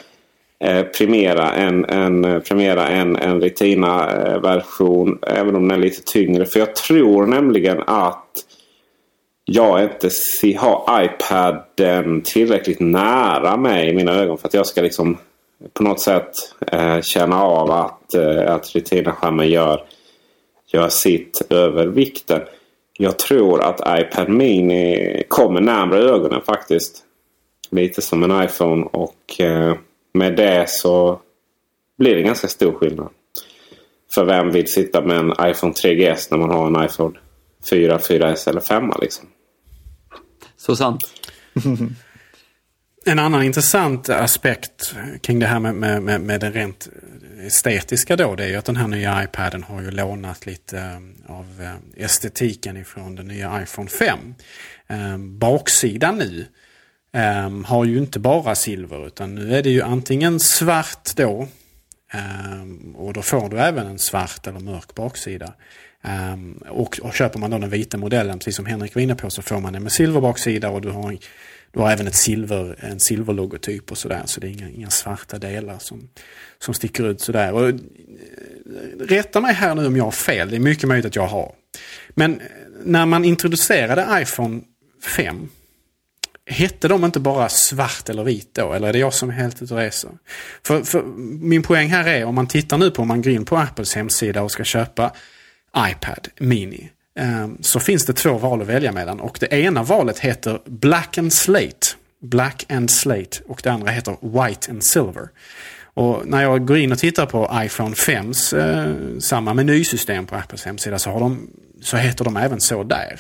[0.64, 5.20] eh, premiera en, en, primera en, en Retina-version.
[5.28, 6.46] Eh, även om den är lite tyngre.
[6.46, 8.30] För jag tror nämligen att
[9.46, 10.10] jag inte
[10.58, 14.38] har iPaden tillräckligt nära mig i mina ögon.
[14.38, 15.18] För att jag ska liksom
[15.74, 16.32] på något sätt
[16.68, 19.84] eh, känna av att, eh, att Retina-skärmen gör,
[20.68, 22.42] gör sitt över vikten.
[22.98, 27.04] Jag tror att iPad Mini kommer närmare ögonen faktiskt.
[27.70, 29.76] Lite som en iPhone och eh,
[30.14, 31.20] med det så
[31.98, 33.10] blir det ganska stor skillnad.
[34.14, 37.20] För vem vill sitta med en iPhone 3GS när man har en iPhone
[37.70, 39.28] 4, 4S eller 5 liksom?
[40.58, 41.02] Så sant.
[43.06, 46.90] En annan intressant aspekt kring det här med, med, med, med den rent
[47.46, 51.36] estetiska då, det är ju att den här nya iPaden har ju lånat lite eh,
[51.36, 54.20] av eh, estetiken ifrån den nya iPhone 5.
[54.88, 56.46] Eh, baksidan nu
[57.66, 61.48] har ju inte bara silver utan nu är det ju antingen svart då
[62.96, 65.54] och då får du även en svart eller mörk baksida.
[66.70, 69.42] Och, och köper man då den vita modellen, precis som Henrik var inne på, så
[69.42, 71.18] får man den med silverbaksida och du har,
[71.74, 74.22] du har även ett silver, en silverlogotyp och sådär.
[74.26, 76.10] Så det är inga, inga svarta delar som,
[76.60, 77.54] som sticker ut sådär.
[77.54, 77.76] Och, eh,
[79.00, 81.52] rätta mig här nu om jag har fel, det är mycket möjligt att jag har.
[82.10, 82.48] Men eh,
[82.84, 84.62] när man introducerade iPhone
[85.16, 85.50] 5
[86.46, 88.74] Hette de inte bara svart eller vit då?
[88.74, 90.10] Eller är det jag som är helt ute och reser?
[90.66, 91.04] För, för,
[91.42, 93.96] min poäng här är om man tittar nu på om man går in på Apples
[93.96, 95.12] hemsida och ska köpa
[95.78, 96.90] iPad Mini.
[97.20, 101.18] Ehm, så finns det två val att välja mellan och det ena valet heter Black
[101.18, 101.88] and Slate.
[102.22, 105.30] Black and Slate och det andra heter White and Silver.
[105.94, 110.66] Och när jag går in och tittar på iPhone 5s eh, samma menysystem på Apples
[110.66, 111.50] hemsida så, har de,
[111.82, 113.20] så heter de även så där.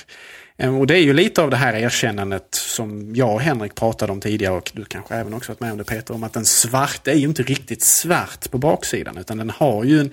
[0.64, 4.11] Ehm, och det är ju lite av det här erkännandet som jag och Henrik pratade
[4.11, 6.45] om tidigare och du kanske även också varit med om det Peter, om att den
[6.45, 10.11] svarta är ju inte riktigt svart på baksidan utan den har ju en,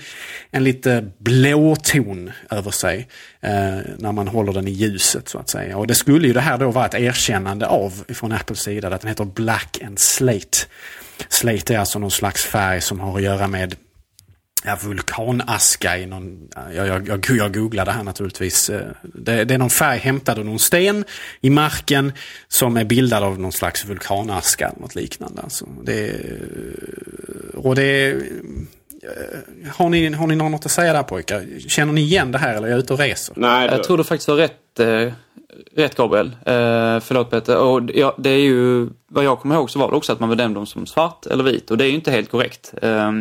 [0.50, 3.08] en lite blå ton över sig
[3.40, 5.76] eh, när man håller den i ljuset så att säga.
[5.76, 9.00] Och det skulle ju det här då vara ett erkännande av från Apples sida att
[9.00, 10.58] den heter Black and Slate.
[11.28, 13.74] Slate är alltså någon slags färg som har att göra med
[14.64, 18.70] ja, vulkanaska i någon, jag, jag, jag, jag googlade här naturligtvis.
[18.70, 21.04] Eh, det, det, är någon färg hämtad ur någon sten
[21.40, 22.12] i marken
[22.48, 25.42] som är bildad av någon slags vulkanaska eller något liknande.
[25.42, 26.20] Alltså det,
[27.54, 28.18] och det eh,
[29.76, 31.46] har ni, har ni något att säga där pojkar?
[31.68, 33.34] Känner ni igen det här eller är jag ute och reser?
[33.36, 35.12] Nej, jag tror du faktiskt har rätt, eh,
[35.76, 36.26] rätt Gabriel.
[36.26, 37.56] Eh, förlåt Peter.
[37.56, 40.28] Och ja, det är ju, vad jag kommer ihåg så var det också att man
[40.28, 42.74] bedömde dem som svart eller vit och det är ju inte helt korrekt.
[42.82, 43.12] Eh,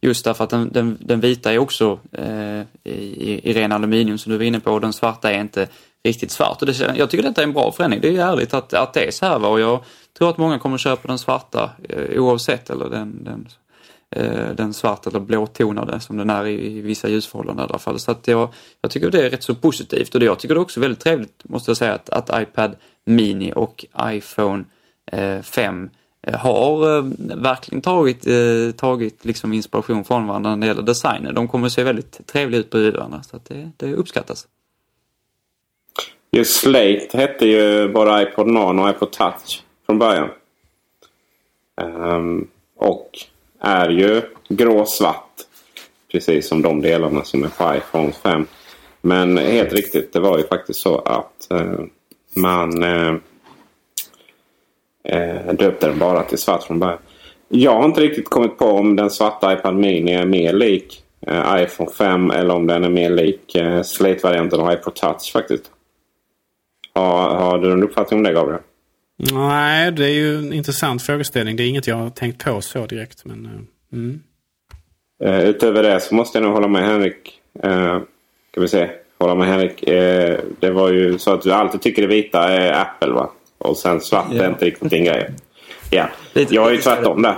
[0.00, 4.32] Just därför att den, den, den vita är också eh, i, i ren aluminium som
[4.32, 5.68] du var inne på och den svarta är inte
[6.04, 6.62] riktigt svart.
[6.62, 8.00] Och det, jag tycker detta är en bra förändring.
[8.00, 9.38] Det är ärligt att, att det är så här.
[9.38, 9.48] Va?
[9.48, 9.80] Och jag
[10.18, 13.48] tror att många kommer köpa den svarta eh, oavsett eller den, den,
[14.10, 17.98] eh, den svarta eller blåtonade som den är i, i vissa ljusförhållanden i alla fall.
[17.98, 18.48] Så att jag,
[18.80, 21.00] jag tycker det är rätt så positivt och det, jag tycker det är också väldigt
[21.00, 24.64] trevligt måste jag säga att, att iPad Mini och iPhone
[25.42, 30.66] 5 Eh, Eh, har eh, verkligen tagit, eh, tagit liksom inspiration från varandra när det
[30.66, 31.34] gäller designen.
[31.34, 34.46] De kommer att se väldigt trevliga ut bredvid varandra så att det, det uppskattas.
[36.30, 40.28] Just Slate hette ju bara iPod Nano och iPod Touch från början.
[41.80, 43.10] Um, och
[43.60, 45.24] är ju gråsvart.
[46.12, 48.46] Precis som de delarna som är på iPhone 5.
[49.00, 51.80] Men helt riktigt, det var ju faktiskt så att uh,
[52.34, 53.16] man uh,
[55.04, 56.98] Eh, döpte den bara till svart från början.
[57.48, 61.62] Jag har inte riktigt kommit på om den svarta iPad Mini är mer lik eh,
[61.62, 65.70] iPhone 5 eller om den är mer lik eh, Slate-varianten av iPod Touch faktiskt.
[66.94, 68.60] Har, har du en uppfattning om det Gabriel?
[69.32, 71.56] Nej, det är ju en intressant frågeställning.
[71.56, 73.24] Det är inget jag har tänkt på så direkt.
[73.24, 74.20] Men, eh,
[75.24, 77.40] Eh, utöver det så måste jag nog hålla med Henrik.
[77.62, 78.00] Eh,
[78.50, 78.90] ska vi se.
[79.18, 79.82] Hålla med Henrik.
[79.82, 83.30] Eh, det var ju så att du alltid tycker det vita är Apple va?
[83.58, 85.30] Och sen svart är inte riktigt din grej.
[85.90, 87.36] Ja, Lite- jag är ju tvärtom där.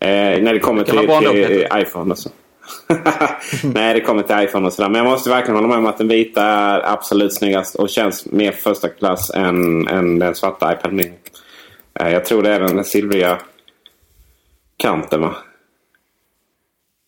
[0.00, 1.08] Eh, när det kommer Det till, till
[1.46, 1.80] Peter.
[1.82, 2.30] iPhone och så.
[3.64, 4.88] Nej, det kommer till iPhone och sådär.
[4.88, 8.26] Men jag måste verkligen hålla med om att den vita är absolut snyggast och känns
[8.26, 11.12] mer första klass än, än den svarta iPad Mini.
[12.00, 13.38] Eh, jag tror det är den silvriga
[14.76, 15.34] kanten va?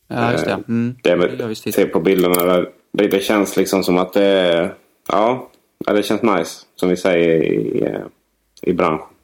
[0.08, 0.58] Ja, just det.
[0.68, 0.94] Mm.
[1.02, 2.68] Det med, se på bilderna där.
[2.92, 4.74] Det, det känns liksom som att det är...
[5.08, 5.50] Ja,
[5.86, 6.66] ja, det känns nice.
[6.76, 7.84] Som vi säger i,
[8.62, 9.06] i branschen.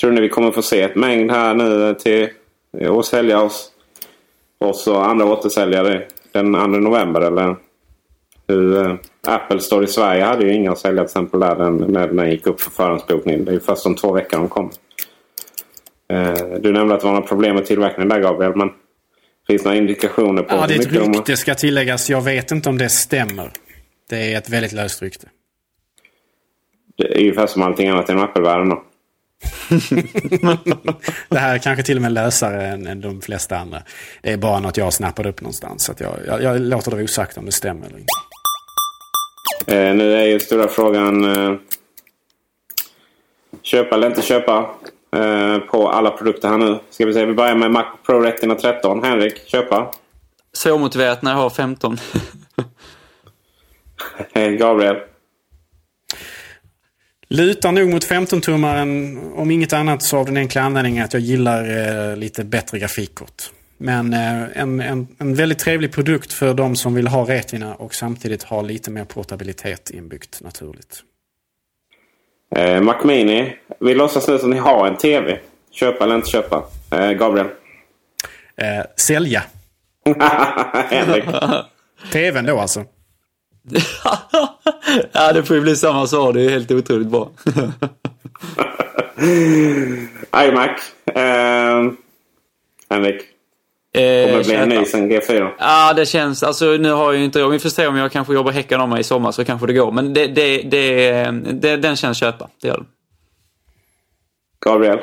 [0.00, 2.28] Tror ni vi kommer få se ett mängd här nu till
[2.98, 3.72] att sälja oss?
[4.58, 7.56] Och andra återsäljare den 2 november eller?
[8.46, 8.94] Hur, eh,
[9.26, 12.30] Apple Store i Sverige hade ju inga att sälja till exempel där den, när den
[12.30, 13.44] gick upp för förhandsbokning.
[13.44, 14.72] Det är ju först om två veckor de kommer.
[16.08, 18.56] Eh, Du nämnde att det var några problem med tillverkningen där Gabriel.
[18.56, 18.70] Men
[19.50, 22.10] finns några indikationer på Ja, det är ett rykte ska tilläggas.
[22.10, 23.50] Jag vet inte om det stämmer.
[24.10, 25.28] Det är ett väldigt löst rykte.
[26.98, 28.82] Det är ju ungefär som allting annat inom Apple-världen då.
[31.28, 33.82] Det här är kanske till och med lösare än, än de flesta andra.
[34.22, 35.84] Det är bara något jag snappade upp någonstans.
[35.84, 38.12] Så jag, jag, jag låter det vara osagt om det stämmer eller inte.
[39.76, 41.54] Eh, nu är ju stora frågan eh,
[43.62, 44.70] köpa eller inte köpa
[45.12, 46.78] eh, på alla produkter här nu.
[46.90, 49.04] Ska vi se, vi börjar med Mac Pro Retina 13.
[49.04, 49.90] Henrik, köpa.
[50.52, 51.96] Så motiverat när jag har 15.
[54.32, 54.96] Eh, Gabriel.
[57.28, 59.18] Lutar nog mot 15-tummaren.
[59.34, 63.50] Om inget annat så av den enkla anledningen att jag gillar eh, lite bättre grafikkort.
[63.78, 67.94] Men eh, en, en, en väldigt trevlig produkt för de som vill ha Retina och
[67.94, 71.02] samtidigt ha lite mer portabilitet inbyggt naturligt.
[72.56, 73.56] Eh, Mac Mini.
[73.80, 75.38] Vi låtsas nu som ni har en TV.
[75.70, 76.64] Köpa eller inte köpa.
[76.90, 77.46] Eh, Gabriel.
[78.56, 79.42] Eh, sälja.
[80.90, 81.24] Henrik.
[82.12, 82.84] TVn då alltså.
[85.12, 86.32] ja, det får ju bli samma svar.
[86.32, 87.30] Det är helt otroligt bra.
[90.36, 90.80] iMac.
[91.14, 91.92] Eh,
[92.90, 93.22] Henrik.
[93.92, 95.50] Eh, Kommer bli en ny sen G4.
[95.58, 96.42] Ja, det känns...
[96.42, 97.48] Alltså nu har jag ju inte...
[97.48, 99.72] Vi får se om jag kanske jobbar häcken om mig i sommar så kanske det
[99.72, 99.92] går.
[99.92, 102.48] Men det, det, det, det, den känns köpa.
[102.62, 102.86] Det gör den.
[104.64, 104.98] Gabriel.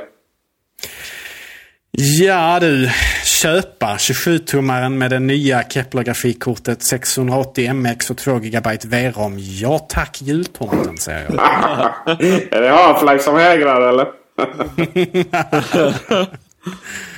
[1.92, 2.90] Ja du,
[3.24, 9.38] köpa 27-tummaren med det nya Kepler-grafikkortet 680 MX och 2 GB VRAM.
[9.38, 11.36] Ja tack jultomten säger jag.
[12.52, 14.08] är det Half-Life som hägrar eller?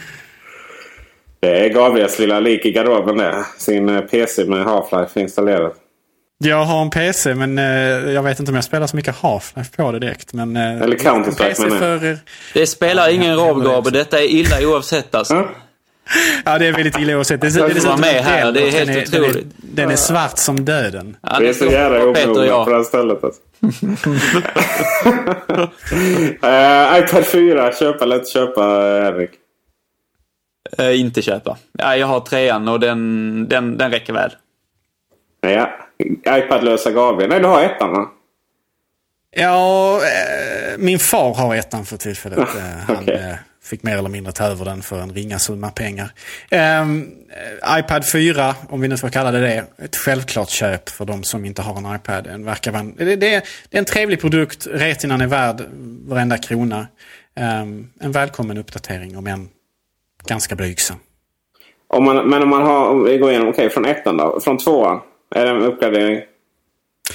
[1.39, 3.45] det är Gabriels lilla lik i garderoben det.
[3.57, 5.73] Sin eh, PC med Half-Life installerat.
[6.43, 7.65] Jag har en PC men eh,
[8.13, 10.33] jag vet inte om jag spelar så mycket Half-Life på det direkt.
[10.33, 12.17] Men, eh, Eller Counter-Strike, menar för,
[12.53, 13.93] Det spelar ingen roll, Gabriel.
[13.93, 15.47] Detta är illa oavsett alltså.
[16.45, 17.41] Ja, det är väldigt illa oavsett.
[17.41, 19.47] Det, är- det, är dessutom med här, det är helt den Den är, otroligt.
[19.57, 21.17] den är svart som döden.
[21.21, 22.65] Ja, Vi är så jävla står Peter och omogna jag.
[22.65, 23.41] på det här stället alltså.
[26.43, 28.61] uh, iPad 4, köpa eller inte köpa
[29.03, 29.29] Henrik?
[30.77, 31.57] Eh, inte köpa.
[31.77, 34.31] Ja, jag har trean och den, den, den räcker väl.
[35.41, 35.69] Ja,
[36.37, 37.29] iPad-lösa Gabriel.
[37.29, 38.05] Nej, du har ettan va?
[39.35, 42.39] Ja, eh, min far har ettan för tillfället.
[42.57, 43.15] Eh, han Okej.
[43.15, 46.11] eh, fick mer eller mindre ta över den för en ringa summa pengar.
[46.51, 47.11] Ehm,
[47.65, 51.23] eh, iPad 4, om vi nu får kalla det det, ett självklart köp för de
[51.23, 52.23] som inte har en iPad.
[52.23, 53.15] Den verkar vara en, det, det,
[53.69, 55.61] det är en trevlig produkt, retinan är värd
[56.07, 56.87] varenda krona.
[57.35, 59.49] Ehm, en välkommen uppdatering om än
[60.29, 60.97] ganska blygsam.
[61.87, 64.39] Om man, men om man har, om vi går igenom, okej från ettan då.
[64.43, 64.99] Från tvåan.
[65.35, 66.21] Är det en uppgradering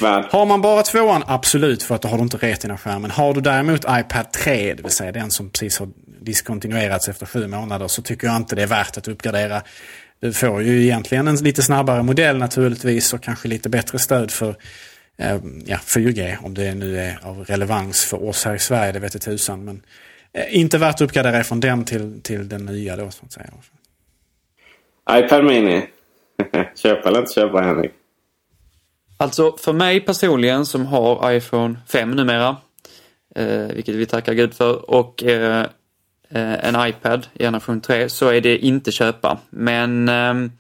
[0.01, 0.25] värd?
[0.31, 3.11] Har man bara tvåan, absolut, för att då har du inte retina-skärmen.
[3.11, 5.89] Har du däremot iPad 3, det vill säga den som precis har
[6.21, 9.63] diskontinuerats efter sju månader, så tycker jag inte det är värt att uppgradera.
[10.21, 14.57] Du får ju egentligen en lite snabbare modell naturligtvis och kanske lite bättre stöd för
[15.19, 18.99] eh, ja, 4G, om det nu är av relevans för oss här i Sverige, det
[18.99, 19.65] vet jag tusan.
[19.65, 19.83] Men
[20.49, 23.51] inte värt att uppgradera från den till, till den nya då, så att säga.
[25.11, 25.87] iPad Mini.
[26.77, 27.93] köpa eller inte köpa Henrik?
[29.17, 32.57] Alltså för mig personligen som har iPhone 5 numera,
[33.35, 35.67] eh, vilket vi tackar Gud för, och eh,
[36.31, 39.39] eh, en iPad i generation 3 så är det inte köpa.
[39.51, 40.53] Men ehm,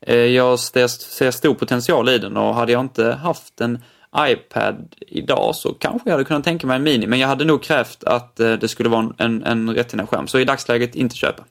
[0.00, 3.78] eh, jag ser, ser stor potential i den och hade jag inte haft en
[4.16, 7.06] iPad idag så kanske jag hade kunnat tänka mig en Mini.
[7.06, 10.26] Men jag hade nog krävt att eh, det skulle vara en, en, Retina-skärm.
[10.26, 11.44] Så i dagsläget inte köpa.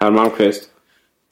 [0.00, 0.70] Herr Malmqvist.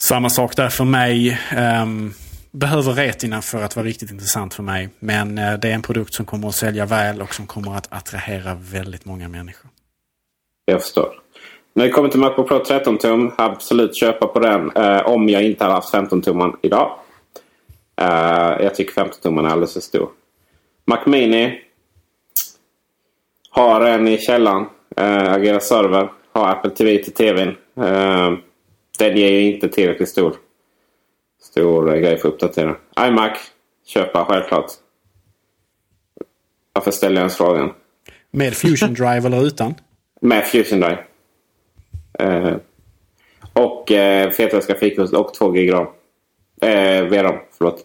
[0.01, 1.41] Samma sak där för mig.
[1.51, 2.13] Ehm,
[2.51, 4.89] behöver Retina för att vara riktigt intressant för mig.
[4.99, 7.93] Men eh, det är en produkt som kommer att sälja väl och som kommer att
[7.93, 9.71] attrahera väldigt många människor.
[10.65, 11.23] Jag förstår.
[11.75, 15.43] När det kommer till Macbook Pro 13 tum, absolut köpa på den eh, om jag
[15.43, 16.99] inte hade haft 15 tumman idag.
[17.97, 20.09] Eh, jag tycker 15 tumman är alldeles för stor.
[20.85, 21.61] Mac Mini.
[23.51, 24.67] Har en i källaren.
[24.97, 26.13] Eh, agerar server.
[26.33, 27.49] Har Apple TV till TVn.
[27.77, 28.33] Eh,
[28.99, 30.37] den ger ju inte tillräckligt stor,
[31.43, 32.77] stor grej för att uppdatera.
[33.01, 33.39] iMac.
[33.87, 34.71] Köpa självklart.
[36.73, 37.73] Varför ställer jag ens frågan?
[38.31, 39.75] Med Fusion Drive eller utan?
[40.21, 41.05] Med Fusion Drive.
[42.19, 42.57] Eh,
[43.53, 45.87] och eh, fetare grafikkort och 2 GB ram.
[46.63, 47.81] Eh, VRAM, förlåt.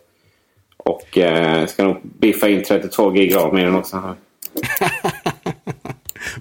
[0.78, 3.98] Och eh, ska nog biffa in 32 GB ram i den också.
[3.98, 4.16] Här.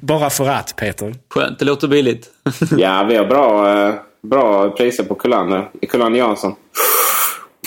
[0.00, 1.14] Bara för att, Peter.
[1.30, 2.30] Skönt, det låter billigt.
[2.78, 5.68] ja, vi har bra, eh, bra priser på Kullander.
[5.80, 6.54] I Kullander Jansson.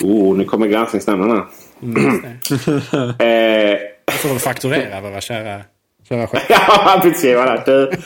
[0.02, 1.44] Oh, nu kommer granskningsnämnden här.
[1.82, 2.24] Mm,
[3.74, 5.60] eh, Då får du fakturera våra kära,
[6.08, 6.46] kära chefer.
[6.68, 7.22] ja, precis.
[7.22, 7.96] Det,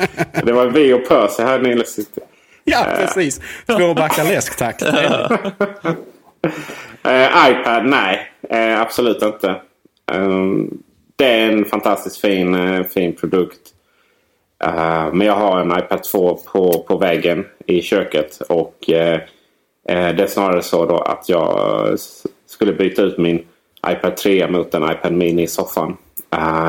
[0.45, 1.85] det var vi och Percy här nere.
[2.65, 3.41] Ja, precis.
[3.67, 4.83] Två backar läsk, tack.
[7.07, 8.31] Uh, iPad, nej.
[8.53, 9.61] Uh, absolut inte.
[10.13, 10.83] Um,
[11.17, 13.61] det är en fantastiskt fin, uh, fin produkt.
[15.13, 18.41] men jag har en iPad 2 på, på väggen i köket.
[18.49, 21.99] Och det är snarare så då att jag
[22.47, 23.47] skulle byta ut min
[23.89, 25.97] iPad 3 mot en iPad Mini i soffan.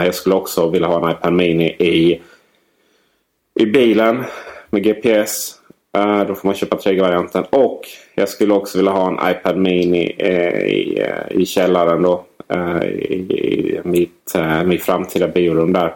[0.06, 2.22] jag skulle också vilja ha en iPad Mini i,
[3.60, 4.24] i bilen
[4.70, 5.56] med GPS.
[6.28, 7.44] Då får man köpa 3G-varianten.
[7.50, 7.82] Och
[8.16, 12.26] jag skulle också vilja ha en iPad Mini eh, i, i källaren då.
[12.48, 15.96] Eh, I, i mitt, eh, mitt framtida biorum där.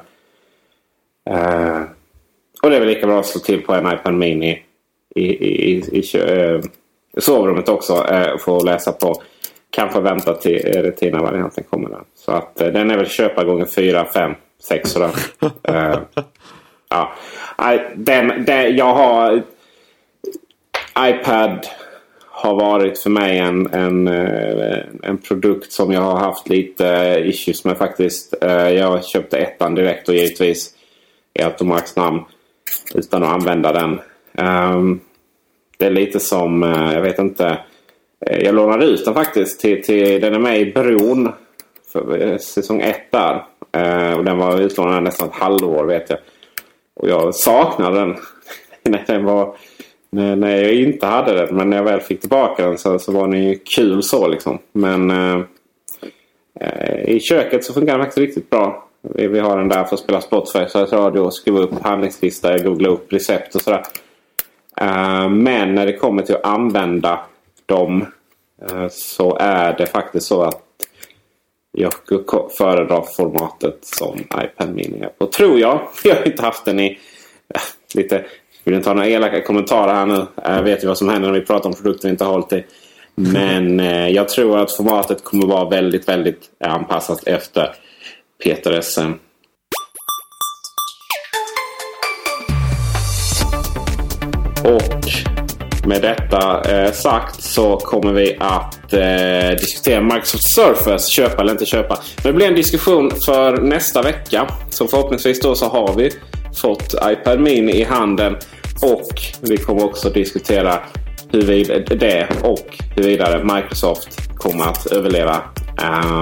[2.61, 4.63] Och det är väl lika bra att slå till på en iPad Mini
[5.15, 5.99] i, i, i,
[7.13, 7.93] i sovrummet också.
[8.39, 9.21] För att läsa på.
[9.69, 12.01] Kanske vänta till Retina-varianten kommer där.
[12.15, 15.11] Så att den är väl köpa gånger 4, 5, 6 sådär.
[16.89, 17.13] ja.
[17.95, 19.43] Den, den, jag har
[20.99, 21.67] iPad
[22.41, 27.27] har varit för mig en, en, eh, en produkt som jag har haft lite eh,
[27.29, 28.33] issues med faktiskt.
[28.41, 30.73] Eh, jag köpte ettan direkt och givetvis
[31.33, 32.21] i Automax namn
[32.95, 33.99] utan att använda den.
[34.33, 34.99] Ehm,
[35.77, 36.61] det är lite som,
[36.93, 37.57] jag vet inte.
[38.19, 39.59] Jag lånade ut den faktiskt.
[39.59, 41.31] Till, till, den är med i Bron.
[41.91, 43.45] För säsong 1 där.
[44.17, 46.19] Och den var utlånad nästan ett halvår vet jag.
[46.93, 48.15] Och jag saknade den.
[49.07, 49.55] den var
[50.09, 51.55] när jag inte hade den.
[51.55, 54.59] Men när jag väl fick tillbaka den så, så var den ju kul så liksom.
[54.71, 58.89] Men eh, i köket så fungerar den faktiskt riktigt bra.
[59.01, 62.89] Vi, vi har den där för att spela Spotify, Sveriges Radio, skriva upp handlingslista, googla
[62.89, 63.83] upp recept och sådär.
[64.81, 67.19] Eh, men när det kommer till att använda
[67.65, 68.05] dem
[68.61, 70.63] eh, så är det faktiskt så att
[71.71, 71.93] jag
[72.57, 75.27] föredrar formatet som iPad Mini är på.
[75.27, 75.87] Tror jag.
[76.03, 76.99] Jag har inte haft den i
[77.55, 77.61] eh,
[77.95, 78.25] lite
[78.69, 80.25] vill inte ha några elaka kommentarer här nu.
[80.43, 82.53] Jag vet ju vad som händer när vi pratar om produkter vi inte har hållit
[82.53, 82.63] i.
[83.15, 87.69] Men eh, jag tror att formatet kommer vara väldigt, väldigt eh, anpassat efter
[88.43, 89.13] Peter Essen.
[94.63, 95.03] Och
[95.87, 101.09] med detta eh, sagt så kommer vi att eh, diskutera Microsoft Surface.
[101.11, 101.99] Köpa eller inte köpa.
[102.23, 104.47] Det blir en diskussion för nästa vecka.
[104.69, 106.11] Så förhoppningsvis då så har vi
[106.55, 108.37] fått iPad Mini i handen.
[108.81, 110.79] Och vi kommer också diskutera
[111.31, 115.41] huruvida det och huruvida Microsoft kommer att överleva.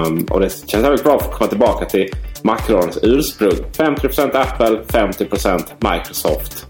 [0.06, 2.08] Um, och det känns väldigt bra att komma tillbaka till
[2.42, 3.56] makrons ursprung.
[3.72, 6.66] 50% Apple, 50% Microsoft.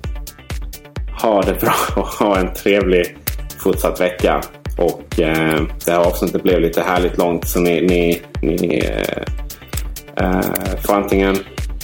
[1.23, 3.17] Ha det bra och ha en trevlig
[3.59, 4.43] fortsatt vecka.
[4.79, 9.23] Och eh, det här avsnittet blev lite härligt långt så ni, ni, ni eh,
[10.17, 11.37] eh, får antingen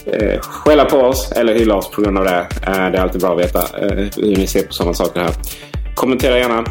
[0.06, 2.46] eh, skälla på oss eller hylla oss på grund av det.
[2.66, 5.30] Eh, det är alltid bra att veta eh, hur ni ser på sådana saker här.
[5.94, 6.64] Kommentera gärna.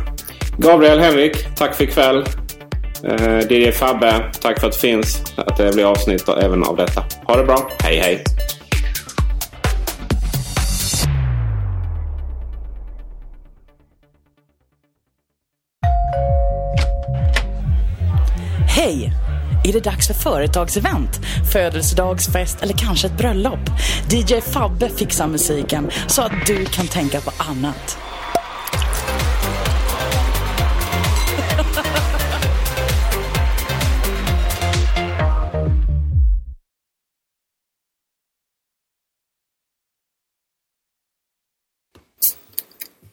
[0.58, 2.26] Gabriel Henrik, tack för ikväll.
[3.04, 5.24] Eh, Didier Fabbe, tack för att du finns.
[5.38, 7.04] Att det blir avsnitt även av detta.
[7.28, 7.70] Ha det bra.
[7.80, 8.24] Hej hej.
[18.68, 19.23] Hej!
[19.66, 21.20] Är det dags för företagsevent,
[21.54, 23.60] födelsedagsfest eller kanske ett bröllop?
[24.12, 27.98] DJ Fabbe fixar musiken så att du kan tänka på annat.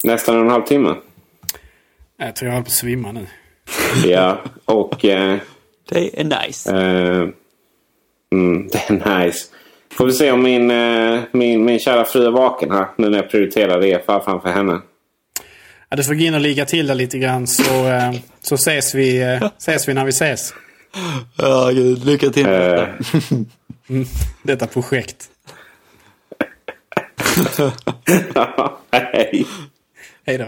[0.05, 0.95] Nästan en och en halv timme.
[2.17, 3.27] Jag tror jag håller på att svimma nu.
[4.05, 5.05] Ja, och...
[5.05, 5.39] Eh,
[5.91, 6.71] Det är nice.
[6.71, 7.29] eh,
[8.33, 9.47] mm, det är nice.
[9.93, 12.87] Får vi se om min, eh, min, min kära fru är vaken här.
[12.97, 14.81] Nu när jag prioriterar det framför henne.
[15.89, 18.95] Ja, du får gå in och ligga till där lite grann så, eh, så ses,
[18.95, 20.55] vi, ses vi när vi ses.
[21.37, 22.05] Ja, gud.
[22.05, 22.47] Lycka till.
[22.47, 22.85] Eh,
[24.43, 25.31] Detta projekt.
[28.93, 29.47] hej.
[30.27, 30.47] Hej då.